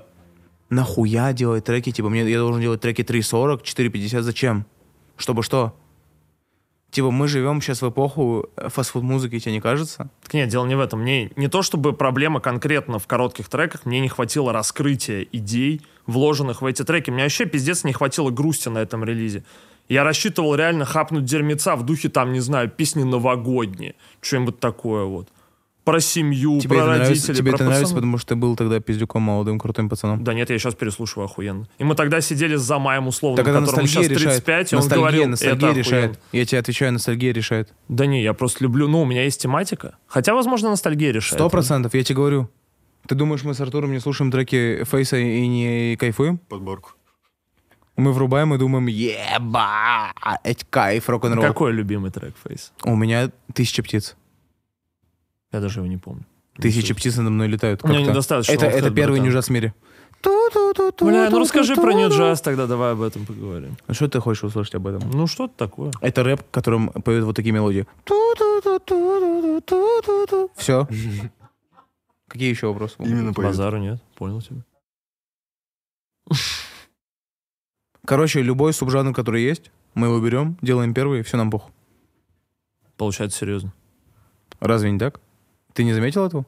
[0.69, 4.67] нахуя делать треки, типа, мне, я должен делать треки 3.40, 4.50, зачем?
[5.17, 5.75] Чтобы что?
[6.91, 10.11] Типа, мы живем сейчас в эпоху э, фастфуд-музыки, тебе не кажется?
[10.23, 11.01] Так нет, дело не в этом.
[11.01, 15.81] Мне не то, чтобы проблема конкретно в коротких треках, мне не хватило раскрытия идей,
[16.11, 17.11] вложенных в эти треки.
[17.11, 19.45] Мне вообще пиздец не хватило грусти на этом релизе.
[19.89, 23.95] Я рассчитывал реально хапнуть дерьмеца в духе, там, не знаю, песни новогодние.
[24.21, 25.29] Что-нибудь такое вот.
[25.83, 28.55] Про семью, Тебе про это нравится, родителей, тебе про это нравится, потому что ты был
[28.55, 30.23] тогда пиздюком, молодым, крутым пацаном.
[30.23, 31.67] Да нет, я сейчас переслушиваю охуенно.
[31.79, 34.45] И мы тогда сидели с Замаем условно, Так которому сейчас ностальгия решает.
[34.45, 36.05] 35, и он ностальгия, говорил, ностальгия это решает.
[36.05, 36.19] охуенно.
[36.33, 37.75] Я тебе отвечаю, ностальгия решает.
[37.89, 39.97] Да не, я просто люблю, ну, у меня есть тематика.
[40.07, 41.41] Хотя, возможно, ностальгия решает.
[41.41, 42.51] Сто процентов, я тебе говорю.
[43.11, 46.39] Ты думаешь, мы с Артуром не слушаем треки Фейса и не кайфуем?
[46.39, 46.91] Подборку.
[47.97, 51.45] Мы врубаем и думаем, ебать, кайф, рок-н-ролл.
[51.45, 52.73] Какой любимый трек Фейс?
[52.85, 54.15] У меня тысяча птиц.
[55.51, 56.25] Я даже его не помню.
[56.55, 57.83] Тысячи птиц надо мной летают.
[57.83, 58.11] Мне как-то.
[58.13, 59.75] недостаточно Это, это первый нью-джаз в мире.
[60.23, 63.77] Бля, ну расскажи про Jazz, тогда давай об этом поговорим.
[63.89, 65.11] А что ты хочешь услышать об этом?
[65.11, 65.91] Ну что-то такое.
[66.01, 67.89] Это рэп, которым поют вот такие мелодии.
[70.55, 70.87] Все.
[72.31, 72.95] Какие еще вопросы?
[73.01, 73.51] Именно поют.
[73.51, 74.63] Базару нет, понял тебя.
[78.05, 81.73] Короче, любой субжанр, который есть, мы его берем, делаем первый, все нам похуй.
[82.97, 83.75] Получается серьезно.
[84.61, 85.21] Разве не так?
[85.73, 86.47] Ты не заметил этого?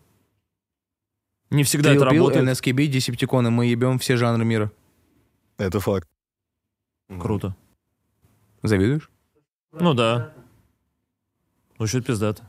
[1.50, 2.48] Не всегда это Trill Pill, работает.
[2.48, 4.70] NSKB, Десептиконы, мы ебем все жанры мира.
[5.58, 6.08] Это факт.
[7.08, 7.56] Круто.
[8.62, 9.10] Завидуешь?
[9.72, 10.32] Ну да.
[11.76, 12.44] Звучит пиздато.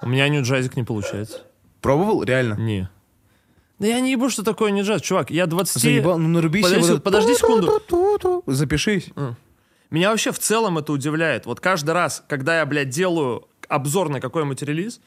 [0.00, 1.47] У меня New Jazzик не получается.
[1.80, 2.22] Пробовал?
[2.22, 2.54] Реально?
[2.54, 2.88] Не.
[3.78, 5.30] Да я не ебу, что такое не джаз, чувак.
[5.30, 5.80] Я 20...
[5.80, 6.18] Заебал?
[6.18, 8.42] Ну наруби себе Подожди, вот это подожди секунду.
[8.46, 9.10] Запишись.
[9.90, 11.46] Меня вообще в целом это удивляет.
[11.46, 15.00] Вот каждый раз, когда я, блядь, делаю обзор на какой-нибудь релиз,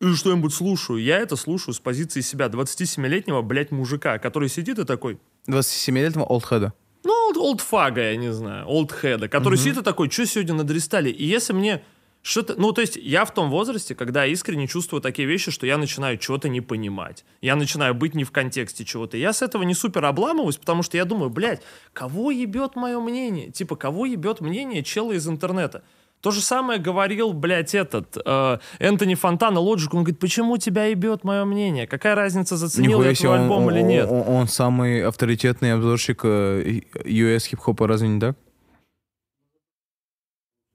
[0.00, 4.84] и что-нибудь слушаю, я это слушаю с позиции себя, 27-летнего, блядь, мужика, который сидит и
[4.84, 5.18] такой,
[5.48, 6.72] 27-летнего олдхеда.
[7.04, 11.10] ну, олдфага, я не знаю, олдхеда, который сидит и такой, что сегодня надрестали?
[11.10, 11.82] И если мне
[12.28, 12.60] что-то...
[12.60, 16.18] Ну, то есть я в том возрасте, когда искренне чувствую такие вещи, что я начинаю
[16.18, 17.24] чего-то не понимать.
[17.40, 19.16] Я начинаю быть не в контексте чего-то.
[19.16, 21.62] Я с этого не супер обламываюсь, потому что я думаю, блядь,
[21.94, 23.50] кого ебет мое мнение?
[23.50, 25.82] Типа, кого ебет мнение чела из интернета?
[26.20, 29.94] То же самое говорил, блядь, этот э, Энтони Фонтана Лоджик.
[29.94, 31.86] Он говорит, почему тебя ебет мое мнение?
[31.86, 34.06] Какая разница, заценил я Нихуя твой он, альбом он- или нет?
[34.10, 38.36] Он, он самый авторитетный обзорщик э, US хип-хопа, разве не так?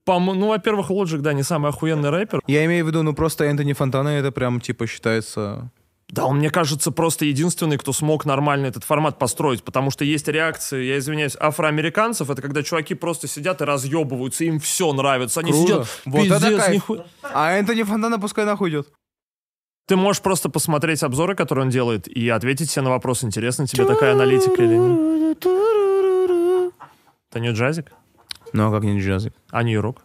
[0.05, 2.41] По-мо- ну, во-первых, Лоджик, да, не самый охуенный рэпер.
[2.47, 5.71] Я имею в виду, ну просто Энтони Фонтана это прям типа считается...
[6.09, 10.27] Да, он, мне кажется, просто единственный, кто смог нормально этот формат построить, потому что есть
[10.27, 15.51] реакции, я извиняюсь, афроамериканцев, это когда чуваки просто сидят и разъебываются, им все нравится, они
[15.51, 15.65] Круто.
[15.65, 16.73] сидят, Вот это «Пиздец, кайф.
[16.75, 17.05] нихуя».
[17.23, 18.89] А Энтони Фонтана пускай нахуй идет.
[19.87, 23.85] Ты можешь просто посмотреть обзоры, которые он делает, и ответить себе на вопрос, интересна тебе
[23.85, 25.37] такая аналитика или нет.
[27.31, 27.91] Это не джазик?
[28.53, 29.33] Ну а как не джазик?
[29.51, 30.01] А Нью-Рок?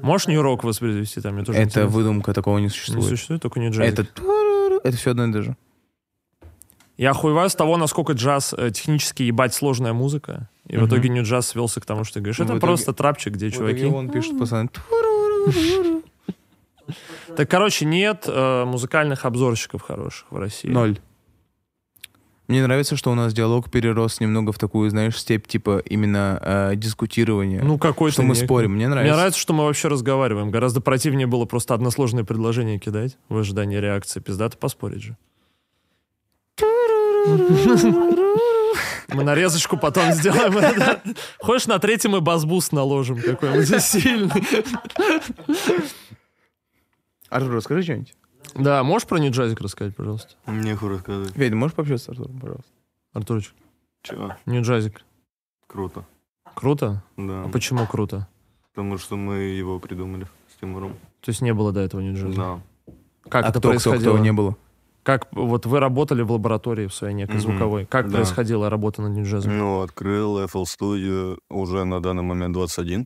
[0.00, 1.20] Можешь Нью-Рок воспроизвести?
[1.20, 1.90] Там мне тоже Это интересно.
[1.90, 3.04] выдумка, такого не Не существует.
[3.08, 3.92] существует, только не джазик.
[3.98, 4.06] Это...
[4.84, 5.56] Это все одно и то же.
[6.96, 10.48] Я охуеваю с того, насколько джаз э, технически ебать сложная музыка.
[10.68, 10.88] И в Мгм.
[10.88, 12.36] итоге не джаз свелся к тому, что ты говоришь.
[12.40, 13.84] Это в итоге- просто трапчик, где В чуваки.
[13.86, 14.68] он пишет, пацаны.
[17.36, 20.68] Так, короче, нет э, музыкальных обзорщиков хороших в России.
[20.68, 20.98] Ноль.
[22.48, 26.72] Мне нравится, что у нас диалог перерос немного в такую, знаешь, степь типа именно э,
[26.76, 27.62] дискутирования.
[27.62, 28.14] Ну, какой-то...
[28.14, 28.72] что мы не- спорим.
[28.72, 29.16] Мне Мне нравится.
[29.16, 30.50] нравится, что мы вообще разговариваем.
[30.50, 34.20] Гораздо противнее было просто односложные предложения кидать в ожидании реакции.
[34.20, 35.16] Пиздато поспорить же.
[39.08, 40.98] Мы нарезочку потом сделаем.
[41.38, 44.30] Хочешь, на третьем и bass boost наложим какой-нибудь сильный.
[47.28, 48.14] Артур, расскажи что-нибудь.
[48.54, 50.34] Да, можешь про new jazz ик рассказать, пожалуйста?
[50.46, 51.32] Нехуй рассказывать.
[51.34, 52.70] Федя, можешь пообщаться с Артуром, пожалуйста?
[53.12, 53.54] Артурочек,
[54.02, 54.36] Чего?
[54.46, 55.02] New jazz ик.
[55.66, 56.04] Круто.
[56.54, 57.02] Круто?
[57.16, 57.44] Да.
[57.44, 58.28] А почему круто?
[58.74, 60.92] Потому что мы его придумали с Тимуром.
[61.20, 62.36] То есть не было до этого new jazz ика?
[62.36, 62.94] Да.
[63.28, 64.14] Как а это кто, происходило?
[64.14, 64.56] кто не было?
[65.02, 67.86] Как вот вы работали в лаборатории в своей некой звуковой?
[67.86, 68.18] Как да.
[68.18, 69.56] происходила работа над new jazz ом?
[69.56, 73.04] Ну, открыл FL Studio уже на данный момент 21.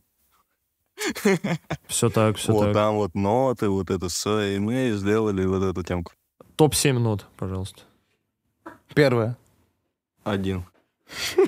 [1.87, 2.73] Все так, все вот так.
[2.73, 6.11] там вот ноты, вот это все, и мы сделали вот эту темку.
[6.55, 7.81] Топ-7 нот, пожалуйста.
[8.93, 9.37] Первое.
[10.23, 10.65] Один.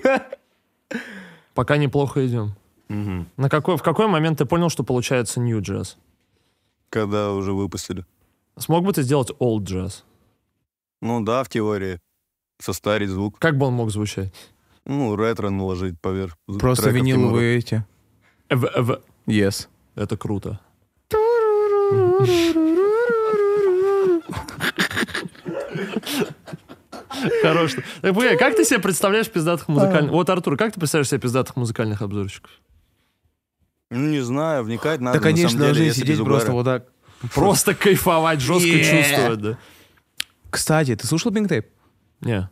[1.54, 2.54] Пока неплохо идем.
[2.90, 3.28] Мгм.
[3.38, 5.96] На какой, в какой момент ты понял, что получается New Jazz?
[6.90, 8.06] Когда уже выпустили.
[8.58, 10.04] Смог бы ты сделать Old Jazz?
[11.02, 12.00] Ну да, в теории.
[12.60, 13.40] Состарить звук.
[13.40, 14.34] Как бы он мог звучать?
[14.86, 16.38] Ну, ретро наложить поверх.
[16.60, 17.86] Просто виниловые эти.
[18.50, 19.68] Эв- эв- Yes.
[19.96, 20.60] Это круто.
[27.44, 27.76] Хорош.
[28.02, 30.12] Так, погоди, как ты себе представляешь пиздатых музыкальных...
[30.12, 32.50] Вот, Артур, как ты представляешь себе пиздатых музыкальных обзорщиков?
[33.92, 35.20] Ну, не знаю, вникать надо.
[35.20, 36.88] Да, конечно, должны сидеть просто вот так.
[37.36, 39.58] Просто кайфовать, жестко чувствовать, да.
[40.50, 41.66] Кстати, ты слушал Pink Tape?
[42.22, 42.50] Не.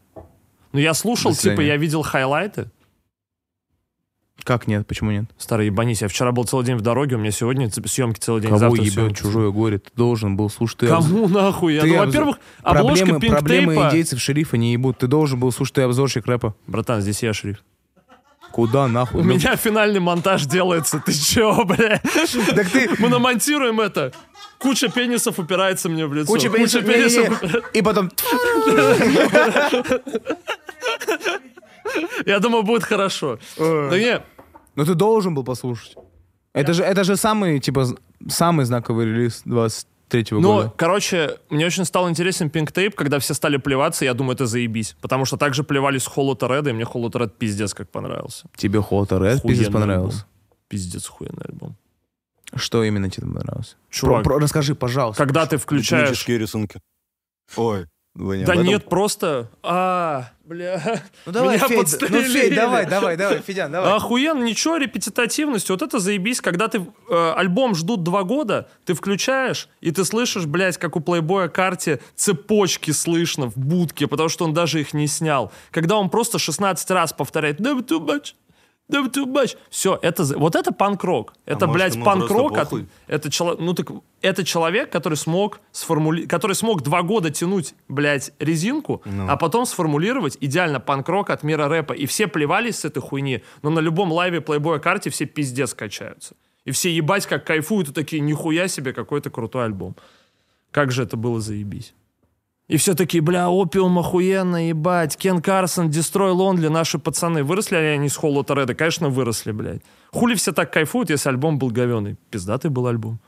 [0.74, 2.70] Ну, я слушал, типа, я видел хайлайты.
[4.44, 4.88] Как нет?
[4.88, 5.26] Почему нет?
[5.38, 8.50] Старый ебанись, я вчера был целый день в дороге, у меня сегодня съемки целый день,
[8.50, 9.80] Кого завтра ебет чужое горе?
[9.80, 10.78] Ты должен был слушать.
[10.80, 11.76] Ты обз- Кому нахуй?
[11.76, 15.00] Я, Ты ну, обз- во-первых, обложка Проблемы, Pink проблемы индейцев шерифа не ебут.
[15.00, 16.56] Ты должен был слушать, ты обзорщик рэпа.
[16.66, 17.62] Братан, здесь я шрифт.
[18.52, 19.20] Куда нахуй?
[19.20, 21.04] У Ну, меня финальный монтаж делается.
[21.06, 22.02] Ты чё, бля?
[22.56, 22.90] Так ты...
[23.00, 24.14] Мы намонтируем это.
[24.58, 26.28] Куча пенисов упирается мне в лицо.
[26.32, 27.62] Куча пенисов, не-не-не.
[27.74, 28.10] и потом...
[32.26, 33.40] Я думаю, будет хорошо.
[33.58, 34.22] Да не,
[34.76, 35.96] Ну ты должен был послушать.
[36.54, 37.86] Это же, это же самый, типа,
[38.28, 40.74] самый знаковый релиз 23-го Ну, года.
[40.76, 44.96] короче, мне очень стал интересен Pink Tape, когда все стали плеваться, я думаю, это заебись.
[45.02, 48.48] Потому что также плевались Холота Реда, и мне Холота Ред пиздец как понравился.
[48.56, 50.18] Тебе Холта Ред пиздец понравился.
[50.20, 50.30] альбом.
[50.68, 51.76] Пиздец охуенный альбом.
[52.56, 53.76] Что именно тебе понравилось?
[53.90, 55.22] Чувак, Про- про- расскажи, пожалуйста.
[55.24, 56.26] когда ты включаешь...
[56.28, 56.80] Рисунки.
[57.56, 57.86] Ой,
[58.18, 59.50] вы не Да нет, просто...
[59.62, 60.82] А, бля...
[61.28, 62.40] Ну давай, меня Федь, ну подстрелили.
[62.40, 63.96] Федь, давай, давай, давай, Федян, давай.
[63.96, 66.80] Охуенно, ничего, репетитативность, вот это заебись, когда ты
[67.10, 72.00] э, альбом ждут два года, ты включаешь, и ты слышишь, блядь, как у плейбоя карте
[72.16, 75.52] цепочки слышно в будке, потому что он даже их не снял.
[75.70, 78.34] Когда он просто 16 раз повторяет «Never too much»,
[78.90, 79.58] Never too much.
[79.70, 81.34] Все, это, вот это панк-рок.
[81.46, 82.58] Это, А блядь, панк-рок.
[82.58, 82.72] от-
[83.08, 83.88] это, ну, так,
[84.22, 86.26] это человек, который смог, сформули...
[86.26, 89.28] который смог два года тянуть, блядь, резинку, Ну.
[89.30, 91.92] а потом сформулировать идеально панк-рок от мира рэпа.
[91.94, 96.36] И все плевались с этой хуйни, но на любом лайве Playboy карте все пиздец качаются.
[96.64, 99.96] И все ебать как кайфуют и такие, нихуя себе, какой-то крутой альбом.
[100.72, 101.94] Как же это было заебись.
[102.68, 105.16] И все такие, бля, опиум охуенно, ебать.
[105.16, 107.44] Кен Карсон, Дестрой Лонли, наши пацаны.
[107.44, 108.76] Выросли ли они с Холлота Реда?
[108.76, 109.82] Конечно, выросли, блядь.
[110.12, 112.18] Хули все так кайфуют, если альбом был говеный?
[112.30, 113.20] Пиздатый был альбом,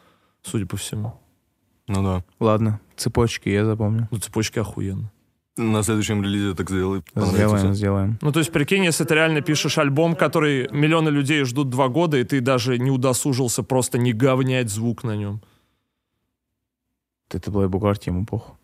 [0.43, 1.13] судя по всему.
[1.87, 2.23] Ну да.
[2.39, 4.09] Ладно, цепочки я запомню.
[4.11, 5.09] Ну, цепочки охуенно.
[5.55, 7.01] На следующем релизе так сделай.
[7.15, 8.17] Сделаем, сделаем.
[8.21, 12.17] Ну, то есть, прикинь, если ты реально пишешь альбом, который миллионы людей ждут два года,
[12.17, 15.41] и ты даже не удосужился просто не говнять звук на нем.
[17.31, 18.55] Это Плейбой карте, ему похуй.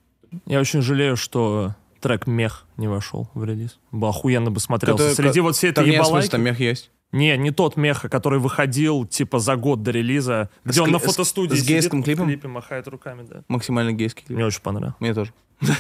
[0.46, 3.80] Я очень жалею, что трек «Мех» не вошел в релиз.
[3.92, 5.04] Бы охуенно бы смотрелся.
[5.10, 6.30] Который- Среди вот всей этой нет, в ебалайки...
[6.32, 6.92] там мех есть.
[7.12, 11.00] Не, не тот меха, который выходил типа за год до релиза, где С он на
[11.00, 12.28] с- фотостудии с сидит, гейским в клипом?
[12.28, 13.44] клипе махает руками, да.
[13.48, 14.36] Максимально гейский клип.
[14.38, 14.96] Мне очень понравилось.
[15.00, 15.32] Мне тоже.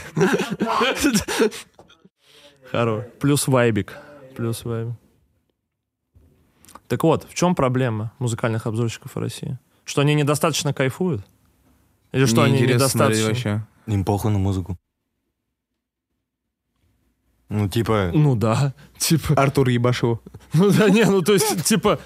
[2.72, 3.04] Хорош.
[3.20, 3.98] Плюс вайбик.
[4.36, 4.94] Плюс вайбик.
[6.88, 9.58] Так вот, в чем проблема музыкальных обзорщиков в России?
[9.84, 11.26] Что они недостаточно кайфуют?
[12.12, 13.28] Или что Мне они недостаточно...
[13.28, 13.66] вообще.
[13.88, 14.78] Им похуй на музыку.
[17.50, 19.36] Ну, типа, Ну да, типа...
[19.36, 20.20] Артур Ебашев.
[20.54, 22.00] Ну да, не, ну то есть, типа...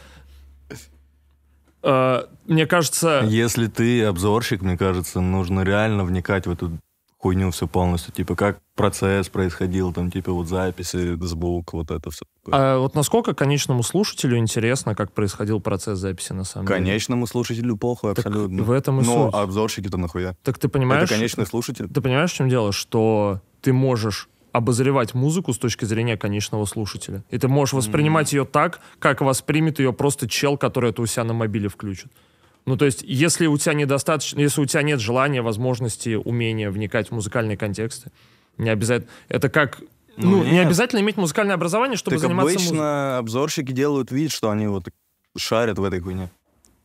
[1.81, 3.23] э, мне кажется...
[3.25, 6.77] если ты обзорщик, мне кажется, нужно реально вникать в эту
[7.17, 8.13] хуйню все полностью.
[8.13, 12.23] Типа, как процесс происходил, там, типа, вот записи, звук, вот это все.
[12.49, 16.79] А вот насколько конечному слушателю интересно, как происходил процесс записи на самом деле?
[16.79, 18.63] Конечному слушателю похуй, Так абсолютно.
[18.63, 19.35] в этом и Но суть.
[19.35, 20.33] обзорщики-то нахуя?
[20.43, 21.03] Так ты понимаешь...
[21.03, 21.89] Это конечный слушатель.
[21.89, 22.71] Ты понимаешь, в чем дело?
[22.71, 27.23] Что ты можешь обозревать музыку с точки зрения конечного слушателя.
[27.29, 31.25] И ты можешь воспринимать ее так, как воспримет ее просто чел, который это у себя
[31.25, 32.11] на мобиле включит.
[32.65, 37.09] Ну, то есть, если у тебя недостаточно, если у тебя нет желания, возможности, умения вникать
[37.09, 38.11] в музыкальные контексты,
[38.59, 39.09] не обязательно.
[39.29, 39.79] Это как.
[40.17, 43.17] Ну, Ну, не обязательно иметь музыкальное образование, чтобы так заниматься обычно музыкой.
[43.19, 44.89] обзорщики делают вид, что они вот
[45.37, 46.29] шарят в этой хуйне.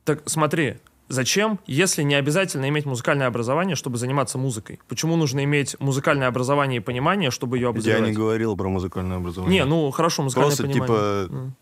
[0.05, 0.77] Так смотри,
[1.09, 4.79] зачем, если не обязательно иметь музыкальное образование, чтобы заниматься музыкой?
[4.89, 8.03] Почему нужно иметь музыкальное образование и понимание, чтобы ее Я обозревать?
[8.05, 9.61] не говорил про музыкальное образование.
[9.63, 11.27] Не, ну хорошо, музыкальное Просто, понимание.
[11.27, 11.57] типа, М.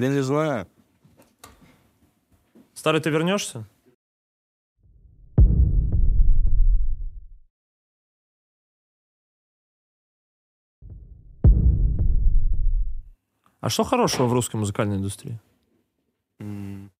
[0.00, 0.66] Я не знаю.
[2.74, 3.64] Старый, ты вернешься?
[13.60, 15.38] А что хорошего в русской музыкальной индустрии?
[16.40, 16.90] М,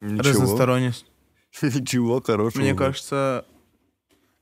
[0.00, 0.28] Ничего.
[0.28, 1.06] Разносторонность.
[1.62, 2.62] Ничего хорошего.
[2.62, 3.44] Мне кажется...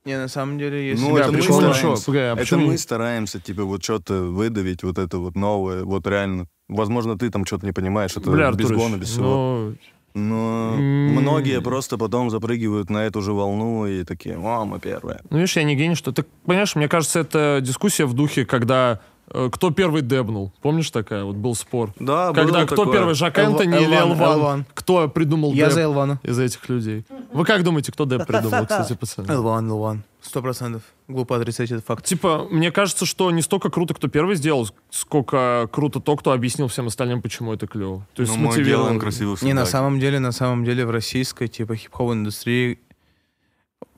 [0.05, 1.05] Не, на самом деле, если...
[1.05, 2.05] Ну, это мы прикол- стараемся.
[2.05, 6.07] Погоди, а Это почему мы стараемся, типа, вот что-то выдавить, вот это вот новое, вот
[6.07, 6.47] реально.
[6.69, 9.25] Возможно, ты там что-то не понимаешь, это Бля, без Артурыч, гона, без всего.
[9.25, 9.75] ну,
[10.15, 11.11] Но М.
[11.15, 15.19] многие просто потом запрыгивают на эту же волну и такие, о, мы первые.
[15.29, 19.01] ну, видишь, я не гений, что ты понимаешь, мне кажется, это дискуссия в духе, когда
[19.51, 20.51] кто первый дебнул.
[20.61, 21.23] Помнишь такая?
[21.23, 21.93] Вот был спор.
[21.99, 24.65] Да, Когда кто первый, Жак Энтони или Элван.
[24.73, 26.19] Кто придумал Я за Элвана.
[26.23, 27.05] из этих людей?
[27.31, 29.31] Вы как думаете, кто деп придумал, кстати, пацаны?
[29.31, 30.03] Элван, Элван.
[30.21, 30.81] Сто процентов.
[31.07, 32.03] Глупо отрицать этот факт.
[32.05, 36.67] Типа, мне кажется, что не столько круто, кто первый сделал, сколько круто то, кто объяснил
[36.67, 38.05] всем остальным, почему это клево.
[38.15, 38.83] То есть Ну, мы смотивировал.
[38.83, 42.79] делаем красиво Не, на самом деле, на самом деле в российской, типа, хип-хоп индустрии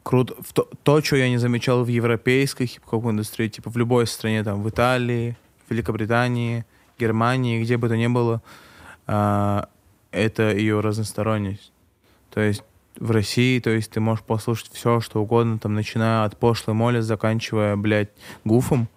[0.03, 0.35] круто.
[0.41, 4.43] В то, то, что я не замечал в европейской хип-хоп индустрии, типа, в любой стране,
[4.43, 5.37] там, в Италии,
[5.69, 6.65] Великобритании,
[6.99, 8.41] Германии, где бы то ни было,
[9.07, 9.69] а,
[10.11, 11.71] это ее разносторонность.
[12.29, 12.63] То есть
[12.97, 16.99] в России, то есть ты можешь послушать все, что угодно, там, начиная от пошлой моли,
[16.99, 18.11] заканчивая, блядь,
[18.43, 18.87] гуфом.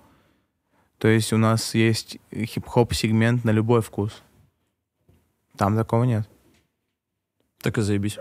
[0.98, 4.22] То есть у нас есть хип-хоп сегмент на любой вкус.
[5.56, 6.28] Там такого нет.
[7.60, 8.18] Так и заебись.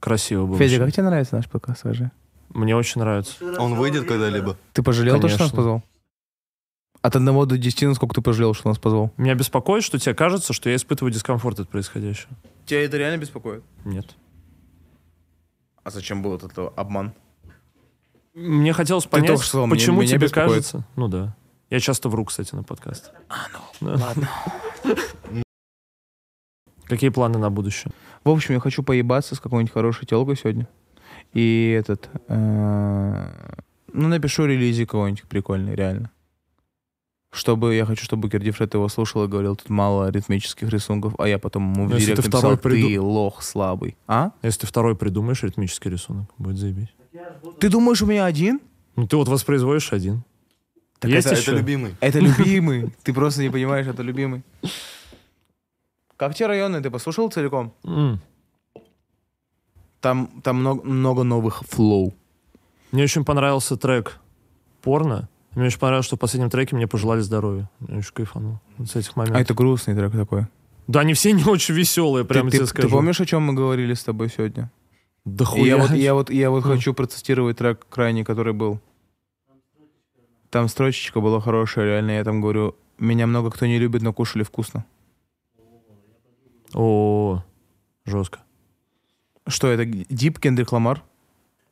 [0.00, 0.58] Красиво было.
[0.58, 2.10] Федя, как тебе нравится наш подкаст, скажи?
[2.50, 3.34] Мне очень нравится.
[3.58, 4.56] Он выйдет когда-либо?
[4.72, 5.56] Ты пожалел то, что нас Конечно.
[5.56, 5.82] позвал?
[7.00, 9.12] От одного до десяти, насколько ты пожалел, что нас позвал?
[9.16, 12.30] Меня беспокоит, что тебе кажется, что я испытываю дискомфорт от происходящего.
[12.66, 13.62] Тебя это реально беспокоит?
[13.84, 14.06] Нет.
[15.84, 17.12] А зачем был этот обман?
[18.34, 20.48] Мне хотелось понять, только что сказал, почему меня тебе беспокоит.
[20.50, 20.84] кажется...
[20.96, 21.36] Ну да.
[21.70, 23.10] Я часто вру, кстати, на подкасте.
[23.28, 23.46] А,
[23.80, 24.28] ну, ладно.
[26.88, 27.92] Какие планы на будущее?
[28.24, 30.66] В общем, я хочу поебаться с какой-нибудь хорошей телкой сегодня.
[31.34, 32.08] И этот...
[32.28, 33.30] э,
[33.92, 36.10] Ну, напишу релизик какой-нибудь прикольный, реально.
[37.30, 41.38] Чтобы, я хочу, чтобы Кердифред его слушал и говорил, тут мало ритмических рисунков, а я
[41.38, 43.96] потом ему в Ну, если директ ты написал, второй ты приду- лох слабый.
[44.06, 44.30] А?
[44.42, 46.88] Если ты второй придумаешь ритмический рисунок, будет заебись.
[47.60, 48.60] Ты думаешь, у меня один?
[48.96, 50.22] Ну ты вот воспроизводишь один.
[51.00, 51.50] Так Есть Это, еще?
[51.50, 51.94] это любимый.
[52.00, 52.90] Это любимый.
[53.04, 54.42] Ты просто не понимаешь, это любимый.
[56.18, 57.72] Как те районы, ты послушал целиком?
[57.84, 58.20] М.
[60.00, 62.12] Там, там много, много новых флоу.
[62.92, 64.18] Мне очень понравился трек
[64.82, 65.28] «Порно».
[65.54, 67.70] Мне очень понравилось, что в последнем треке мне пожелали здоровья.
[67.88, 69.40] Я очень кайфанул с этих А моментов.
[69.42, 70.46] это грустный трек такой.
[70.88, 72.90] Да, они все не очень веселые, Ты, прямо ты- тебе ты скажу.
[72.90, 74.70] помнишь, о чем мы говорили с тобой сегодня?
[75.24, 75.64] Да хуя.
[75.66, 76.68] я вот, я вот, я вот Хм.
[76.68, 78.80] хочу процитировать трек крайний, который был.
[80.50, 82.12] Там строчечка была хорошая, реально.
[82.12, 84.84] Я там говорю, меня много кто не любит, но кушали вкусно.
[86.74, 87.42] О,
[88.04, 88.40] жестко.
[89.46, 89.84] Что это?
[89.84, 91.02] Дип Кендрик Ламар?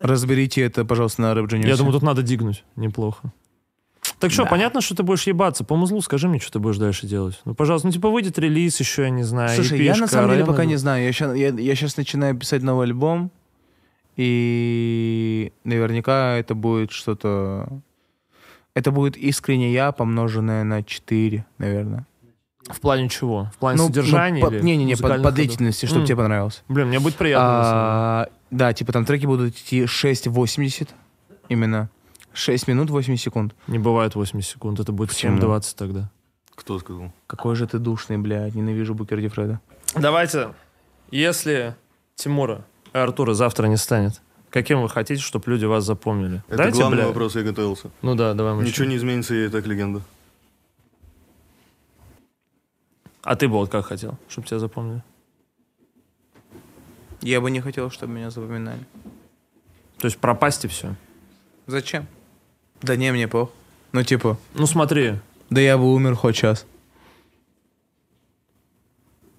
[0.01, 1.53] Разберите это, пожалуйста, на Рэп.
[1.53, 2.65] Я думаю, тут надо дигнуть.
[2.77, 3.33] Неплохо.
[4.19, 4.51] Так что, Да.
[4.51, 5.65] понятно, что ты будешь ебаться.
[5.65, 7.41] По музлу скажи мне, что ты будешь дальше делать.
[7.45, 9.55] Ну, пожалуйста, ну, типа, выйдет релиз еще, я не знаю.
[9.55, 11.05] Слушай, я на самом деле пока не знаю.
[11.05, 13.31] Я сейчас, я, я щас начинаю писать новый альбом,
[14.17, 17.69] и наверняка это будет что-то...
[18.75, 22.07] Это будет искренне я, помноженное на 4, наверное.
[22.69, 23.51] В плане чего?
[23.55, 26.07] В плане Ну, содержания ну, по- или Не-не-не, по, музыкальных по длительности, чтобы М.
[26.07, 26.63] тебе понравилось.
[26.69, 27.47] Блин, мне будет приятно.
[27.47, 27.87] на самом деле.
[27.87, 30.89] А, да, типа там треки будут идти 6.80
[31.49, 31.89] именно.
[32.33, 33.55] 6 минут 80 секунд.
[33.67, 35.39] Не бывает 80 секунд, это будет Почему?
[35.39, 36.11] 7.20 тогда.
[36.55, 37.13] Кто сказал?
[37.27, 38.55] Какой же ты душный, блядь.
[38.55, 39.61] Ненавижу Букерди Фреда.
[39.95, 40.49] Давайте,
[41.11, 41.77] если
[42.15, 44.21] Тимура и Артура завтра не станет,
[44.51, 46.43] каким вы хотите, чтобы люди вас запомнили?
[46.49, 47.07] Это Дайте, главный бля.
[47.07, 47.91] вопрос, я готовился.
[48.03, 50.01] Ну да, давай мы Ничего не изменится, я и так легенда.
[53.23, 55.03] А ты бы вот как хотел, чтобы тебя запомнили?
[57.23, 58.85] Я бы не хотел, чтобы меня запоминали.
[59.99, 60.95] То есть пропасть и все.
[61.67, 62.07] Зачем?
[62.83, 63.51] Да не, мне пох.
[63.93, 65.15] Ну, типа, Ну смотри,
[65.51, 66.67] да я бы умер хоть час.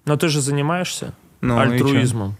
[0.04, 2.36] но ты же занимаешься Ну, и альтруизмом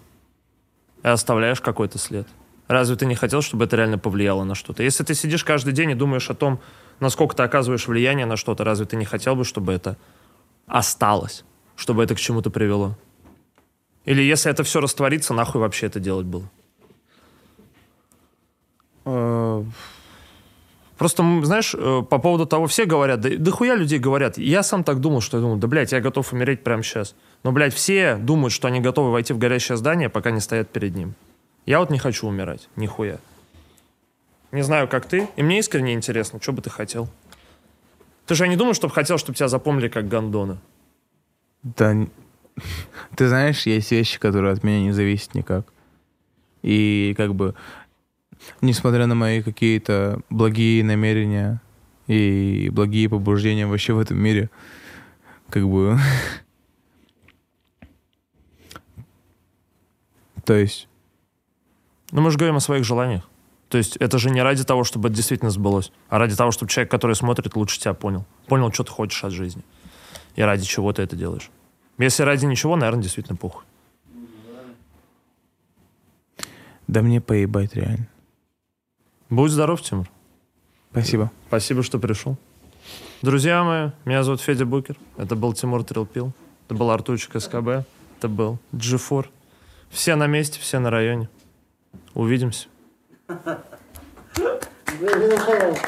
[1.05, 2.27] и, оставляешь какой-то след.
[2.67, 4.83] Разве ты не хотел, чтобы это реально повлияло на что-то?
[4.83, 6.61] Если ты сидишь каждый день и думаешь о том,
[7.01, 9.97] насколько ты оказываешь влияние на что-то, разве ты не хотел бы, чтобы это
[10.69, 11.45] осталось,
[11.77, 12.97] чтобы это к чему-то привело?
[14.05, 16.51] Или если это все растворится, нахуй вообще это делать было?
[19.05, 19.65] Э,
[20.99, 24.37] Просто, знаешь, э, по поводу того, все говорят, да, да хуя людей говорят.
[24.37, 27.15] Я сам так думал, что я думал, да, блядь, я готов умереть прямо сейчас.
[27.45, 30.97] Но, блядь, все думают, что они готовы войти в горящее здание, пока не стоят перед
[30.97, 31.15] ним.
[31.67, 33.19] Я вот не хочу умирать, нихуя.
[34.51, 37.09] Не знаю, как ты, и мне искренне интересно, что бы ты хотел.
[38.29, 40.61] Ты же не думаешь, чтобы хотел, чтобы тебя запомнили как Гондона?
[41.63, 41.97] Да,
[43.17, 45.73] ты знаешь, есть вещи, которые от меня не зависят никак.
[46.61, 47.55] И как бы,
[48.61, 51.63] несмотря на мои какие-то благие намерения
[52.07, 54.51] и благие побуждения вообще в этом мире,
[55.49, 55.99] как бы...
[60.45, 60.87] То есть,
[62.13, 63.27] Ну, мы же говорим о своих желаниях.
[63.69, 66.71] То есть это же не ради того, чтобы это действительно сбылось, а ради того, чтобы
[66.71, 68.25] человек, который смотрит, лучше тебя понял.
[68.47, 69.63] Понял, что ты хочешь от жизни.
[70.37, 71.51] И ради чего ты это делаешь.
[71.99, 73.65] Если ради ничего, наверное, действительно похуй.
[76.89, 78.09] да мне поебать реально.
[79.31, 80.09] Будь здоров, Тимур.
[80.91, 81.31] Спасибо.
[81.49, 82.37] Спасибо, что пришел.
[83.21, 84.97] Друзья мои, меня зовут Федя Букер.
[85.19, 86.33] Это был Тимур Трилпил.
[86.67, 87.87] Это был Артурчик СКБ.
[88.17, 89.27] Это был G4.
[89.91, 91.29] Все на месте, все на районе.
[92.15, 92.69] Увидимся.
[93.29, 93.35] ご
[95.19, 95.88] めんなさい。